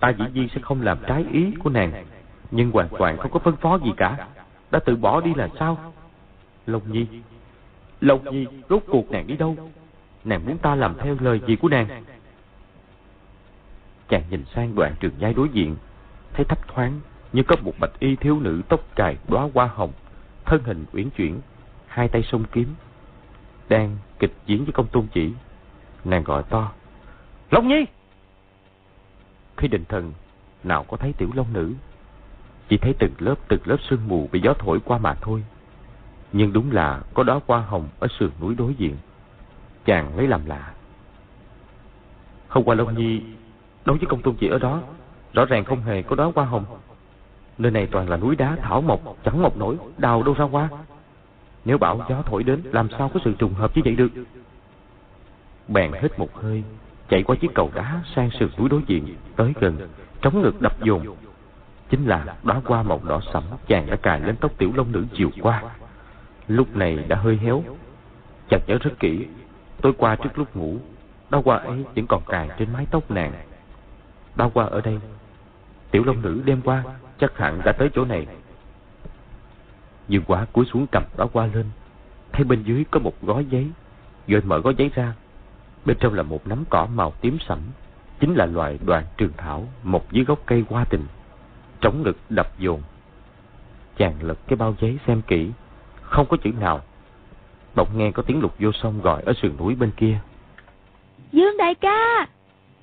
Ta 0.00 0.10
dĩ 0.10 0.24
nhiên 0.34 0.48
sẽ 0.54 0.60
không 0.60 0.82
làm 0.82 0.98
trái 1.06 1.24
ý 1.32 1.52
của 1.58 1.70
nàng, 1.70 2.04
nhưng 2.50 2.70
hoàn 2.70 2.88
toàn 2.98 3.16
không 3.16 3.30
có 3.30 3.38
phân 3.38 3.56
phó 3.56 3.78
gì 3.78 3.90
cả. 3.96 4.26
Đã 4.70 4.78
tự 4.78 4.96
bỏ 4.96 5.20
đi 5.20 5.34
là 5.34 5.48
sao? 5.58 5.92
Long 6.66 6.92
Nhi, 6.92 7.06
Long 8.00 8.24
Nhi, 8.30 8.46
rốt 8.68 8.82
cuộc 8.86 9.10
nàng 9.10 9.26
đi 9.26 9.36
đâu? 9.36 9.56
Nàng 10.24 10.46
muốn 10.46 10.58
ta 10.58 10.74
làm 10.74 10.94
theo 10.98 11.16
lời 11.20 11.40
gì 11.46 11.56
của 11.56 11.68
nàng? 11.68 12.04
Chàng 14.08 14.22
nhìn 14.30 14.44
sang 14.54 14.74
đoạn 14.74 14.94
trường 15.00 15.12
giai 15.18 15.34
đối 15.34 15.48
diện, 15.48 15.76
thấy 16.32 16.44
thấp 16.44 16.68
thoáng 16.68 17.00
như 17.32 17.42
có 17.42 17.56
một 17.62 17.72
bạch 17.80 17.98
y 17.98 18.16
thiếu 18.16 18.40
nữ 18.40 18.62
tóc 18.68 18.80
cài 18.96 19.16
đóa 19.28 19.48
hoa 19.54 19.66
hồng, 19.66 19.92
thân 20.44 20.62
hình 20.64 20.84
uyển 20.92 21.10
chuyển, 21.10 21.40
hai 21.94 22.08
tay 22.08 22.22
song 22.22 22.44
kiếm, 22.52 22.74
đang 23.68 23.96
kịch 24.18 24.32
diễn 24.46 24.64
với 24.64 24.72
công 24.72 24.86
tôn 24.86 25.06
chỉ. 25.12 25.32
Nàng 26.04 26.24
gọi 26.24 26.42
to, 26.42 26.72
Long 27.50 27.68
Nhi! 27.68 27.86
Khi 29.56 29.68
định 29.68 29.84
thần, 29.88 30.12
nào 30.64 30.84
có 30.88 30.96
thấy 30.96 31.12
tiểu 31.12 31.28
long 31.34 31.52
nữ, 31.52 31.74
chỉ 32.68 32.76
thấy 32.76 32.94
từng 32.98 33.12
lớp 33.18 33.34
từng 33.48 33.60
lớp 33.64 33.76
sương 33.88 34.08
mù 34.08 34.28
bị 34.32 34.40
gió 34.40 34.54
thổi 34.58 34.80
qua 34.84 34.98
mà 34.98 35.14
thôi. 35.14 35.44
Nhưng 36.32 36.52
đúng 36.52 36.72
là 36.72 37.02
có 37.14 37.22
đó 37.22 37.40
hoa 37.46 37.60
hồng 37.60 37.88
ở 37.98 38.08
sườn 38.18 38.30
núi 38.40 38.54
đối 38.54 38.74
diện. 38.74 38.96
Chàng 39.84 40.16
lấy 40.16 40.26
làm 40.26 40.46
lạ. 40.46 40.72
Hôm 42.48 42.64
qua 42.64 42.74
Long 42.74 42.94
Nhi 42.94 43.22
đối 43.84 43.98
với 43.98 44.06
công 44.06 44.22
tôn 44.22 44.36
chỉ 44.40 44.48
ở 44.48 44.58
đó, 44.58 44.82
rõ 45.32 45.44
ràng 45.44 45.64
không 45.64 45.82
hề 45.82 46.02
có 46.02 46.16
đó 46.16 46.32
hoa 46.34 46.44
hồng. 46.44 46.64
Nơi 47.58 47.72
này 47.72 47.86
toàn 47.86 48.08
là 48.08 48.16
núi 48.16 48.36
đá 48.36 48.56
thảo 48.62 48.80
mộc, 48.80 49.00
chẳng 49.24 49.42
mọc 49.42 49.56
nổi, 49.56 49.76
đào 49.98 50.22
đâu 50.22 50.34
ra 50.34 50.44
hoa. 50.44 50.68
Nếu 51.64 51.78
bão 51.78 52.06
gió 52.08 52.22
thổi 52.22 52.44
đến, 52.44 52.62
làm 52.72 52.88
sao 52.98 53.10
có 53.14 53.20
sự 53.24 53.32
trùng 53.38 53.54
hợp 53.54 53.76
như 53.76 53.82
vậy 53.84 53.94
được? 53.96 54.08
Bèn 55.68 55.92
hít 56.02 56.18
một 56.18 56.34
hơi, 56.34 56.62
chạy 57.08 57.22
qua 57.22 57.36
chiếc 57.36 57.54
cầu 57.54 57.70
đá 57.74 58.02
sang 58.14 58.30
sườn 58.30 58.48
núi 58.58 58.68
đối 58.68 58.82
diện, 58.86 59.16
tới 59.36 59.52
gần, 59.60 59.88
trống 60.20 60.42
ngực 60.42 60.60
đập 60.60 60.82
dồn. 60.82 61.06
Chính 61.90 62.04
là 62.04 62.36
đóa 62.42 62.60
hoa 62.64 62.82
màu 62.82 63.00
đỏ 63.04 63.20
sẫm 63.32 63.44
chàng 63.66 63.86
đã 63.86 63.96
cài 63.96 64.20
lên 64.20 64.36
tóc 64.36 64.52
tiểu 64.58 64.72
long 64.74 64.92
nữ 64.92 65.04
chiều 65.14 65.30
qua. 65.40 65.62
Lúc 66.48 66.76
này 66.76 66.96
đã 67.08 67.16
hơi 67.16 67.36
héo. 67.36 67.62
Chàng 68.48 68.60
nhớ 68.66 68.78
rất 68.80 68.90
kỹ, 69.00 69.26
tối 69.80 69.92
qua 69.98 70.16
trước 70.16 70.38
lúc 70.38 70.56
ngủ, 70.56 70.76
đóa 71.30 71.42
hoa 71.44 71.56
ấy 71.56 71.84
vẫn 71.96 72.06
còn 72.06 72.22
cài 72.26 72.48
trên 72.58 72.72
mái 72.72 72.86
tóc 72.90 73.10
nàng. 73.10 73.32
Đóa 74.36 74.50
hoa 74.54 74.66
ở 74.66 74.80
đây, 74.80 74.98
tiểu 75.90 76.04
long 76.04 76.22
nữ 76.22 76.42
đêm 76.44 76.60
qua 76.64 76.84
chắc 77.18 77.38
hẳn 77.38 77.60
đã 77.64 77.72
tới 77.72 77.88
chỗ 77.94 78.04
này. 78.04 78.26
Dương 80.08 80.24
quá 80.26 80.46
cúi 80.52 80.64
xuống 80.72 80.86
cầm 80.92 81.02
đóa 81.16 81.26
hoa 81.32 81.46
lên, 81.46 81.66
thấy 82.32 82.44
bên 82.44 82.62
dưới 82.62 82.84
có 82.90 83.00
một 83.00 83.22
gói 83.22 83.46
giấy, 83.50 83.66
rồi 84.26 84.42
mở 84.44 84.58
gói 84.58 84.74
giấy 84.78 84.90
ra. 84.94 85.14
Bên 85.84 85.96
trong 86.00 86.14
là 86.14 86.22
một 86.22 86.46
nắm 86.46 86.64
cỏ 86.70 86.86
màu 86.94 87.12
tím 87.20 87.38
sẫm, 87.48 87.58
chính 88.20 88.34
là 88.34 88.46
loài 88.46 88.78
đoàn 88.84 89.04
trường 89.16 89.32
thảo 89.36 89.68
một 89.82 90.12
dưới 90.12 90.24
gốc 90.24 90.38
cây 90.46 90.64
hoa 90.68 90.84
tình. 90.84 91.06
Trống 91.80 92.02
ngực 92.02 92.16
đập 92.28 92.58
dồn. 92.58 92.82
Chàng 93.96 94.14
lật 94.20 94.38
cái 94.46 94.56
bao 94.56 94.74
giấy 94.80 94.98
xem 95.06 95.22
kỹ, 95.26 95.50
không 96.02 96.26
có 96.26 96.36
chữ 96.36 96.50
nào. 96.60 96.80
Bỗng 97.74 97.98
nghe 97.98 98.10
có 98.10 98.22
tiếng 98.22 98.40
lục 98.40 98.54
vô 98.58 98.72
sông 98.72 99.00
gọi 99.00 99.22
ở 99.22 99.32
sườn 99.42 99.56
núi 99.56 99.74
bên 99.74 99.90
kia. 99.96 100.20
Dương 101.32 101.56
đại 101.58 101.74
ca! 101.74 102.26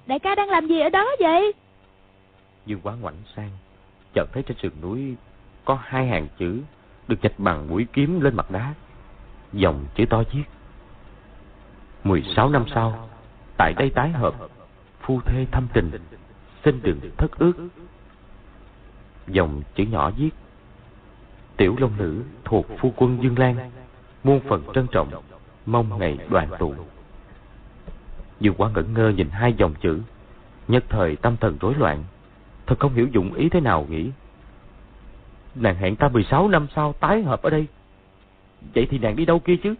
Đại 0.07 0.19
ca 0.19 0.35
đang 0.35 0.49
làm 0.49 0.67
gì 0.67 0.79
ở 0.79 0.89
đó 0.89 1.07
vậy? 1.19 1.53
Dương 2.65 2.79
quá 2.83 2.95
ngoảnh 3.01 3.15
sang, 3.35 3.49
chợt 4.13 4.25
thấy 4.33 4.43
trên 4.43 4.57
sườn 4.57 4.71
núi 4.81 5.15
có 5.65 5.79
hai 5.81 6.07
hàng 6.07 6.27
chữ 6.37 6.61
được 7.07 7.21
chạch 7.21 7.39
bằng 7.39 7.67
mũi 7.69 7.87
kiếm 7.93 8.21
lên 8.21 8.35
mặt 8.35 8.51
đá. 8.51 8.73
Dòng 9.53 9.85
chữ 9.95 10.05
to 10.05 10.23
viết. 10.31 10.43
16 12.03 12.49
năm 12.49 12.65
sau, 12.73 13.09
tại 13.57 13.73
đây 13.73 13.89
tái 13.89 14.09
hợp, 14.09 14.35
phu 15.01 15.21
thê 15.21 15.45
thâm 15.51 15.67
tình, 15.73 15.91
xin 16.65 16.79
đừng 16.83 16.99
thất 17.17 17.31
ước. 17.37 17.53
Dòng 19.27 19.61
chữ 19.75 19.83
nhỏ 19.83 20.11
viết. 20.11 20.29
Tiểu 21.57 21.75
Long 21.79 21.97
Nữ 21.97 22.23
thuộc 22.43 22.65
phu 22.79 22.93
quân 22.95 23.23
Dương 23.23 23.39
Lan, 23.39 23.71
muôn 24.23 24.39
phần 24.39 24.63
trân 24.73 24.87
trọng, 24.91 25.11
mong 25.65 25.99
ngày 25.99 26.17
đoàn 26.29 26.49
tụ. 26.59 26.73
Dương 28.39 28.55
quá 28.57 28.71
ngẩn 28.75 28.93
ngơ 28.93 29.09
nhìn 29.09 29.29
hai 29.29 29.53
dòng 29.53 29.73
chữ, 29.81 30.01
nhất 30.67 30.83
thời 30.89 31.15
tâm 31.15 31.37
thần 31.37 31.57
rối 31.59 31.75
loạn, 31.75 32.03
thật 32.67 32.79
không 32.79 32.93
hiểu 32.93 33.07
dụng 33.11 33.33
ý 33.33 33.49
thế 33.49 33.59
nào 33.59 33.85
nghĩ. 33.89 34.11
Nàng 35.55 35.75
hẹn 35.75 35.95
ta 35.95 36.07
16 36.09 36.47
năm 36.47 36.67
sau 36.75 36.93
tái 36.99 37.21
hợp 37.21 37.41
ở 37.41 37.49
đây. 37.49 37.67
Vậy 38.75 38.87
thì 38.89 38.97
nàng 38.97 39.15
đi 39.15 39.25
đâu 39.25 39.39
kia 39.39 39.55
chứ? 39.63 39.75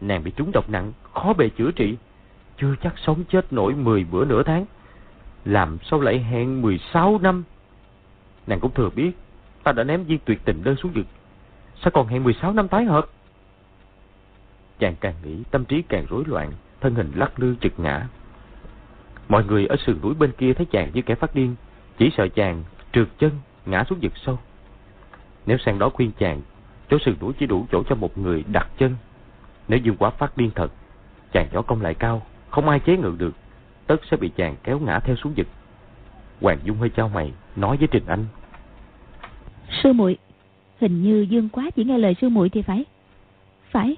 Nàng 0.00 0.24
bị 0.24 0.30
trúng 0.36 0.52
độc 0.52 0.70
nặng, 0.70 0.92
khó 1.12 1.32
bề 1.32 1.48
chữa 1.48 1.70
trị. 1.70 1.96
Chưa 2.56 2.74
chắc 2.82 2.94
sống 2.98 3.24
chết 3.24 3.52
nổi 3.52 3.74
10 3.74 4.04
bữa 4.04 4.24
nửa 4.24 4.42
tháng. 4.42 4.64
Làm 5.44 5.78
sao 5.90 6.00
lại 6.00 6.18
hẹn 6.18 6.62
16 6.62 7.18
năm? 7.18 7.44
Nàng 8.46 8.60
cũng 8.60 8.74
thừa 8.74 8.90
biết, 8.96 9.12
ta 9.62 9.72
đã 9.72 9.84
ném 9.84 10.04
viên 10.04 10.18
tuyệt 10.24 10.40
tình 10.44 10.64
đơn 10.64 10.76
xuống 10.76 10.92
vực. 10.92 11.06
Sao 11.82 11.90
còn 11.90 12.06
hẹn 12.06 12.24
16 12.24 12.52
năm 12.52 12.68
tái 12.68 12.84
hợp? 12.84 13.06
Chàng 14.78 14.94
càng 15.00 15.14
nghĩ, 15.24 15.42
tâm 15.50 15.64
trí 15.64 15.82
càng 15.82 16.06
rối 16.10 16.24
loạn, 16.26 16.52
thân 16.80 16.94
hình 16.94 17.12
lắc 17.14 17.40
lư 17.40 17.54
chực 17.60 17.80
ngã. 17.80 18.08
Mọi 19.28 19.44
người 19.44 19.66
ở 19.66 19.76
sườn 19.86 20.00
núi 20.02 20.14
bên 20.14 20.32
kia 20.32 20.52
thấy 20.52 20.66
chàng 20.66 20.90
như 20.94 21.02
kẻ 21.02 21.14
phát 21.14 21.34
điên, 21.34 21.54
chỉ 21.98 22.10
sợ 22.16 22.28
chàng 22.28 22.64
trượt 22.92 23.08
chân, 23.18 23.30
ngã 23.66 23.84
xuống 23.84 23.98
vực 24.02 24.12
sâu. 24.16 24.38
Nếu 25.46 25.58
sang 25.58 25.78
đó 25.78 25.88
khuyên 25.88 26.10
chàng, 26.18 26.40
chỗ 26.90 26.98
sườn 26.98 27.14
núi 27.20 27.32
chỉ 27.38 27.46
đủ 27.46 27.66
chỗ 27.72 27.82
cho 27.88 27.94
một 27.94 28.18
người 28.18 28.44
đặt 28.52 28.68
chân. 28.78 28.96
Nếu 29.68 29.78
dương 29.78 29.96
quá 29.96 30.10
phát 30.10 30.36
điên 30.36 30.50
thật, 30.54 30.72
chàng 31.32 31.48
võ 31.52 31.62
công 31.62 31.82
lại 31.82 31.94
cao, 31.94 32.22
không 32.50 32.68
ai 32.68 32.80
chế 32.80 32.96
ngự 32.96 33.14
được, 33.18 33.34
tất 33.86 33.96
sẽ 34.10 34.16
bị 34.16 34.30
chàng 34.36 34.56
kéo 34.62 34.78
ngã 34.78 34.98
theo 34.98 35.16
xuống 35.16 35.34
vực. 35.36 35.46
Hoàng 36.40 36.58
Dung 36.64 36.76
hơi 36.76 36.88
trao 36.88 37.08
mày, 37.08 37.32
nói 37.56 37.76
với 37.76 37.88
Trình 37.90 38.06
Anh. 38.06 38.24
Sư 39.82 39.92
muội 39.92 40.18
hình 40.80 41.02
như 41.02 41.26
Dương 41.30 41.48
quá 41.48 41.70
chỉ 41.76 41.84
nghe 41.84 41.98
lời 41.98 42.16
sư 42.20 42.28
muội 42.28 42.48
thì 42.48 42.62
phải. 42.62 42.84
Phải, 43.70 43.96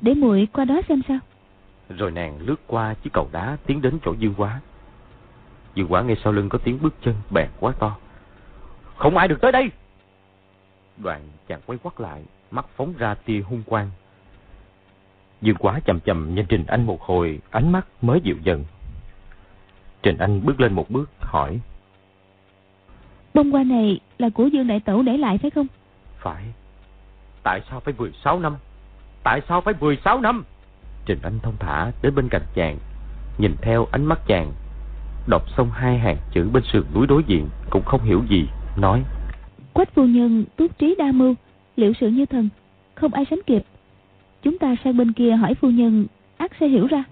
để 0.00 0.14
muội 0.14 0.48
qua 0.52 0.64
đó 0.64 0.80
xem 0.88 1.02
sao. 1.08 1.18
Rồi 1.88 2.10
nàng 2.10 2.38
lướt 2.40 2.60
qua 2.66 2.94
chiếc 2.94 3.12
cầu 3.12 3.28
đá 3.32 3.56
tiến 3.66 3.82
đến 3.82 3.98
chỗ 4.04 4.14
Dương 4.18 4.34
quá. 4.36 4.60
Dương 5.74 5.88
quá 5.88 6.02
nghe 6.02 6.14
sau 6.24 6.32
lưng 6.32 6.48
có 6.48 6.58
tiếng 6.58 6.78
bước 6.82 6.94
chân 7.02 7.14
bèn 7.30 7.48
quá 7.60 7.72
to. 7.78 7.96
Không 8.96 9.16
ai 9.16 9.28
được 9.28 9.40
tới 9.40 9.52
đây! 9.52 9.70
Đoạn 11.02 11.20
chàng 11.48 11.60
quay 11.66 11.78
quắt 11.82 12.00
lại, 12.00 12.22
mắt 12.50 12.66
phóng 12.76 12.94
ra 12.98 13.14
tia 13.14 13.40
hung 13.40 13.62
quang. 13.66 13.90
Dương 15.42 15.56
quá 15.56 15.80
chầm 15.86 16.00
chầm 16.00 16.34
nhìn 16.34 16.46
Trình 16.48 16.64
Anh 16.66 16.86
một 16.86 17.02
hồi, 17.02 17.40
ánh 17.50 17.72
mắt 17.72 17.86
mới 18.02 18.20
dịu 18.20 18.36
dần. 18.42 18.64
Trình 20.02 20.18
Anh 20.18 20.40
bước 20.44 20.60
lên 20.60 20.72
một 20.72 20.90
bước, 20.90 21.10
hỏi. 21.18 21.60
Bông 23.34 23.50
hoa 23.50 23.62
này 23.62 24.00
là 24.18 24.28
của 24.34 24.46
Dương 24.46 24.66
Đại 24.66 24.80
Tẩu 24.80 25.02
để 25.02 25.16
lại 25.16 25.38
phải 25.38 25.50
không? 25.50 25.66
Phải. 26.18 26.44
Tại 27.42 27.60
sao 27.70 27.80
phải 27.80 27.94
16 27.98 28.40
năm? 28.40 28.56
Tại 29.22 29.40
sao 29.48 29.60
phải 29.60 29.74
16 29.80 30.20
năm? 30.20 30.44
Trình 31.06 31.18
Anh 31.22 31.38
thông 31.42 31.56
thả 31.58 31.90
đến 32.02 32.14
bên 32.14 32.28
cạnh 32.30 32.42
chàng, 32.54 32.78
nhìn 33.38 33.56
theo 33.62 33.86
ánh 33.92 34.04
mắt 34.04 34.18
chàng. 34.26 34.52
Đọc 35.26 35.42
xong 35.56 35.70
hai 35.70 35.98
hàng 35.98 36.16
chữ 36.32 36.48
bên 36.52 36.62
sườn 36.72 36.82
núi 36.94 37.06
đối 37.06 37.24
diện, 37.24 37.48
cũng 37.70 37.84
không 37.84 38.02
hiểu 38.02 38.22
gì, 38.28 38.48
nói. 38.76 39.04
Quách 39.72 39.94
phu 39.94 40.04
nhân 40.04 40.44
túc 40.56 40.78
trí 40.78 40.94
đa 40.98 41.12
mưu, 41.12 41.34
liệu 41.76 41.92
sự 42.00 42.08
như 42.08 42.26
thần, 42.26 42.48
không 42.94 43.14
ai 43.14 43.24
sánh 43.30 43.40
kịp. 43.46 43.62
Chúng 44.42 44.58
ta 44.58 44.74
sang 44.84 44.96
bên 44.96 45.12
kia 45.12 45.30
hỏi 45.30 45.54
phu 45.54 45.70
nhân, 45.70 46.06
ác 46.36 46.52
sẽ 46.60 46.68
hiểu 46.68 46.86
ra. 46.86 47.04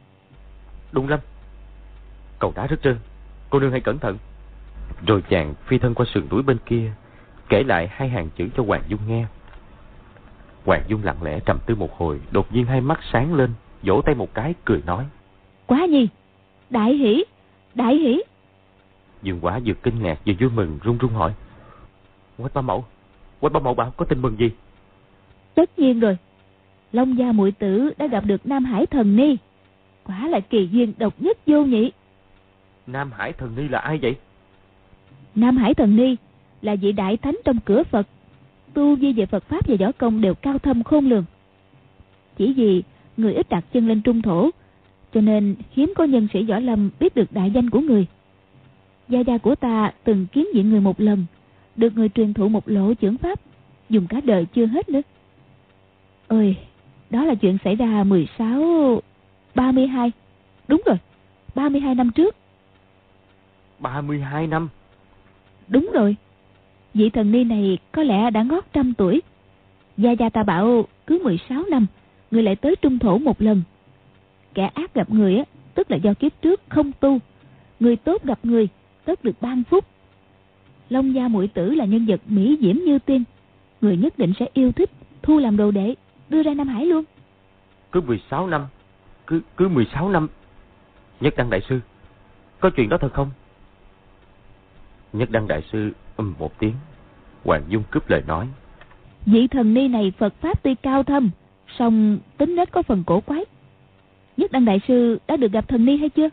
Đúng 0.92 1.08
lắm. 1.08 1.20
Cầu 2.38 2.52
đá 2.56 2.66
rất 2.66 2.82
trơn, 2.82 2.96
cô 3.50 3.60
nương 3.60 3.70
hãy 3.70 3.80
cẩn 3.80 3.98
thận. 3.98 4.18
Rồi 5.06 5.22
chàng 5.28 5.54
phi 5.66 5.78
thân 5.78 5.94
qua 5.94 6.06
sườn 6.14 6.28
núi 6.30 6.42
bên 6.42 6.58
kia, 6.66 6.92
kể 7.48 7.62
lại 7.62 7.88
hai 7.90 8.08
hàng 8.08 8.28
chữ 8.36 8.48
cho 8.56 8.62
Hoàng 8.62 8.82
Dung 8.88 9.00
nghe. 9.08 9.26
Hoàng 10.64 10.82
Dung 10.88 11.04
lặng 11.04 11.22
lẽ 11.22 11.40
trầm 11.46 11.58
tư 11.66 11.74
một 11.74 11.98
hồi, 11.98 12.20
đột 12.30 12.52
nhiên 12.52 12.64
hai 12.66 12.80
mắt 12.80 13.00
sáng 13.12 13.34
lên, 13.34 13.50
vỗ 13.82 14.02
tay 14.02 14.14
một 14.14 14.34
cái, 14.34 14.54
cười 14.64 14.82
nói. 14.86 15.06
Quá 15.66 15.84
gì? 15.84 16.08
Đại 16.70 16.94
hỷ, 16.94 17.24
đại 17.74 17.94
hỷ. 17.94 18.22
Dương 19.22 19.38
quả 19.40 19.60
vừa 19.64 19.74
kinh 19.74 20.02
ngạc 20.02 20.18
vừa 20.26 20.32
vui 20.40 20.50
mừng, 20.50 20.78
run 20.82 20.98
run 20.98 21.12
hỏi. 21.12 21.34
Quách 22.38 22.54
ba 22.54 22.60
mẫu, 22.60 22.84
Quách 23.40 23.52
ba 23.52 23.60
mẫu 23.60 23.74
bảo 23.74 23.90
có 23.96 24.04
tin 24.04 24.22
mừng 24.22 24.36
gì? 24.38 24.50
Tất 25.54 25.78
nhiên 25.78 26.00
rồi. 26.00 26.16
Long 26.92 27.18
gia 27.18 27.32
muội 27.32 27.52
tử 27.52 27.92
đã 27.98 28.06
gặp 28.06 28.24
được 28.26 28.46
Nam 28.46 28.64
Hải 28.64 28.86
thần 28.86 29.16
ni. 29.16 29.36
Quả 30.04 30.28
là 30.28 30.40
kỳ 30.40 30.68
duyên 30.72 30.92
độc 30.98 31.22
nhất 31.22 31.38
vô 31.46 31.64
nhị. 31.64 31.90
Nam 32.86 33.12
Hải 33.12 33.32
Thần 33.32 33.54
Ni 33.56 33.68
là 33.68 33.78
ai 33.78 33.98
vậy? 34.02 34.16
Nam 35.34 35.56
Hải 35.56 35.74
Thần 35.74 35.96
Ni 35.96 36.16
là 36.62 36.74
vị 36.74 36.92
đại 36.92 37.16
thánh 37.16 37.36
trong 37.44 37.56
cửa 37.64 37.82
Phật. 37.82 38.06
Tu 38.74 38.96
vi 38.96 39.12
về 39.12 39.26
Phật 39.26 39.44
Pháp 39.44 39.68
và 39.68 39.76
võ 39.80 39.92
công 39.92 40.20
đều 40.20 40.34
cao 40.34 40.58
thâm 40.58 40.82
khôn 40.82 41.08
lường. 41.08 41.24
Chỉ 42.36 42.52
vì 42.52 42.82
người 43.16 43.34
ít 43.34 43.48
đặt 43.48 43.64
chân 43.72 43.88
lên 43.88 44.02
trung 44.02 44.22
thổ, 44.22 44.50
cho 45.14 45.20
nên 45.20 45.56
hiếm 45.70 45.92
có 45.96 46.04
nhân 46.04 46.28
sĩ 46.32 46.42
võ 46.42 46.58
lâm 46.58 46.90
biết 47.00 47.14
được 47.14 47.32
đại 47.32 47.50
danh 47.50 47.70
của 47.70 47.80
người. 47.80 48.06
Gia 49.08 49.20
gia 49.20 49.38
của 49.38 49.54
ta 49.54 49.92
từng 50.04 50.26
kiến 50.26 50.46
diện 50.54 50.70
người 50.70 50.80
một 50.80 51.00
lần, 51.00 51.24
được 51.78 51.96
người 51.96 52.08
truyền 52.08 52.34
thụ 52.34 52.48
một 52.48 52.68
lộ 52.68 52.94
trưởng 52.94 53.18
pháp, 53.18 53.40
dùng 53.88 54.06
cả 54.06 54.20
đời 54.24 54.46
chưa 54.54 54.66
hết 54.66 54.88
nữa. 54.88 55.00
Ôi, 56.28 56.56
đó 57.10 57.24
là 57.24 57.34
chuyện 57.34 57.58
xảy 57.64 57.74
ra 57.74 58.04
16... 58.04 59.02
32. 59.54 60.12
Đúng 60.68 60.82
rồi, 60.86 60.96
32 61.54 61.94
năm 61.94 62.10
trước. 62.14 62.36
32 63.78 64.46
năm? 64.46 64.68
Đúng 65.68 65.90
rồi. 65.94 66.16
Vị 66.94 67.10
thần 67.10 67.32
ni 67.32 67.44
này 67.44 67.78
có 67.92 68.02
lẽ 68.02 68.30
đã 68.30 68.42
ngót 68.42 68.64
trăm 68.72 68.94
tuổi. 68.94 69.22
Gia 69.96 70.12
Gia 70.12 70.28
ta 70.28 70.42
bảo 70.42 70.84
cứ 71.06 71.20
16 71.24 71.64
năm, 71.70 71.86
người 72.30 72.42
lại 72.42 72.56
tới 72.56 72.76
trung 72.76 72.98
thổ 72.98 73.18
một 73.18 73.42
lần. 73.42 73.62
Kẻ 74.54 74.70
ác 74.74 74.94
gặp 74.94 75.10
người 75.10 75.36
á, 75.36 75.44
tức 75.74 75.90
là 75.90 75.96
do 75.96 76.14
kiếp 76.14 76.32
trước 76.42 76.60
không 76.68 76.92
tu. 77.00 77.18
Người 77.80 77.96
tốt 77.96 78.24
gặp 78.24 78.38
người, 78.42 78.68
tất 79.04 79.24
được 79.24 79.36
ban 79.40 79.64
phúc. 79.64 79.84
Long 80.90 81.14
gia 81.14 81.28
muội 81.28 81.48
tử 81.48 81.70
là 81.74 81.84
nhân 81.84 82.06
vật 82.08 82.20
mỹ 82.26 82.58
diễm 82.60 82.76
như 82.76 82.98
tiên. 82.98 83.24
Người 83.80 83.96
nhất 83.96 84.18
định 84.18 84.32
sẽ 84.38 84.46
yêu 84.52 84.72
thích, 84.72 84.90
thu 85.22 85.38
làm 85.38 85.56
đồ 85.56 85.70
đệ, 85.70 85.94
đưa 86.28 86.42
ra 86.42 86.54
Nam 86.54 86.68
Hải 86.68 86.86
luôn. 86.86 87.04
Cứ 87.92 88.00
16 88.00 88.46
năm, 88.46 88.66
cứ 89.26 89.40
cứ 89.56 89.68
16 89.68 90.08
năm. 90.08 90.28
Nhất 91.20 91.34
Đăng 91.36 91.50
Đại 91.50 91.60
Sư, 91.68 91.80
có 92.60 92.70
chuyện 92.70 92.88
đó 92.88 92.98
thật 93.00 93.12
không? 93.12 93.30
Nhất 95.12 95.30
Đăng 95.30 95.48
Đại 95.48 95.62
Sư 95.72 95.92
um 96.16 96.34
một 96.38 96.58
tiếng. 96.58 96.74
Hoàng 97.44 97.64
Dung 97.68 97.82
cướp 97.90 98.10
lời 98.10 98.22
nói. 98.26 98.48
Vị 99.26 99.48
thần 99.48 99.74
ni 99.74 99.88
này 99.88 100.12
Phật 100.18 100.34
Pháp 100.40 100.62
tuy 100.62 100.74
cao 100.74 101.02
thâm, 101.02 101.30
song 101.78 102.18
tính 102.38 102.56
nết 102.56 102.72
có 102.72 102.82
phần 102.82 103.04
cổ 103.06 103.20
quái. 103.20 103.44
Nhất 104.36 104.52
Đăng 104.52 104.64
Đại 104.64 104.80
Sư 104.88 105.18
đã 105.26 105.36
được 105.36 105.52
gặp 105.52 105.68
thần 105.68 105.84
ni 105.84 105.96
hay 105.96 106.08
chưa? 106.08 106.28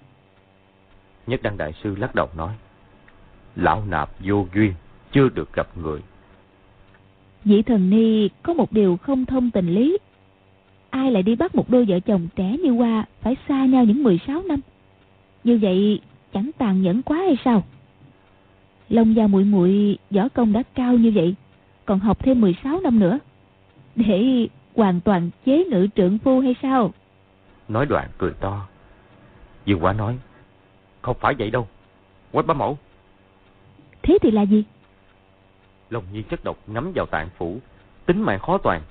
Nhất 1.27 1.41
Đăng 1.43 1.57
Đại 1.57 1.73
Sư 1.83 1.95
lắc 1.95 2.15
đầu 2.15 2.29
nói. 2.37 2.55
Lão 3.55 3.83
nạp 3.89 4.09
vô 4.19 4.47
duyên, 4.53 4.73
chưa 5.11 5.29
được 5.29 5.53
gặp 5.53 5.67
người. 5.77 6.01
Vị 7.45 7.61
thần 7.61 7.89
ni 7.89 8.29
có 8.43 8.53
một 8.53 8.71
điều 8.71 8.97
không 8.97 9.25
thông 9.25 9.51
tình 9.51 9.67
lý. 9.75 9.97
Ai 10.89 11.11
lại 11.11 11.23
đi 11.23 11.35
bắt 11.35 11.55
một 11.55 11.69
đôi 11.69 11.85
vợ 11.85 11.99
chồng 11.99 12.27
trẻ 12.35 12.57
như 12.63 12.71
Hoa 12.71 13.05
phải 13.21 13.35
xa 13.47 13.65
nhau 13.65 13.83
những 13.83 14.03
16 14.03 14.41
năm? 14.43 14.59
Như 15.43 15.59
vậy 15.61 15.99
chẳng 16.33 16.51
tàn 16.57 16.81
nhẫn 16.81 17.01
quá 17.01 17.17
hay 17.17 17.37
sao? 17.45 17.63
Long 18.89 19.15
gia 19.15 19.27
muội 19.27 19.43
muội 19.43 19.97
võ 20.11 20.29
công 20.29 20.53
đã 20.53 20.63
cao 20.73 20.93
như 20.93 21.11
vậy, 21.15 21.35
còn 21.85 21.99
học 21.99 22.19
thêm 22.19 22.41
16 22.41 22.79
năm 22.81 22.99
nữa. 22.99 23.19
Để 23.95 24.47
hoàn 24.75 25.01
toàn 25.01 25.29
chế 25.45 25.63
ngự 25.63 25.87
trượng 25.95 26.17
phu 26.17 26.39
hay 26.39 26.55
sao? 26.61 26.93
Nói 27.67 27.85
đoạn 27.85 28.09
cười 28.17 28.31
to. 28.31 28.67
Dương 29.65 29.83
quá 29.83 29.93
nói, 29.93 30.17
không 31.01 31.17
phải 31.19 31.33
vậy 31.39 31.51
đâu. 31.51 31.67
Quách 32.31 32.45
bá 32.45 32.53
mẫu. 32.53 32.77
Thế 34.05 34.17
thì 34.21 34.31
là 34.31 34.41
gì? 34.41 34.63
Long 35.89 36.03
nhi 36.13 36.21
chất 36.29 36.43
độc 36.43 36.57
ngắm 36.67 36.91
vào 36.95 37.05
tạng 37.05 37.29
phủ, 37.37 37.59
tính 38.05 38.21
mạng 38.21 38.39
khó 38.39 38.57
toàn. 38.57 38.81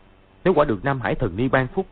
Nếu 0.45 0.55
quả 0.55 0.65
được 0.65 0.85
Nam 0.85 1.01
Hải 1.01 1.15
thần 1.15 1.37
ni 1.37 1.49
ban 1.49 1.67
phúc, 1.67 1.87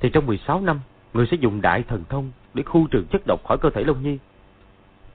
thì 0.00 0.10
trong 0.12 0.26
16 0.26 0.60
năm, 0.60 0.80
người 1.14 1.26
sẽ 1.30 1.36
dùng 1.40 1.60
đại 1.60 1.82
thần 1.82 2.04
thông 2.08 2.30
để 2.54 2.62
khu 2.62 2.86
trừ 2.90 3.04
chất 3.10 3.22
độc 3.26 3.44
khỏi 3.44 3.58
cơ 3.60 3.70
thể 3.70 3.84
Long 3.84 4.02
Nhi. 4.02 4.18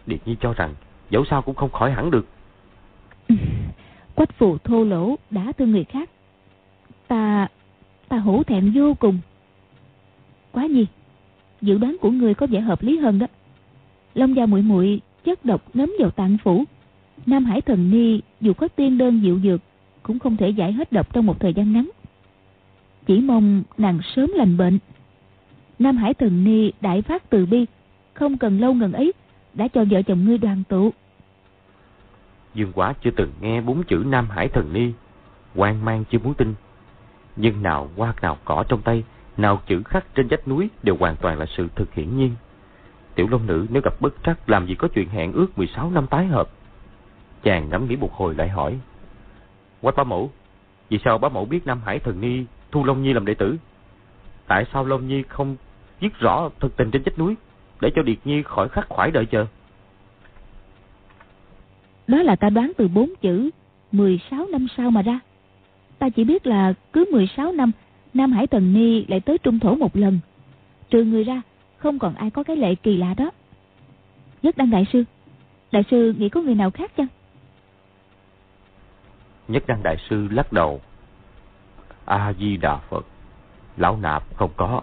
Điệt 0.06 0.20
Nhi 0.26 0.36
cho 0.40 0.54
rằng, 0.54 0.76
dẫu 1.10 1.26
sao 1.26 1.42
cũng 1.42 1.56
không 1.56 1.70
khỏi 1.70 1.92
hẳn 1.92 2.12
được. 2.12 2.26
Quách 4.16 4.34
phù 4.38 4.58
thô 4.58 4.84
lỗ 4.84 5.16
đã 5.30 5.52
thương 5.58 5.72
người 5.72 5.84
khác. 5.84 6.10
Ta, 7.08 7.48
ta 8.08 8.18
hổ 8.18 8.44
thẹn 8.44 8.72
vô 8.76 8.94
cùng. 8.94 9.20
Quá 10.52 10.66
nhi, 10.66 10.86
dự 11.62 11.78
đoán 11.78 11.98
của 12.02 12.12
người 12.12 12.34
có 12.34 12.48
vẻ 12.48 12.60
hợp 12.60 12.82
lý 12.82 12.98
hơn 12.98 13.20
đó. 13.20 13.28
Long 14.14 14.36
gia 14.36 14.46
muội 14.46 14.62
muội 14.62 15.02
chất 15.24 15.46
độc 15.46 15.62
ngấm 15.74 15.92
vào 16.00 16.10
tạng 16.10 16.38
phủ. 16.44 16.66
Nam 17.26 17.46
Hải 17.46 17.62
thần 17.62 17.92
ni 17.92 18.22
dù 18.42 18.54
có 18.54 18.68
tiên 18.68 18.98
đơn 18.98 19.24
dịu 19.24 19.40
dược 19.40 19.62
cũng 20.04 20.20
không 20.20 20.38
thể 20.38 20.50
giải 20.50 20.74
hết 20.74 20.92
độc 20.92 21.14
trong 21.14 21.26
một 21.26 21.40
thời 21.40 21.54
gian 21.54 21.74
ngắn. 21.74 21.90
Chỉ 23.06 23.22
mong 23.22 23.64
nàng 23.78 24.00
sớm 24.16 24.32
lành 24.36 24.58
bệnh. 24.58 24.80
Nam 25.80 25.98
Hải 25.98 26.14
thần 26.14 26.44
ni 26.44 26.72
đại 26.82 27.02
phát 27.02 27.30
từ 27.30 27.46
bi, 27.46 27.66
không 28.14 28.38
cần 28.38 28.60
lâu 28.60 28.74
ngần 28.74 28.94
ấy 28.94 29.14
đã 29.54 29.68
cho 29.68 29.86
vợ 29.86 30.02
chồng 30.02 30.26
ngươi 30.26 30.38
đoàn 30.38 30.64
tụ. 30.70 30.94
Dương 32.54 32.72
Quá 32.76 32.94
chưa 33.04 33.12
từng 33.12 33.32
nghe 33.42 33.62
bốn 33.62 33.84
chữ 33.84 34.04
Nam 34.08 34.30
Hải 34.30 34.48
Thần 34.48 34.74
Ni, 34.74 34.92
quan 35.56 35.86
mang 35.86 36.04
chưa 36.12 36.20
muốn 36.20 36.34
tin. 36.34 36.54
Nhưng 37.36 37.64
nào 37.64 37.90
hoa 37.98 38.14
nào 38.22 38.38
cỏ 38.46 38.64
trong 38.70 38.82
tay, 38.82 39.04
nào 39.38 39.62
chữ 39.68 39.84
khắc 39.86 40.16
trên 40.16 40.28
vách 40.28 40.48
núi 40.48 40.70
đều 40.84 40.96
hoàn 40.96 41.16
toàn 41.16 41.40
là 41.40 41.46
sự 41.58 41.68
thực 41.76 41.94
hiển 41.94 42.18
nhiên. 42.18 42.32
Tiểu 43.16 43.28
Long 43.32 43.48
Nữ 43.48 43.66
nếu 43.70 43.82
gặp 43.86 44.02
bất 44.02 44.14
trắc 44.24 44.50
làm 44.50 44.68
gì 44.68 44.76
có 44.76 44.88
chuyện 44.88 45.10
hẹn 45.10 45.34
ước 45.34 45.58
16 45.58 45.92
năm 45.92 46.08
tái 46.08 46.26
hợp. 46.26 46.50
Chàng 47.44 47.70
ngẫm 47.70 47.88
nghĩ 47.88 47.96
một 47.96 48.14
hồi 48.14 48.36
lại 48.36 48.50
hỏi. 48.50 48.80
Quách 49.82 49.96
bá 49.96 50.04
mẫu, 50.04 50.32
vì 50.90 51.00
sao 51.06 51.18
bá 51.18 51.30
mẫu 51.30 51.46
biết 51.46 51.68
Nam 51.68 51.82
Hải 51.86 52.00
Thần 52.00 52.22
Ni 52.22 52.44
thu 52.72 52.84
Long 52.84 53.04
Nhi 53.04 53.14
làm 53.14 53.26
đệ 53.26 53.34
tử? 53.34 53.58
Tại 54.48 54.66
sao 54.74 54.86
Long 54.86 55.08
Nhi 55.08 55.24
không 55.28 55.56
viết 56.00 56.20
rõ 56.20 56.50
thực 56.60 56.78
tình 56.78 56.92
trên 56.92 57.02
vách 57.06 57.20
núi, 57.20 57.36
để 57.82 57.90
cho 57.96 58.02
Điệt 58.02 58.18
Nhi 58.26 58.44
khỏi 58.44 58.70
khắc 58.70 58.90
khoải 58.90 59.12
đợi 59.12 59.26
chờ? 59.26 59.46
Đó 62.08 62.24
là 62.24 62.36
ta 62.36 62.50
đoán 62.50 62.72
từ 62.78 62.88
bốn 62.88 63.14
chữ 63.22 63.50
16 63.92 64.46
năm 64.52 64.68
sau 64.78 64.92
mà 64.92 65.02
ra. 65.02 65.20
Ta 66.00 66.10
chỉ 66.10 66.24
biết 66.24 66.48
là 66.48 66.74
cứ 66.94 67.06
16 67.12 67.52
năm 67.52 67.72
Nam 68.14 68.32
Hải 68.32 68.48
Tần 68.48 68.74
Ni 68.74 69.06
lại 69.08 69.20
tới 69.20 69.38
Trung 69.38 69.60
Thổ 69.60 69.76
một 69.76 69.96
lần. 69.96 70.20
Trừ 70.90 71.04
người 71.04 71.24
ra, 71.24 71.42
không 71.78 72.00
còn 72.00 72.16
ai 72.16 72.30
có 72.30 72.44
cái 72.44 72.56
lệ 72.56 72.76
kỳ 72.76 72.98
lạ 72.98 73.14
đó. 73.18 73.32
Nhất 74.42 74.58
Đăng 74.58 74.70
Đại 74.70 74.86
Sư, 74.94 75.04
Đại 75.72 75.84
Sư 75.92 76.14
nghĩ 76.18 76.30
có 76.30 76.42
người 76.42 76.56
nào 76.56 76.72
khác 76.72 76.92
chăng? 76.98 77.08
Nhất 79.48 79.64
Đăng 79.68 79.84
Đại 79.84 79.98
Sư 80.10 80.28
lắc 80.32 80.54
đầu. 80.54 80.82
A-di-đà 82.06 82.78
Phật, 82.78 83.06
lão 83.78 83.98
nạp 83.98 84.36
không 84.36 84.52
có. 84.58 84.82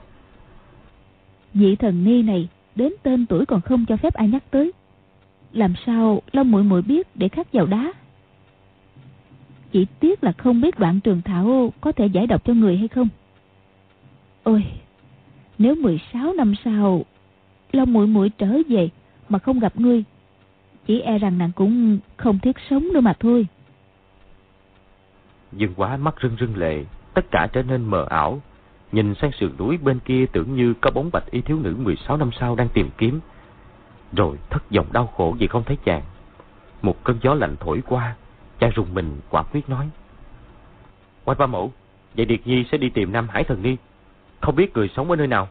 Vị 1.54 1.76
thần 1.76 2.04
ni 2.04 2.22
này 2.22 2.48
đến 2.74 2.92
tên 3.02 3.26
tuổi 3.26 3.46
còn 3.46 3.60
không 3.60 3.84
cho 3.88 3.96
phép 3.96 4.14
ai 4.14 4.28
nhắc 4.28 4.42
tới 4.50 4.72
làm 5.54 5.74
sao 5.86 6.22
Long 6.32 6.50
muội 6.50 6.62
muội 6.62 6.82
biết 6.82 7.08
để 7.14 7.28
khắc 7.28 7.52
vào 7.52 7.66
đá. 7.66 7.92
Chỉ 9.72 9.86
tiếc 10.00 10.24
là 10.24 10.32
không 10.32 10.60
biết 10.60 10.78
đoạn 10.78 11.00
trường 11.00 11.22
thảo 11.22 11.72
có 11.80 11.92
thể 11.92 12.06
giải 12.06 12.26
độc 12.26 12.44
cho 12.44 12.52
người 12.52 12.76
hay 12.76 12.88
không. 12.88 13.08
Ôi, 14.42 14.64
nếu 15.58 15.74
16 15.74 16.32
năm 16.32 16.54
sau 16.64 17.04
Long 17.72 17.92
muội 17.92 18.06
muội 18.06 18.28
trở 18.28 18.58
về 18.68 18.88
mà 19.28 19.38
không 19.38 19.58
gặp 19.58 19.80
ngươi, 19.80 20.04
chỉ 20.86 21.00
e 21.00 21.18
rằng 21.18 21.38
nàng 21.38 21.50
cũng 21.54 21.98
không 22.16 22.38
thiết 22.38 22.56
sống 22.70 22.88
nữa 22.92 23.00
mà 23.00 23.12
thôi. 23.20 23.46
Dương 25.56 25.74
quá 25.76 25.96
mắt 25.96 26.14
rưng 26.22 26.36
rưng 26.40 26.56
lệ, 26.56 26.84
tất 27.14 27.24
cả 27.30 27.48
trở 27.52 27.62
nên 27.62 27.84
mờ 27.84 28.06
ảo. 28.10 28.40
Nhìn 28.92 29.14
sang 29.14 29.32
sườn 29.32 29.50
núi 29.58 29.78
bên 29.82 29.98
kia 29.98 30.26
tưởng 30.32 30.56
như 30.56 30.74
có 30.80 30.90
bóng 30.90 31.10
bạch 31.12 31.30
y 31.30 31.40
thiếu 31.40 31.58
nữ 31.58 31.76
16 31.78 32.16
năm 32.16 32.30
sau 32.40 32.56
đang 32.56 32.68
tìm 32.68 32.90
kiếm 32.98 33.20
rồi 34.16 34.36
thất 34.50 34.70
vọng 34.70 34.86
đau 34.92 35.06
khổ 35.06 35.36
vì 35.38 35.46
không 35.46 35.64
thấy 35.64 35.76
chàng. 35.84 36.02
Một 36.82 37.04
cơn 37.04 37.18
gió 37.22 37.34
lạnh 37.34 37.56
thổi 37.60 37.82
qua, 37.86 38.16
cha 38.58 38.70
rùng 38.74 38.94
mình 38.94 39.20
quả 39.30 39.42
quyết 39.42 39.68
nói. 39.68 39.88
Quách 41.24 41.38
ba 41.38 41.46
mẫu, 41.46 41.72
vậy 42.16 42.26
Điệt 42.26 42.40
Nhi 42.46 42.64
sẽ 42.72 42.78
đi 42.78 42.88
tìm 42.88 43.12
Nam 43.12 43.28
Hải 43.28 43.44
Thần 43.44 43.62
Ni. 43.62 43.76
Không 44.40 44.56
biết 44.56 44.74
người 44.74 44.90
sống 44.96 45.10
ở 45.10 45.16
nơi 45.16 45.26
nào. 45.26 45.48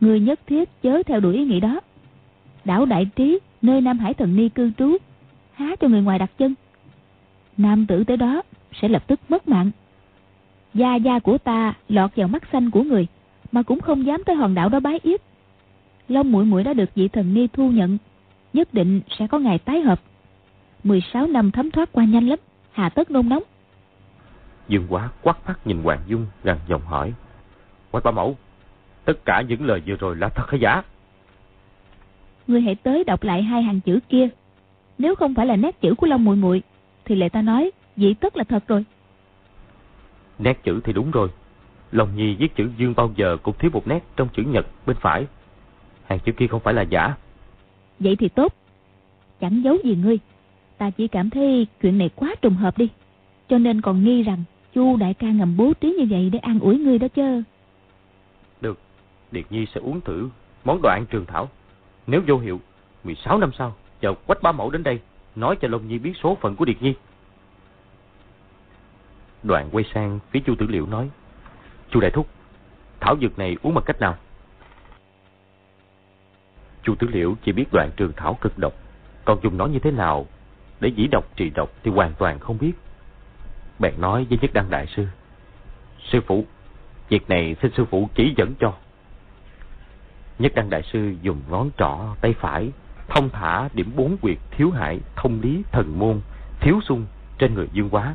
Người 0.00 0.20
nhất 0.20 0.40
thiết 0.46 0.82
chớ 0.82 1.02
theo 1.06 1.20
đuổi 1.20 1.34
ý 1.34 1.44
nghĩ 1.44 1.60
đó. 1.60 1.80
Đảo 2.64 2.86
Đại 2.86 3.06
Trí, 3.16 3.38
nơi 3.62 3.80
Nam 3.80 3.98
Hải 3.98 4.14
Thần 4.14 4.36
Ni 4.36 4.48
cư 4.48 4.70
trú, 4.78 4.96
há 5.52 5.76
cho 5.80 5.88
người 5.88 6.02
ngoài 6.02 6.18
đặt 6.18 6.30
chân. 6.38 6.54
Nam 7.56 7.86
tử 7.86 8.04
tới 8.04 8.16
đó 8.16 8.42
sẽ 8.72 8.88
lập 8.88 9.06
tức 9.06 9.20
mất 9.28 9.48
mạng. 9.48 9.70
Gia 10.74 10.94
gia 10.94 11.18
của 11.18 11.38
ta 11.38 11.74
lọt 11.88 12.16
vào 12.16 12.28
mắt 12.28 12.42
xanh 12.52 12.70
của 12.70 12.82
người, 12.82 13.06
mà 13.52 13.62
cũng 13.62 13.80
không 13.80 14.06
dám 14.06 14.22
tới 14.26 14.36
hòn 14.36 14.54
đảo 14.54 14.68
đó 14.68 14.80
bái 14.80 15.00
yết. 15.02 15.20
Long 16.08 16.32
mũi 16.32 16.44
mũi 16.44 16.64
đã 16.64 16.74
được 16.74 16.94
vị 16.94 17.08
thần 17.08 17.34
ni 17.34 17.46
thu 17.46 17.70
nhận, 17.70 17.98
nhất 18.52 18.74
định 18.74 19.00
sẽ 19.18 19.26
có 19.26 19.38
ngày 19.38 19.58
tái 19.58 19.80
hợp. 19.80 20.00
16 20.84 21.26
năm 21.26 21.50
thấm 21.50 21.70
thoát 21.70 21.92
qua 21.92 22.04
nhanh 22.04 22.28
lắm, 22.28 22.38
hà 22.72 22.88
tất 22.88 23.10
nôn 23.10 23.28
nóng. 23.28 23.42
Dương 24.68 24.86
quá 24.88 25.10
quát 25.22 25.46
mắt 25.46 25.66
nhìn 25.66 25.82
Hoàng 25.82 26.00
Dung 26.06 26.26
gần 26.44 26.58
giọng 26.68 26.82
hỏi. 26.82 27.12
Quách 27.90 28.04
ba 28.04 28.10
mẫu, 28.10 28.36
tất 29.04 29.24
cả 29.24 29.42
những 29.48 29.66
lời 29.66 29.82
vừa 29.86 29.96
rồi 29.96 30.16
là 30.16 30.28
thật 30.28 30.50
hay 30.50 30.60
giả? 30.60 30.82
Ngươi 32.46 32.60
hãy 32.60 32.74
tới 32.74 33.04
đọc 33.04 33.22
lại 33.22 33.42
hai 33.42 33.62
hàng 33.62 33.80
chữ 33.80 33.98
kia. 34.08 34.28
Nếu 34.98 35.14
không 35.14 35.34
phải 35.34 35.46
là 35.46 35.56
nét 35.56 35.80
chữ 35.80 35.94
của 35.94 36.06
Long 36.06 36.24
muội 36.24 36.36
muội 36.36 36.62
thì 37.04 37.14
lệ 37.14 37.28
ta 37.28 37.42
nói, 37.42 37.70
dĩ 37.96 38.14
tất 38.14 38.36
là 38.36 38.44
thật 38.44 38.68
rồi. 38.68 38.84
Nét 40.38 40.62
chữ 40.62 40.80
thì 40.84 40.92
đúng 40.92 41.10
rồi. 41.10 41.28
Long 41.92 42.16
Nhi 42.16 42.34
viết 42.34 42.56
chữ 42.56 42.68
Dương 42.76 42.94
bao 42.96 43.10
giờ 43.16 43.36
cũng 43.42 43.54
thiếu 43.58 43.70
một 43.74 43.88
nét 43.88 44.00
trong 44.16 44.28
chữ 44.28 44.42
nhật 44.42 44.66
bên 44.86 44.96
phải. 45.00 45.26
Hàng 46.04 46.18
chữ 46.18 46.32
kia 46.32 46.46
không 46.46 46.60
phải 46.60 46.74
là 46.74 46.82
giả. 46.82 47.14
Vậy 47.98 48.16
thì 48.16 48.28
tốt. 48.28 48.54
Chẳng 49.40 49.62
giấu 49.64 49.76
gì 49.84 49.96
ngươi. 49.96 50.18
Ta 50.78 50.90
chỉ 50.90 51.08
cảm 51.08 51.30
thấy 51.30 51.66
chuyện 51.82 51.98
này 51.98 52.10
quá 52.16 52.34
trùng 52.42 52.54
hợp 52.54 52.78
đi. 52.78 52.88
Cho 53.48 53.58
nên 53.58 53.80
còn 53.80 54.04
nghi 54.04 54.22
rằng 54.22 54.44
Chu 54.74 54.96
đại 54.96 55.14
ca 55.14 55.30
ngầm 55.30 55.56
bố 55.56 55.72
trí 55.80 55.88
như 55.98 56.06
vậy 56.10 56.30
để 56.32 56.38
an 56.38 56.58
ủi 56.60 56.78
ngươi 56.78 56.98
đó 56.98 57.08
chứ. 57.08 57.42
Được, 58.60 58.78
Điệt 59.32 59.44
Nhi 59.50 59.66
sẽ 59.74 59.80
uống 59.80 60.00
thử 60.00 60.28
món 60.64 60.82
đồ 60.82 60.88
ăn 60.88 61.06
trường 61.10 61.26
thảo. 61.26 61.48
Nếu 62.06 62.20
vô 62.26 62.38
hiệu, 62.38 62.60
16 63.04 63.38
năm 63.38 63.50
sau, 63.58 63.74
chờ 64.00 64.14
quách 64.26 64.42
ba 64.42 64.52
mẫu 64.52 64.70
đến 64.70 64.82
đây, 64.82 65.00
nói 65.36 65.56
cho 65.60 65.68
Long 65.68 65.88
Nhi 65.88 65.98
biết 65.98 66.12
số 66.22 66.38
phận 66.40 66.56
của 66.56 66.64
Điệt 66.64 66.82
Nhi. 66.82 66.94
Đoạn 69.46 69.68
quay 69.72 69.84
sang 69.94 70.18
phía 70.30 70.40
Chu 70.46 70.54
Tử 70.58 70.66
Liệu 70.66 70.86
nói, 70.86 71.10
Chu 71.90 72.00
Đại 72.00 72.10
Thúc, 72.10 72.26
thảo 73.00 73.16
dược 73.20 73.38
này 73.38 73.56
uống 73.62 73.74
bằng 73.74 73.84
cách 73.86 74.00
nào? 74.00 74.16
Chu 76.82 76.94
Tử 76.94 77.08
Liệu 77.12 77.36
chỉ 77.44 77.52
biết 77.52 77.64
đoạn 77.72 77.90
trường 77.96 78.12
thảo 78.16 78.38
cực 78.40 78.58
độc, 78.58 78.72
còn 79.24 79.38
dùng 79.42 79.56
nó 79.56 79.66
như 79.66 79.78
thế 79.78 79.90
nào 79.90 80.26
để 80.80 80.88
dĩ 80.96 81.06
độc 81.06 81.36
trị 81.36 81.50
độc 81.50 81.70
thì 81.82 81.90
hoàn 81.90 82.12
toàn 82.18 82.38
không 82.38 82.58
biết. 82.58 82.72
Bèn 83.78 84.00
nói 84.00 84.26
với 84.28 84.38
Nhất 84.42 84.50
Đăng 84.52 84.70
Đại 84.70 84.86
Sư, 84.86 85.06
Sư 86.10 86.20
phụ, 86.26 86.44
việc 87.08 87.28
này 87.28 87.56
xin 87.62 87.72
sư 87.76 87.84
phụ 87.90 88.08
chỉ 88.14 88.34
dẫn 88.36 88.54
cho. 88.60 88.72
Nhất 90.38 90.52
Đăng 90.54 90.70
Đại 90.70 90.82
Sư 90.82 91.14
dùng 91.22 91.40
ngón 91.48 91.70
trỏ 91.78 92.14
tay 92.20 92.34
phải, 92.40 92.70
thông 93.08 93.28
thả 93.30 93.68
điểm 93.74 93.92
bốn 93.96 94.16
quyệt 94.16 94.38
thiếu 94.50 94.70
hại, 94.70 95.00
thông 95.16 95.40
lý, 95.40 95.62
thần 95.72 95.98
môn, 95.98 96.20
thiếu 96.60 96.80
sung 96.84 97.06
trên 97.38 97.54
người 97.54 97.68
dương 97.72 97.90
quá. 97.90 98.14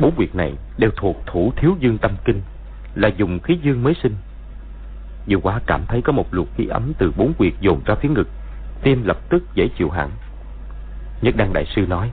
Bốn 0.00 0.14
quyệt 0.16 0.34
này 0.34 0.52
đều 0.78 0.90
thuộc 0.96 1.16
thủ 1.26 1.52
thiếu 1.56 1.76
dương 1.80 1.98
tâm 1.98 2.16
kinh, 2.24 2.42
là 2.94 3.08
dùng 3.08 3.38
khí 3.40 3.58
dương 3.62 3.82
mới 3.82 3.94
sinh. 4.02 4.14
Dương 5.26 5.40
quá 5.40 5.60
cảm 5.66 5.84
thấy 5.88 6.02
có 6.02 6.12
một 6.12 6.34
luồng 6.34 6.48
khí 6.56 6.66
ấm 6.66 6.92
từ 6.98 7.12
bốn 7.16 7.32
quyệt 7.34 7.52
dồn 7.60 7.80
ra 7.86 7.94
phía 7.94 8.08
ngực, 8.08 8.28
tim 8.82 9.04
lập 9.04 9.18
tức 9.28 9.42
dễ 9.54 9.68
chịu 9.78 9.90
hẳn. 9.90 10.10
Nhất 11.22 11.36
Đăng 11.36 11.52
Đại 11.52 11.66
Sư 11.76 11.86
nói, 11.86 12.10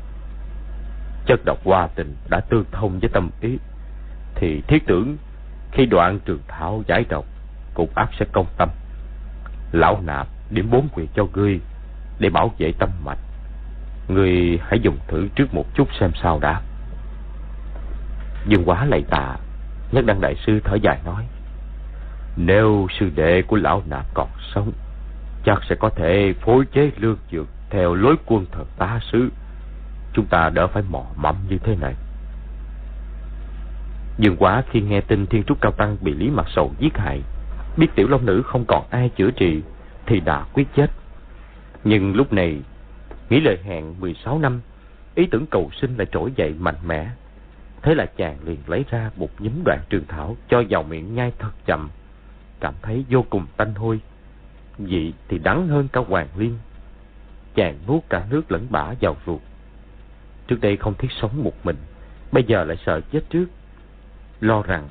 chất 1.25 1.39
độc 1.45 1.57
hoa 1.65 1.88
tình 1.88 2.15
đã 2.29 2.39
tương 2.39 2.65
thông 2.71 2.99
với 2.99 3.09
tâm 3.13 3.29
ý, 3.41 3.57
thì 4.36 4.61
thiết 4.67 4.83
tưởng 4.88 5.17
khi 5.71 5.86
đoạn 5.86 6.19
trường 6.25 6.39
thảo 6.47 6.83
giải 6.88 7.05
độc, 7.09 7.25
cục 7.73 7.95
áp 7.95 8.09
sẽ 8.19 8.25
công 8.31 8.47
tâm. 8.57 8.69
Lão 9.71 10.01
nạp 10.01 10.27
điểm 10.49 10.69
bốn 10.71 10.88
quyệt 10.89 11.07
cho 11.15 11.27
ngươi 11.33 11.59
để 12.19 12.29
bảo 12.29 12.51
vệ 12.57 12.71
tâm 12.79 12.89
mạch. 13.05 13.19
Ngươi 14.07 14.59
hãy 14.61 14.79
dùng 14.79 14.97
thử 15.07 15.27
trước 15.36 15.53
một 15.53 15.65
chút 15.75 15.88
xem 15.99 16.11
sao 16.21 16.39
đã. 16.39 16.61
Dương 18.48 18.64
quá 18.66 18.86
lạy 18.86 19.04
tạ, 19.10 19.36
Nhất 19.91 20.06
Đăng 20.06 20.22
Đại 20.22 20.36
Sư 20.46 20.60
thở 20.64 20.76
dài 20.76 21.00
nói, 21.06 21.26
Nếu 22.38 22.88
sư 23.00 23.10
đệ 23.16 23.41
của 23.41 23.56
lão 23.58 23.84
nạp 23.89 24.06
còn 24.14 24.30
sống, 24.54 24.72
chắc 25.46 25.64
sẽ 25.70 25.76
có 25.76 25.89
thể 25.89 26.34
phối 26.41 26.66
chế 26.74 26.91
lương 26.98 27.18
dược 27.32 27.48
theo 27.70 27.93
lối 27.93 28.16
quân 28.26 28.46
thần 28.52 28.66
tá 28.78 29.00
sứ. 29.12 29.30
Chúng 30.14 30.26
ta 30.26 30.50
đỡ 30.50 30.68
phải 30.68 30.84
mò 30.89 31.04
mẫm 31.16 31.36
như 31.50 31.58
thế 31.58 31.76
này. 31.76 31.93
Dương 34.18 34.36
quá 34.38 34.64
khi 34.72 34.82
nghe 34.82 35.02
tin 35.02 35.26
Thiên 35.28 35.43
Trúc 35.43 35.62
Cao 35.62 35.72
Tăng 35.72 35.98
bị 36.02 36.14
Lý 36.14 36.30
Mặt 36.30 36.46
Sầu 36.56 36.72
giết 36.80 36.98
hại, 36.98 37.22
biết 37.78 37.88
tiểu 37.96 38.08
long 38.08 38.26
nữ 38.26 38.41
không 38.46 38.66
còn 38.68 38.86
ai 38.89 39.10
chữa 39.10 39.32
trị, 39.32 39.62
thì 40.06 40.20
đã 40.20 40.46
quyết 40.54 40.68
chết. 40.76 40.91
Nhưng 41.84 42.16
lúc 42.16 42.34
này, 42.34 42.62
nghĩ 43.30 43.39
lời 43.39 43.58
hẹn 43.64 44.00
16 44.00 44.39
năm, 44.39 44.62
ý 45.16 45.26
tưởng 45.32 45.46
cầu 45.46 45.70
sinh 45.82 45.98
lại 45.98 46.08
trỗi 46.12 46.32
dậy 46.36 46.54
mạnh 46.60 46.76
mẽ. 46.88 47.10
Thế 47.86 47.95
là 47.95 48.05
chàng 48.05 48.38
liền 48.45 48.57
lấy 48.67 48.86
ra 48.89 49.11
một 49.15 49.29
nhúm 49.39 49.63
đoạn 49.65 49.79
trường 49.89 50.05
thảo 50.07 50.38
cho 50.49 50.63
vào 50.69 50.83
miệng 50.83 51.15
nhai 51.15 51.31
thật 51.39 51.51
chậm, 51.65 51.89
cảm 52.59 52.73
thấy 52.81 53.05
vô 53.09 53.25
cùng 53.29 53.45
tanh 53.57 53.75
hôi. 53.75 53.99
Vị 54.77 55.13
thì 55.27 55.38
đắng 55.38 55.67
hơn 55.67 55.88
cả 55.93 56.01
hoàng 56.07 56.27
liên. 56.38 56.57
Chàng 57.55 57.77
nuốt 57.88 58.03
cả 58.09 58.25
nước 58.29 58.51
lẫn 58.51 58.67
bã 58.69 58.93
vào 59.01 59.17
ruột. 59.25 59.41
Trước 60.47 60.61
đây 60.61 60.77
không 60.77 60.93
thiết 60.93 61.11
sống 61.21 61.43
một 61.43 61.53
mình, 61.63 61.75
bây 62.31 62.43
giờ 62.43 62.63
lại 62.63 62.77
sợ 62.86 63.01
chết 63.11 63.21
trước. 63.29 63.45
Lo 64.39 64.61
rằng 64.61 64.89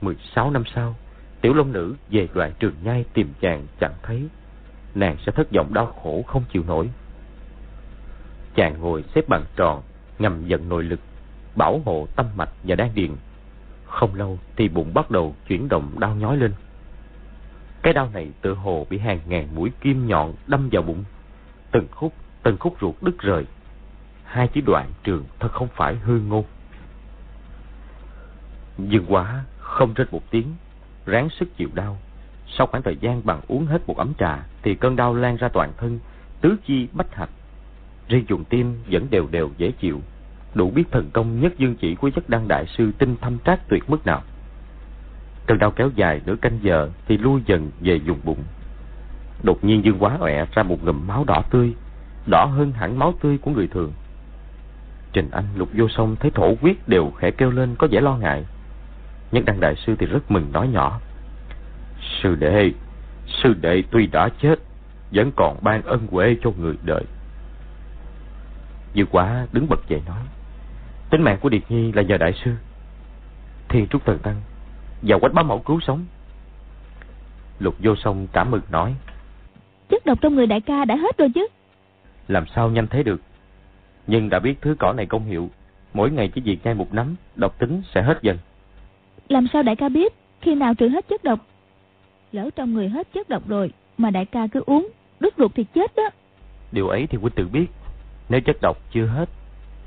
16 0.00 0.50
năm 0.50 0.64
sau, 0.74 0.94
tiểu 1.40 1.54
long 1.54 1.72
nữ 1.72 1.94
về 2.10 2.28
đoạn 2.34 2.52
trường 2.58 2.74
nhai 2.82 3.04
tìm 3.14 3.32
chàng 3.40 3.66
chẳng 3.80 3.94
thấy. 4.02 4.28
Nàng 4.94 5.16
sẽ 5.26 5.32
thất 5.32 5.48
vọng 5.52 5.74
đau 5.74 5.86
khổ 5.86 6.22
không 6.26 6.44
chịu 6.52 6.64
nổi. 6.66 6.90
Chàng 8.54 8.80
ngồi 8.80 9.04
xếp 9.14 9.28
bằng 9.28 9.44
tròn, 9.56 9.82
ngầm 10.18 10.46
giận 10.46 10.68
nội 10.68 10.84
lực, 10.84 11.00
bảo 11.54 11.80
hộ 11.84 12.06
tâm 12.16 12.26
mạch 12.36 12.50
và 12.62 12.76
đan 12.76 12.90
điền. 12.94 13.10
Không 13.84 14.14
lâu 14.14 14.38
thì 14.56 14.68
bụng 14.68 14.94
bắt 14.94 15.10
đầu 15.10 15.34
chuyển 15.48 15.68
động 15.68 15.90
đau 15.98 16.14
nhói 16.14 16.36
lên. 16.36 16.52
Cái 17.82 17.92
đau 17.92 18.10
này 18.12 18.30
tự 18.42 18.54
hồ 18.54 18.86
bị 18.90 18.98
hàng 18.98 19.20
ngàn 19.26 19.54
mũi 19.54 19.70
kim 19.80 20.06
nhọn 20.06 20.34
đâm 20.46 20.68
vào 20.72 20.82
bụng. 20.82 21.04
Từng 21.70 21.86
khúc, 21.90 22.12
từng 22.42 22.56
khúc 22.58 22.76
ruột 22.80 22.94
đứt 23.00 23.18
rời. 23.18 23.46
Hai 24.24 24.48
chữ 24.48 24.60
đoạn 24.66 24.90
trường 25.04 25.24
thật 25.38 25.52
không 25.52 25.68
phải 25.74 25.94
hư 25.96 26.20
ngôn. 26.20 26.44
dừng 28.78 29.04
quá 29.08 29.44
không 29.58 29.94
rên 29.94 30.06
một 30.10 30.30
tiếng, 30.30 30.54
ráng 31.06 31.28
sức 31.30 31.56
chịu 31.56 31.68
đau. 31.74 31.98
Sau 32.46 32.66
khoảng 32.66 32.82
thời 32.82 32.96
gian 32.96 33.22
bằng 33.24 33.40
uống 33.48 33.66
hết 33.66 33.86
một 33.86 33.96
ấm 33.96 34.12
trà, 34.18 34.46
thì 34.62 34.74
cơn 34.74 34.96
đau 34.96 35.14
lan 35.14 35.36
ra 35.36 35.48
toàn 35.48 35.72
thân, 35.76 35.98
tứ 36.40 36.56
chi 36.66 36.88
bách 36.92 37.14
hạch. 37.14 37.30
Riêng 38.08 38.24
dùng 38.28 38.44
tim 38.44 38.78
vẫn 38.90 39.06
đều 39.10 39.28
đều 39.30 39.50
dễ 39.56 39.70
chịu, 39.70 40.00
đủ 40.54 40.70
biết 40.70 40.84
thần 40.90 41.10
công 41.12 41.40
nhất 41.40 41.52
dương 41.58 41.76
chỉ 41.76 41.94
của 41.94 42.10
chất 42.10 42.28
đăng 42.28 42.48
đại 42.48 42.66
sư 42.66 42.92
tinh 42.98 43.16
thâm 43.20 43.38
trác 43.38 43.68
tuyệt 43.68 43.90
mức 43.90 44.06
nào. 44.06 44.22
Cơn 45.46 45.58
đau 45.58 45.70
kéo 45.70 45.90
dài 45.94 46.20
nửa 46.26 46.36
canh 46.36 46.58
giờ 46.62 46.88
thì 47.06 47.18
lui 47.18 47.40
dần 47.46 47.70
về 47.80 47.98
vùng 47.98 48.20
bụng. 48.24 48.44
Đột 49.42 49.64
nhiên 49.64 49.84
dương 49.84 49.98
quá 49.98 50.16
ọe 50.20 50.46
ra 50.54 50.62
một 50.62 50.84
ngụm 50.84 51.06
máu 51.06 51.24
đỏ 51.24 51.42
tươi, 51.50 51.74
đỏ 52.26 52.44
hơn 52.44 52.72
hẳn 52.72 52.98
máu 52.98 53.14
tươi 53.22 53.38
của 53.38 53.50
người 53.50 53.68
thường. 53.68 53.92
Trình 55.12 55.28
Anh 55.30 55.44
lục 55.56 55.68
vô 55.74 55.88
sông 55.88 56.16
thấy 56.16 56.30
thổ 56.30 56.54
quyết 56.62 56.88
đều 56.88 57.10
khẽ 57.10 57.30
kêu 57.30 57.50
lên 57.50 57.74
có 57.78 57.88
vẻ 57.90 58.00
lo 58.00 58.16
ngại. 58.16 58.44
Nhất 59.32 59.44
đăng 59.44 59.60
đại 59.60 59.76
sư 59.76 59.96
thì 59.98 60.06
rất 60.06 60.30
mừng 60.30 60.52
nói 60.52 60.68
nhỏ. 60.68 61.00
Sư 62.22 62.34
đệ, 62.34 62.72
sư 63.26 63.54
đệ 63.60 63.82
tuy 63.90 64.06
đã 64.06 64.28
chết, 64.42 64.58
vẫn 65.12 65.32
còn 65.36 65.56
ban 65.62 65.82
ân 65.82 66.06
huệ 66.10 66.36
cho 66.42 66.50
người 66.58 66.74
đời. 66.84 67.04
Dương 68.94 69.06
quá 69.10 69.46
đứng 69.52 69.68
bật 69.68 69.88
dậy 69.88 70.02
nói. 70.06 70.22
Tính 71.10 71.22
mạng 71.22 71.38
của 71.40 71.48
Điệt 71.48 71.62
Nhi 71.68 71.92
là 71.92 72.02
nhờ 72.02 72.16
đại 72.16 72.32
sư. 72.44 72.50
Thiên 73.68 73.86
Trúc 73.86 74.04
Thần 74.04 74.18
Tăng 74.18 74.36
và 75.02 75.18
quách 75.18 75.32
bá 75.32 75.42
mẫu 75.42 75.58
cứu 75.58 75.80
sống. 75.80 76.04
Lục 77.58 77.74
vô 77.82 77.96
song 77.96 78.26
cảm 78.32 78.50
mừng 78.50 78.62
nói. 78.70 78.94
Chất 79.88 80.06
độc 80.06 80.18
trong 80.20 80.34
người 80.34 80.46
đại 80.46 80.60
ca 80.60 80.84
đã 80.84 80.96
hết 80.96 81.18
rồi 81.18 81.28
chứ. 81.34 81.46
Làm 82.28 82.44
sao 82.54 82.70
nhanh 82.70 82.86
thế 82.86 83.02
được. 83.02 83.20
Nhưng 84.06 84.28
đã 84.28 84.38
biết 84.38 84.54
thứ 84.60 84.76
cỏ 84.78 84.92
này 84.92 85.06
công 85.06 85.24
hiệu. 85.24 85.50
Mỗi 85.94 86.10
ngày 86.10 86.28
chỉ 86.34 86.40
việc 86.40 86.58
nhai 86.64 86.74
một 86.74 86.94
nắm, 86.94 87.16
độc 87.36 87.58
tính 87.58 87.82
sẽ 87.94 88.02
hết 88.02 88.18
dần. 88.22 88.38
Làm 89.28 89.46
sao 89.52 89.62
đại 89.62 89.76
ca 89.76 89.88
biết 89.88 90.12
khi 90.40 90.54
nào 90.54 90.74
trừ 90.74 90.88
hết 90.88 91.08
chất 91.08 91.24
độc? 91.24 91.46
Lỡ 92.32 92.50
trong 92.56 92.74
người 92.74 92.88
hết 92.88 93.12
chất 93.14 93.28
độc 93.28 93.48
rồi 93.48 93.72
mà 93.98 94.10
đại 94.10 94.24
ca 94.24 94.46
cứ 94.46 94.62
uống, 94.66 94.88
đứt 95.20 95.34
ruột 95.38 95.50
thì 95.54 95.64
chết 95.74 95.96
đó. 95.96 96.10
Điều 96.72 96.88
ấy 96.88 97.06
thì 97.06 97.18
huynh 97.18 97.34
tự 97.34 97.48
biết. 97.48 97.66
Nếu 98.28 98.40
chất 98.40 98.56
độc 98.62 98.76
chưa 98.92 99.06
hết, 99.06 99.28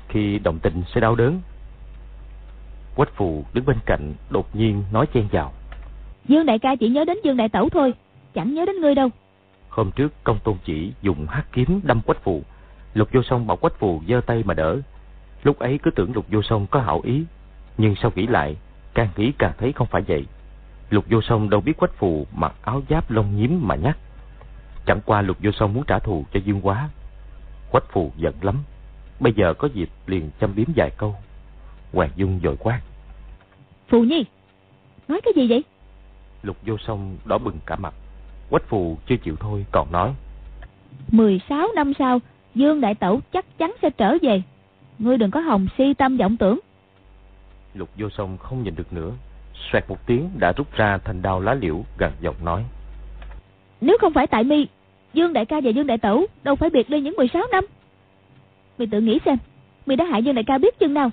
khi 0.08 0.38
đồng 0.38 0.58
tình 0.58 0.82
sẽ 0.94 1.00
đau 1.00 1.14
đớn. 1.14 1.40
Quách 2.94 3.14
phù 3.14 3.44
đứng 3.52 3.64
bên 3.64 3.76
cạnh 3.86 4.14
đột 4.30 4.56
nhiên 4.56 4.84
nói 4.92 5.06
chen 5.14 5.28
vào. 5.32 5.52
Dương 6.28 6.46
đại 6.46 6.58
ca 6.58 6.76
chỉ 6.76 6.88
nhớ 6.88 7.04
đến 7.04 7.16
Dương 7.24 7.36
đại 7.36 7.48
tẩu 7.48 7.68
thôi, 7.68 7.94
chẳng 8.34 8.54
nhớ 8.54 8.64
đến 8.66 8.76
ngươi 8.80 8.94
đâu. 8.94 9.08
Hôm 9.68 9.90
trước 9.90 10.12
công 10.24 10.38
tôn 10.44 10.56
chỉ 10.64 10.92
dùng 11.02 11.26
hắc 11.26 11.46
kiếm 11.52 11.80
đâm 11.82 12.00
quách 12.00 12.24
phù. 12.24 12.42
Lục 12.94 13.08
vô 13.12 13.22
song 13.22 13.46
bảo 13.46 13.56
quách 13.56 13.78
phù 13.78 14.02
giơ 14.08 14.20
tay 14.26 14.42
mà 14.46 14.54
đỡ. 14.54 14.80
Lúc 15.42 15.58
ấy 15.58 15.78
cứ 15.82 15.90
tưởng 15.90 16.12
lục 16.14 16.26
vô 16.30 16.42
song 16.42 16.66
có 16.70 16.80
hảo 16.80 17.00
ý. 17.04 17.24
Nhưng 17.78 17.94
sau 18.02 18.12
nghĩ 18.14 18.26
lại, 18.26 18.56
càng 18.94 19.08
nghĩ 19.16 19.32
càng 19.38 19.52
thấy 19.58 19.72
không 19.72 19.86
phải 19.86 20.02
vậy. 20.02 20.26
Lục 20.90 21.04
vô 21.10 21.20
song 21.22 21.50
đâu 21.50 21.60
biết 21.60 21.76
quách 21.76 21.94
phù 21.94 22.26
mặc 22.36 22.54
áo 22.62 22.82
giáp 22.88 23.10
lông 23.10 23.36
nhím 23.36 23.68
mà 23.68 23.74
nhắc. 23.74 23.98
Chẳng 24.86 25.00
qua 25.06 25.22
lục 25.22 25.36
vô 25.42 25.50
song 25.52 25.74
muốn 25.74 25.84
trả 25.86 25.98
thù 25.98 26.24
cho 26.32 26.40
dương 26.44 26.60
quá. 26.62 26.88
Quách 27.70 27.84
phù 27.92 28.12
giận 28.16 28.34
lắm. 28.40 28.62
Bây 29.20 29.32
giờ 29.32 29.54
có 29.54 29.68
dịp 29.74 29.88
liền 30.06 30.30
châm 30.40 30.54
biếm 30.54 30.66
vài 30.76 30.90
câu. 30.96 31.14
Hoàng 31.92 32.10
Dung 32.16 32.40
dội 32.42 32.56
quát. 32.56 32.80
Phù 33.88 34.02
Nhi, 34.02 34.24
nói 35.08 35.20
cái 35.24 35.32
gì 35.36 35.48
vậy? 35.48 35.64
Lục 36.42 36.56
vô 36.66 36.76
song 36.78 37.16
đỏ 37.24 37.38
bừng 37.38 37.58
cả 37.66 37.76
mặt. 37.76 37.94
Quách 38.50 38.68
phù 38.68 38.98
chưa 39.06 39.16
chịu 39.16 39.36
thôi 39.36 39.66
còn 39.72 39.92
nói. 39.92 40.14
16 41.08 41.68
năm 41.74 41.92
sau, 41.98 42.20
Dương 42.54 42.80
Đại 42.80 42.94
Tẩu 42.94 43.20
chắc 43.32 43.58
chắn 43.58 43.74
sẽ 43.82 43.90
trở 43.90 44.16
về. 44.22 44.42
Ngươi 44.98 45.16
đừng 45.18 45.30
có 45.30 45.40
hồng 45.40 45.66
si 45.78 45.94
tâm 45.94 46.16
vọng 46.16 46.36
tưởng. 46.36 46.60
Lục 47.74 47.88
vô 47.98 48.08
song 48.10 48.38
không 48.38 48.62
nhìn 48.62 48.74
được 48.76 48.92
nữa. 48.92 49.12
Xoẹt 49.70 49.84
một 49.88 50.06
tiếng 50.06 50.30
đã 50.38 50.52
rút 50.52 50.72
ra 50.76 50.98
thành 50.98 51.22
đao 51.22 51.40
lá 51.40 51.54
liễu 51.54 51.84
gần 51.98 52.12
giọng 52.20 52.44
nói. 52.44 52.64
Nếu 53.80 53.96
không 54.00 54.12
phải 54.12 54.26
tại 54.26 54.44
mi, 54.44 54.66
Dương 55.14 55.32
Đại 55.32 55.44
ca 55.44 55.60
và 55.64 55.70
Dương 55.70 55.86
Đại 55.86 55.98
Tẩu 55.98 56.26
đâu 56.42 56.56
phải 56.56 56.70
biệt 56.70 56.90
ly 56.90 57.00
những 57.00 57.16
16 57.16 57.42
năm. 57.50 57.64
Mày 58.78 58.86
tự 58.86 59.00
nghĩ 59.00 59.18
xem, 59.24 59.38
mày 59.86 59.96
đã 59.96 60.04
hại 60.04 60.22
Dương 60.22 60.34
Đại 60.34 60.44
ca 60.44 60.58
biết 60.58 60.78
chừng 60.78 60.94
nào. 60.94 61.10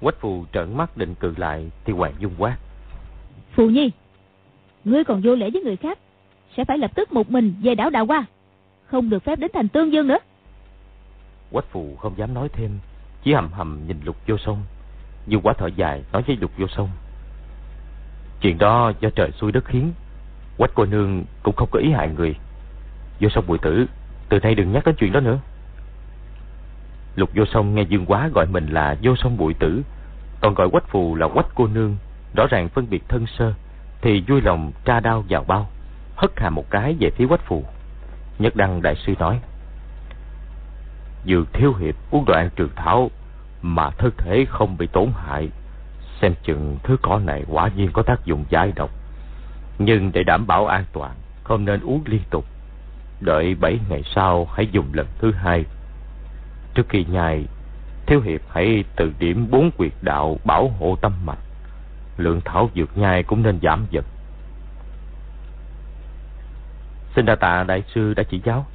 Quách 0.00 0.20
phù 0.20 0.44
trợn 0.52 0.76
mắt 0.76 0.96
định 0.96 1.14
cự 1.14 1.34
lại 1.36 1.70
thì 1.84 1.92
Hoàng 1.92 2.14
Dung 2.18 2.34
quát. 2.38 2.56
Phù 3.52 3.70
Nhi, 3.70 3.90
ngươi 4.84 5.04
còn 5.04 5.20
vô 5.24 5.34
lễ 5.34 5.50
với 5.50 5.62
người 5.62 5.76
khác, 5.76 5.98
sẽ 6.56 6.64
phải 6.64 6.78
lập 6.78 6.90
tức 6.94 7.12
một 7.12 7.30
mình 7.30 7.54
về 7.62 7.74
đảo 7.74 7.90
Đào 7.90 8.06
Hoa. 8.06 8.24
Không 8.86 9.10
được 9.10 9.24
phép 9.24 9.38
đến 9.38 9.50
thành 9.54 9.68
Tương 9.68 9.92
Dương 9.92 10.06
nữa. 10.06 10.18
Quách 11.52 11.70
phù 11.70 11.96
không 11.96 12.14
dám 12.16 12.34
nói 12.34 12.48
thêm, 12.52 12.70
chỉ 13.24 13.32
hầm 13.32 13.52
hầm 13.52 13.80
nhìn 13.86 13.96
lục 14.04 14.16
vô 14.26 14.36
sông. 14.38 14.62
Dương 15.26 15.40
quá 15.42 15.54
thở 15.58 15.66
dài 15.66 16.02
nói 16.12 16.22
với 16.26 16.36
lục 16.36 16.50
vô 16.58 16.66
sông. 16.76 16.88
Chuyện 18.40 18.58
đó 18.58 18.92
do 19.00 19.10
trời 19.14 19.30
xui 19.40 19.52
đất 19.52 19.64
khiến. 19.64 19.92
Quách 20.58 20.70
cô 20.74 20.84
nương 20.84 21.24
cũng 21.42 21.54
không 21.56 21.68
có 21.72 21.78
ý 21.78 21.90
hại 21.90 22.08
người. 22.08 22.34
Vô 23.20 23.28
sông 23.28 23.44
bụi 23.46 23.58
tử, 23.62 23.86
từ 24.28 24.40
nay 24.40 24.54
đừng 24.54 24.72
nhắc 24.72 24.86
đến 24.86 24.94
chuyện 24.98 25.12
đó 25.12 25.20
nữa. 25.20 25.38
Lục 27.16 27.30
vô 27.34 27.44
sông 27.52 27.74
nghe 27.74 27.82
Dương 27.82 28.06
quá 28.06 28.28
gọi 28.34 28.46
mình 28.46 28.66
là 28.66 28.96
vô 29.02 29.16
sông 29.16 29.36
bụi 29.36 29.54
tử, 29.54 29.82
còn 30.40 30.54
gọi 30.54 30.70
quách 30.70 30.88
phù 30.88 31.14
là 31.14 31.28
quách 31.28 31.46
cô 31.54 31.66
nương, 31.66 31.96
rõ 32.36 32.46
ràng 32.50 32.68
phân 32.68 32.90
biệt 32.90 33.02
thân 33.08 33.26
sơ, 33.26 33.52
thì 34.00 34.24
vui 34.28 34.40
lòng 34.40 34.72
tra 34.84 35.00
đao 35.00 35.24
vào 35.28 35.44
bao, 35.44 35.68
hất 36.16 36.30
hà 36.36 36.50
một 36.50 36.70
cái 36.70 36.96
về 37.00 37.10
phía 37.10 37.26
quách 37.26 37.44
phù. 37.44 37.64
Nhất 38.38 38.56
đăng 38.56 38.82
đại 38.82 38.94
sư 39.06 39.14
nói, 39.18 39.40
Dược 41.26 41.52
thiếu 41.52 41.74
hiệp 41.74 41.94
uống 42.10 42.24
đoạn 42.24 42.50
trường 42.56 42.70
thảo 42.76 43.10
mà 43.62 43.90
thân 43.90 44.10
thể 44.16 44.44
không 44.48 44.76
bị 44.78 44.86
tổn 44.86 45.08
hại, 45.26 45.48
xem 46.20 46.34
chừng 46.42 46.78
thứ 46.82 46.96
cỏ 47.02 47.18
này 47.18 47.44
quả 47.48 47.70
nhiên 47.76 47.90
có 47.92 48.02
tác 48.02 48.24
dụng 48.24 48.44
giải 48.48 48.72
độc. 48.76 48.90
Nhưng 49.78 50.12
để 50.12 50.22
đảm 50.22 50.46
bảo 50.46 50.66
an 50.66 50.84
toàn, 50.92 51.10
không 51.44 51.64
nên 51.64 51.80
uống 51.80 52.02
liên 52.06 52.22
tục. 52.30 52.44
Đợi 53.20 53.54
bảy 53.54 53.78
ngày 53.88 54.02
sau 54.14 54.48
hãy 54.54 54.68
dùng 54.72 54.86
lần 54.92 55.06
thứ 55.18 55.32
hai. 55.32 55.64
Trước 56.74 56.88
khi 56.88 57.04
nhai, 57.10 57.44
thiếu 58.06 58.20
hiệp 58.20 58.40
hãy 58.48 58.84
từ 58.96 59.12
điểm 59.18 59.46
bốn 59.50 59.70
quyệt 59.70 59.92
đạo 60.02 60.38
bảo 60.44 60.68
hộ 60.68 60.96
tâm 61.02 61.12
mạch. 61.26 61.38
Lượng 62.16 62.40
thảo 62.44 62.70
dược 62.74 62.98
nhai 62.98 63.22
cũng 63.22 63.42
nên 63.42 63.58
giảm 63.62 63.86
dần. 63.90 64.04
Xin 67.16 67.24
đa 67.24 67.34
tạ 67.36 67.64
đại 67.64 67.82
sư 67.94 68.14
đã 68.14 68.22
chỉ 68.22 68.40
giáo. 68.44 68.66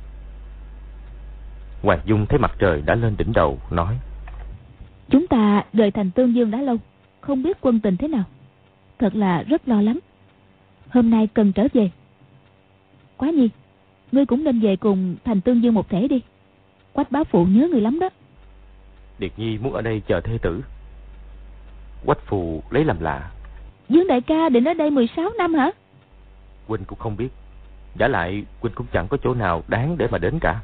Hoàng 1.81 1.99
Dung 2.05 2.25
thấy 2.25 2.39
mặt 2.39 2.51
trời 2.59 2.81
đã 2.85 2.95
lên 2.95 3.15
đỉnh 3.17 3.33
đầu, 3.33 3.59
nói. 3.71 3.99
Chúng 5.09 5.27
ta 5.27 5.63
rời 5.73 5.91
thành 5.91 6.11
Tương 6.11 6.35
Dương 6.35 6.51
đã 6.51 6.61
lâu, 6.61 6.77
không 7.21 7.43
biết 7.43 7.57
quân 7.61 7.79
tình 7.79 7.97
thế 7.97 8.07
nào. 8.07 8.23
Thật 8.99 9.15
là 9.15 9.43
rất 9.43 9.67
lo 9.67 9.81
lắng. 9.81 9.99
Hôm 10.89 11.09
nay 11.09 11.27
cần 11.33 11.53
trở 11.53 11.67
về. 11.73 11.91
Quá 13.17 13.29
nhi, 13.29 13.49
ngươi 14.11 14.25
cũng 14.25 14.43
nên 14.43 14.59
về 14.59 14.75
cùng 14.75 15.15
thành 15.23 15.41
Tương 15.41 15.63
Dương 15.63 15.73
một 15.73 15.89
thể 15.89 16.07
đi. 16.07 16.21
Quách 16.93 17.11
bá 17.11 17.23
phụ 17.23 17.45
nhớ 17.45 17.67
người 17.71 17.81
lắm 17.81 17.99
đó. 17.99 18.09
Điệt 19.19 19.31
Nhi 19.37 19.57
muốn 19.57 19.73
ở 19.73 19.81
đây 19.81 20.01
chờ 20.07 20.21
thê 20.21 20.37
tử. 20.41 20.61
Quách 22.05 22.25
phù 22.25 22.63
lấy 22.69 22.85
làm 22.85 22.99
lạ. 22.99 23.31
Dương 23.89 24.07
đại 24.07 24.21
ca 24.21 24.49
định 24.49 24.63
ở 24.63 24.73
đây 24.73 24.91
16 24.91 25.29
năm 25.37 25.53
hả? 25.53 25.71
Huynh 26.67 26.85
cũng 26.85 26.99
không 26.99 27.17
biết. 27.17 27.29
Giả 27.95 28.07
lại 28.07 28.45
Huynh 28.61 28.73
cũng 28.75 28.87
chẳng 28.93 29.07
có 29.07 29.17
chỗ 29.23 29.33
nào 29.33 29.63
đáng 29.67 29.97
để 29.97 30.07
mà 30.11 30.17
đến 30.17 30.39
cả. 30.41 30.61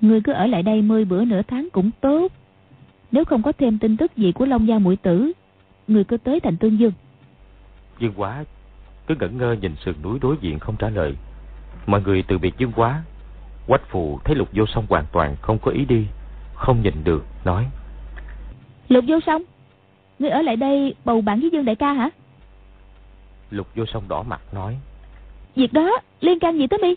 Ngươi 0.00 0.20
cứ 0.20 0.32
ở 0.32 0.46
lại 0.46 0.62
đây 0.62 0.82
10 0.82 1.04
bữa 1.04 1.24
nửa 1.24 1.42
tháng 1.42 1.68
cũng 1.72 1.90
tốt. 2.00 2.32
Nếu 3.12 3.24
không 3.24 3.42
có 3.42 3.52
thêm 3.58 3.78
tin 3.78 3.96
tức 3.96 4.16
gì 4.16 4.32
của 4.32 4.46
Long 4.46 4.68
Gia 4.68 4.78
mũi 4.78 4.96
tử, 4.96 5.32
người 5.88 6.04
cứ 6.04 6.16
tới 6.16 6.40
thành 6.40 6.56
Tương 6.56 6.78
Dương. 6.78 6.92
Dương 7.98 8.12
Quá 8.16 8.44
cứ 9.06 9.14
ngẩn 9.20 9.38
ngơ 9.38 9.56
nhìn 9.60 9.76
sườn 9.84 9.94
núi 10.02 10.18
đối 10.18 10.36
diện 10.40 10.58
không 10.58 10.76
trả 10.78 10.88
lời. 10.88 11.16
Mọi 11.86 12.02
người 12.02 12.24
từ 12.28 12.38
biệt 12.38 12.54
Dương 12.58 12.72
Quá. 12.76 13.02
Quách 13.66 13.88
Phù 13.88 14.18
thấy 14.24 14.36
Lục 14.36 14.48
Vô 14.52 14.64
Song 14.66 14.86
hoàn 14.88 15.04
toàn 15.12 15.36
không 15.42 15.58
có 15.58 15.70
ý 15.70 15.84
đi, 15.84 16.06
không 16.54 16.82
nhìn 16.82 17.04
được, 17.04 17.24
nói. 17.44 17.66
Lục 18.88 19.04
Vô 19.08 19.20
Song, 19.26 19.42
ngươi 20.18 20.30
ở 20.30 20.42
lại 20.42 20.56
đây 20.56 20.94
bầu 21.04 21.20
bạn 21.20 21.40
với 21.40 21.50
Dương 21.50 21.64
Đại 21.64 21.74
ca 21.74 21.92
hả? 21.92 22.10
Lục 23.50 23.66
Vô 23.74 23.84
Song 23.86 24.04
đỏ 24.08 24.22
mặt 24.22 24.40
nói. 24.54 24.76
Việc 25.56 25.72
đó 25.72 25.90
liên 26.20 26.38
can 26.38 26.58
gì 26.58 26.66
tới 26.66 26.78
mi? 26.82 26.94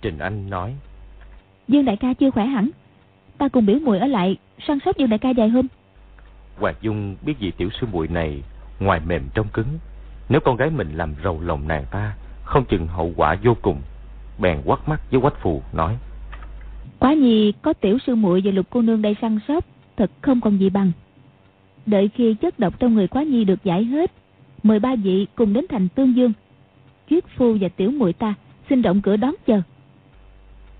Trình 0.00 0.18
Anh 0.18 0.50
nói. 0.50 0.74
Dương 1.68 1.84
Đại 1.84 1.96
ca 1.96 2.14
chưa 2.14 2.30
khỏe 2.30 2.46
hẳn, 2.46 2.70
ta 3.38 3.48
cùng 3.48 3.66
biểu 3.66 3.78
muội 3.78 3.98
ở 3.98 4.06
lại 4.06 4.36
săn 4.66 4.78
sóc 4.84 4.96
Dương 4.96 5.10
Đại 5.10 5.18
ca 5.18 5.32
vài 5.36 5.48
hôm. 5.48 5.66
Hoàng 6.58 6.74
Dung 6.80 7.16
biết 7.22 7.38
gì 7.38 7.50
tiểu 7.50 7.70
sư 7.80 7.86
muội 7.92 8.08
này 8.08 8.42
ngoài 8.80 9.00
mềm 9.06 9.28
trong 9.34 9.48
cứng, 9.48 9.78
nếu 10.28 10.40
con 10.40 10.56
gái 10.56 10.70
mình 10.70 10.92
làm 10.94 11.14
rầu 11.24 11.40
lòng 11.40 11.68
nàng 11.68 11.84
ta, 11.90 12.14
không 12.44 12.64
chừng 12.64 12.86
hậu 12.86 13.12
quả 13.16 13.36
vô 13.42 13.56
cùng. 13.62 13.82
Bèn 14.38 14.62
quắt 14.64 14.88
mắt 14.88 15.00
với 15.10 15.20
quách 15.20 15.42
phù 15.42 15.62
nói: 15.72 15.96
Quá 16.98 17.14
nhi 17.14 17.52
có 17.62 17.72
tiểu 17.72 17.98
sư 18.06 18.14
muội 18.14 18.40
và 18.44 18.50
lục 18.50 18.66
cô 18.70 18.82
nương 18.82 19.02
đây 19.02 19.16
săn 19.20 19.38
sóc, 19.48 19.64
thật 19.96 20.10
không 20.20 20.40
còn 20.40 20.58
gì 20.58 20.70
bằng. 20.70 20.92
Đợi 21.86 22.10
khi 22.14 22.34
chất 22.34 22.58
độc 22.58 22.80
trong 22.80 22.94
người 22.94 23.08
quá 23.08 23.22
nhi 23.22 23.44
được 23.44 23.64
giải 23.64 23.84
hết, 23.84 24.12
mời 24.62 24.80
ba 24.80 24.96
vị 24.96 25.26
cùng 25.34 25.52
đến 25.52 25.64
thành 25.68 25.88
Tương 25.88 26.16
Dương. 26.16 26.32
Chuyết 27.08 27.24
phu 27.36 27.56
và 27.60 27.68
tiểu 27.68 27.90
muội 27.90 28.12
ta 28.12 28.34
xin 28.68 28.82
động 28.82 29.02
cửa 29.02 29.16
đón 29.16 29.34
chờ. 29.46 29.62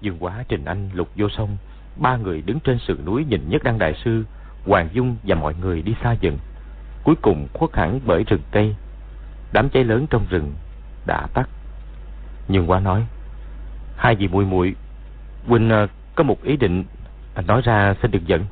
Dương 0.01 0.17
Quá, 0.21 0.45
Trình 0.49 0.65
Anh, 0.65 0.91
Lục 0.95 1.09
Vô 1.17 1.29
Sông, 1.29 1.57
ba 1.97 2.17
người 2.17 2.43
đứng 2.43 2.61
trên 2.61 2.79
sườn 2.79 3.05
núi 3.05 3.25
nhìn 3.29 3.41
Nhất 3.49 3.63
Đăng 3.65 3.79
Đại 3.79 3.95
Sư, 4.05 4.25
Hoàng 4.67 4.89
Dung 4.93 5.17
và 5.23 5.35
mọi 5.35 5.55
người 5.61 5.83
đi 5.83 5.95
xa 6.03 6.17
dần. 6.21 6.39
Cuối 7.05 7.15
cùng 7.23 7.49
khuất 7.53 7.77
hẳn 7.77 8.01
bởi 8.07 8.25
rừng 8.25 8.43
cây. 8.51 8.75
Đám 9.53 9.69
cháy 9.69 9.85
lớn 9.85 10.07
trong 10.11 10.27
rừng 10.31 10.53
đã 11.07 11.27
tắt. 11.35 11.49
Nhưng 12.49 12.71
Quá 12.71 12.81
nói, 12.81 13.07
hai 13.99 14.15
vị 14.15 14.29
muội 14.29 14.45
muội, 14.45 14.75
huynh 15.47 15.71
à, 15.71 15.87
có 16.15 16.25
một 16.25 16.43
ý 16.43 16.57
định, 16.57 16.85
à, 17.35 17.43
nói 17.43 17.63
ra 17.65 17.95
xin 18.03 18.11
đừng 18.11 18.29
giận. 18.29 18.45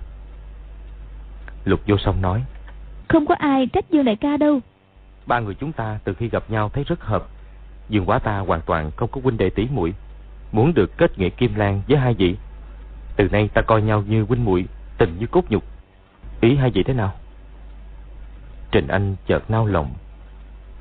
Lục 1.64 1.80
Vô 1.86 1.96
Sông 1.98 2.22
nói, 2.22 2.44
không 3.08 3.26
có 3.26 3.34
ai 3.38 3.66
trách 3.66 3.90
Dương 3.90 4.04
Đại 4.04 4.16
ca 4.16 4.36
đâu. 4.36 4.60
Ba 5.26 5.40
người 5.40 5.54
chúng 5.54 5.72
ta 5.72 5.98
từ 6.04 6.14
khi 6.14 6.28
gặp 6.28 6.50
nhau 6.50 6.68
thấy 6.68 6.84
rất 6.84 7.04
hợp. 7.04 7.26
Dương 7.88 8.04
Quá 8.06 8.18
ta 8.18 8.38
hoàn 8.38 8.60
toàn 8.66 8.90
không 8.96 9.10
có 9.12 9.20
huynh 9.24 9.36
đệ 9.36 9.50
tỷ 9.50 9.66
muội 9.72 9.94
muốn 10.52 10.74
được 10.74 10.96
kết 10.96 11.18
nghĩa 11.18 11.28
kim 11.28 11.54
lan 11.54 11.82
với 11.88 11.98
hai 11.98 12.14
vị. 12.14 12.36
Từ 13.16 13.28
nay 13.28 13.48
ta 13.54 13.62
coi 13.62 13.82
nhau 13.82 14.04
như 14.08 14.22
huynh 14.22 14.44
muội, 14.44 14.64
tình 14.98 15.16
như 15.18 15.26
cốt 15.26 15.44
nhục. 15.48 15.64
Ý 16.40 16.56
hai 16.56 16.70
vị 16.70 16.82
thế 16.82 16.94
nào? 16.94 17.12
Trình 18.70 18.88
Anh 18.88 19.16
chợt 19.26 19.50
nao 19.50 19.66
lòng. 19.66 19.94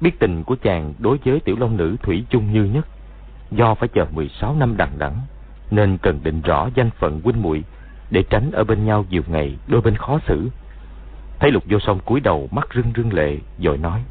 Biết 0.01 0.19
tình 0.19 0.43
của 0.43 0.55
chàng 0.55 0.93
đối 0.99 1.17
với 1.25 1.39
tiểu 1.39 1.55
long 1.59 1.77
nữ 1.77 1.95
thủy 2.03 2.25
chung 2.29 2.53
như 2.53 2.63
nhất, 2.63 2.87
do 3.51 3.75
phải 3.75 3.89
chờ 3.89 4.05
16 4.13 4.55
năm 4.55 4.77
đằng 4.77 4.91
đẵng 4.97 5.15
nên 5.71 5.97
cần 5.97 6.19
định 6.23 6.41
rõ 6.41 6.69
danh 6.75 6.89
phận 6.89 7.21
huynh 7.23 7.41
muội 7.41 7.63
để 8.11 8.23
tránh 8.29 8.51
ở 8.51 8.63
bên 8.63 8.85
nhau 8.85 9.05
nhiều 9.09 9.23
ngày 9.27 9.57
đôi 9.67 9.81
bên 9.81 9.95
khó 9.95 10.19
xử. 10.27 10.49
Thấy 11.39 11.51
Lục 11.51 11.63
Vô 11.69 11.79
Song 11.79 11.99
cúi 12.05 12.19
đầu 12.19 12.49
mắt 12.51 12.67
rưng 12.75 12.93
rưng 12.95 13.13
lệ, 13.13 13.37
rồi 13.59 13.77
nói: 13.77 14.03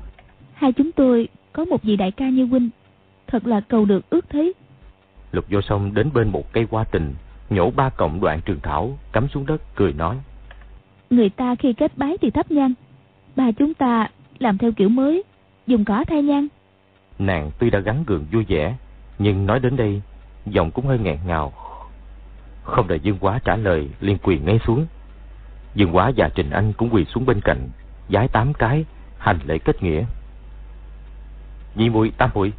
Hai 0.54 0.72
chúng 0.72 0.92
tôi 0.92 1.28
có 1.52 1.64
một 1.64 1.82
vị 1.82 1.96
đại 1.96 2.10
ca 2.10 2.28
như 2.28 2.46
huynh, 2.46 2.70
thật 3.26 3.46
là 3.46 3.60
cầu 3.60 3.84
được 3.84 4.10
ước 4.10 4.24
thấy. 4.30 4.54
Lục 5.32 5.44
vô 5.50 5.60
sông 5.60 5.94
đến 5.94 6.10
bên 6.14 6.28
một 6.28 6.52
cây 6.52 6.66
hoa 6.70 6.84
tình, 6.84 7.14
nhổ 7.50 7.70
ba 7.70 7.90
cọng 7.90 8.20
đoạn 8.20 8.40
trường 8.44 8.60
thảo, 8.62 8.98
cắm 9.12 9.28
xuống 9.28 9.46
đất, 9.46 9.62
cười 9.74 9.92
nói. 9.92 10.16
Người 11.10 11.28
ta 11.28 11.54
khi 11.54 11.72
kết 11.72 11.92
bái 11.96 12.18
thì 12.20 12.30
thấp 12.30 12.50
nhang, 12.50 12.72
ba 13.36 13.52
chúng 13.52 13.74
ta 13.74 14.10
làm 14.38 14.58
theo 14.58 14.72
kiểu 14.72 14.88
mới, 14.88 15.22
dùng 15.66 15.84
cỏ 15.84 16.04
thay 16.06 16.22
nhang. 16.22 16.48
Nàng 17.18 17.50
tuy 17.58 17.70
đã 17.70 17.78
gắn 17.78 18.04
gượng 18.06 18.26
vui 18.32 18.44
vẻ, 18.48 18.76
nhưng 19.18 19.46
nói 19.46 19.60
đến 19.60 19.76
đây, 19.76 20.02
giọng 20.46 20.70
cũng 20.70 20.86
hơi 20.86 20.98
nghẹn 20.98 21.18
ngào. 21.26 21.52
Không 22.62 22.88
đợi 22.88 23.00
Dương 23.00 23.18
Quá 23.20 23.38
trả 23.44 23.56
lời, 23.56 23.88
liền 24.00 24.18
quỳ 24.18 24.38
ngay 24.38 24.58
xuống. 24.66 24.86
Dương 25.74 25.96
Quá 25.96 26.12
và 26.16 26.30
Trình 26.34 26.50
Anh 26.50 26.72
cũng 26.72 26.94
quỳ 26.94 27.04
xuống 27.04 27.26
bên 27.26 27.40
cạnh, 27.40 27.68
giái 28.08 28.28
tám 28.28 28.54
cái, 28.54 28.84
hành 29.18 29.38
lễ 29.44 29.58
kết 29.58 29.82
nghĩa. 29.82 30.04
Nhị 31.74 31.88
muội 31.88 32.12
tam 32.18 32.30
muội 32.34 32.52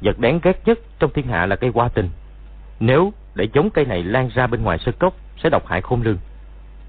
Vật 0.00 0.18
đáng 0.18 0.40
ghét 0.42 0.62
nhất 0.66 0.78
trong 0.98 1.10
thiên 1.14 1.26
hạ 1.26 1.46
là 1.46 1.56
cây 1.56 1.70
hoa 1.74 1.88
tình. 1.88 2.08
Nếu 2.80 3.12
để 3.34 3.48
giống 3.52 3.70
cây 3.70 3.84
này 3.84 4.02
lan 4.02 4.28
ra 4.34 4.46
bên 4.46 4.62
ngoài 4.62 4.78
sơ 4.78 4.92
cốc 4.92 5.14
sẽ 5.42 5.50
độc 5.50 5.66
hại 5.66 5.80
khôn 5.80 6.02
lường. 6.02 6.18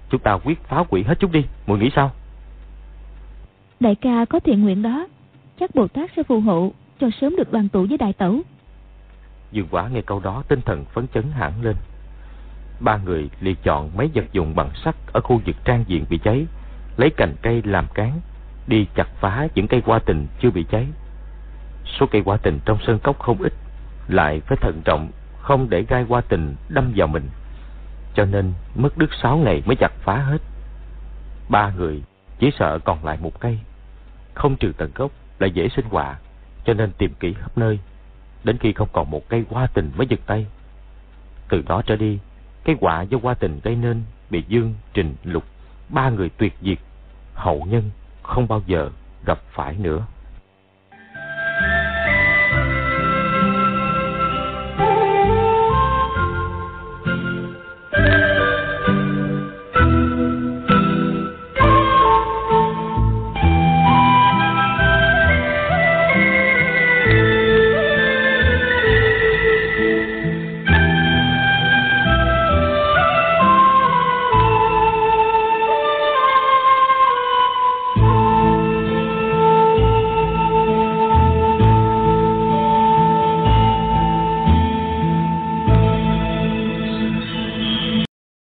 Chúng 0.09 0.21
ta 0.21 0.37
quyết 0.43 0.63
phá 0.63 0.83
quỷ 0.89 1.03
hết 1.03 1.19
chúng 1.19 1.31
đi, 1.31 1.45
muội 1.67 1.79
nghĩ 1.79 1.89
sao? 1.95 2.11
Đại 3.79 3.95
ca 3.95 4.25
có 4.25 4.39
thiện 4.39 4.63
nguyện 4.63 4.81
đó, 4.81 5.07
chắc 5.59 5.75
Bồ 5.75 5.87
Tát 5.87 6.09
sẽ 6.15 6.23
phù 6.23 6.39
hộ 6.39 6.71
cho 6.99 7.09
sớm 7.21 7.35
được 7.35 7.51
đoàn 7.51 7.69
tụ 7.69 7.85
với 7.89 7.97
đại 7.97 8.13
tẩu. 8.13 8.41
Dương 9.51 9.67
quả 9.71 9.87
nghe 9.87 10.01
câu 10.01 10.19
đó 10.19 10.43
tinh 10.47 10.61
thần 10.61 10.85
phấn 10.85 11.07
chấn 11.13 11.31
hẳn 11.31 11.53
lên. 11.61 11.75
Ba 12.79 12.97
người 12.97 13.29
liền 13.41 13.55
chọn 13.63 13.91
mấy 13.97 14.09
vật 14.13 14.25
dụng 14.31 14.55
bằng 14.55 14.69
sắt 14.85 14.95
ở 15.13 15.21
khu 15.21 15.41
vực 15.45 15.55
trang 15.65 15.83
diện 15.87 16.05
bị 16.09 16.17
cháy, 16.17 16.45
lấy 16.97 17.09
cành 17.09 17.35
cây 17.41 17.61
làm 17.65 17.87
cán, 17.93 18.19
đi 18.67 18.87
chặt 18.95 19.07
phá 19.19 19.47
những 19.55 19.67
cây 19.67 19.81
hoa 19.85 19.99
tình 19.99 20.27
chưa 20.39 20.49
bị 20.51 20.65
cháy 20.69 20.87
Số 21.99 22.05
cây 22.11 22.21
hoa 22.25 22.37
tình 22.37 22.59
trong 22.65 22.77
sơn 22.87 22.99
cốc 22.99 23.19
không 23.19 23.41
ít, 23.41 23.53
lại 24.07 24.39
phải 24.39 24.57
thận 24.61 24.81
trọng, 24.85 25.11
không 25.41 25.69
để 25.69 25.85
gai 25.89 26.03
hoa 26.03 26.21
tình 26.21 26.55
đâm 26.69 26.93
vào 26.95 27.07
mình. 27.07 27.29
Cho 28.13 28.25
nên 28.25 28.53
mất 28.75 28.97
đứt 28.97 29.09
sáu 29.21 29.37
ngày 29.37 29.63
mới 29.65 29.75
chặt 29.75 29.91
phá 29.99 30.17
hết. 30.17 30.41
Ba 31.49 31.71
người 31.77 32.03
chỉ 32.39 32.51
sợ 32.59 32.79
còn 32.79 33.05
lại 33.05 33.17
một 33.21 33.39
cây. 33.39 33.59
Không 34.33 34.55
trừ 34.57 34.71
tận 34.77 34.91
gốc 34.95 35.11
lại 35.39 35.51
dễ 35.51 35.69
sinh 35.69 35.85
họa, 35.85 36.15
cho 36.65 36.73
nên 36.73 36.91
tìm 36.91 37.13
kỹ 37.19 37.33
khắp 37.33 37.57
nơi. 37.57 37.79
Đến 38.43 38.57
khi 38.57 38.73
không 38.73 38.87
còn 38.93 39.11
một 39.11 39.29
cây 39.29 39.45
hoa 39.49 39.67
tình 39.67 39.91
mới 39.95 40.07
giật 40.07 40.19
tay. 40.25 40.45
Từ 41.49 41.61
đó 41.67 41.81
trở 41.85 41.95
đi, 41.95 42.19
cái 42.63 42.75
quả 42.79 43.01
do 43.01 43.17
hoa 43.23 43.33
tình 43.33 43.59
gây 43.63 43.75
nên 43.75 44.03
bị 44.29 44.43
Dương, 44.47 44.73
Trình, 44.93 45.15
Lục, 45.23 45.43
ba 45.89 46.09
người 46.09 46.29
tuyệt 46.29 46.53
diệt, 46.61 46.77
hậu 47.33 47.65
nhân 47.69 47.89
không 48.23 48.47
bao 48.47 48.61
giờ 48.67 48.89
gặp 49.25 49.39
phải 49.49 49.75
nữa. 49.77 50.05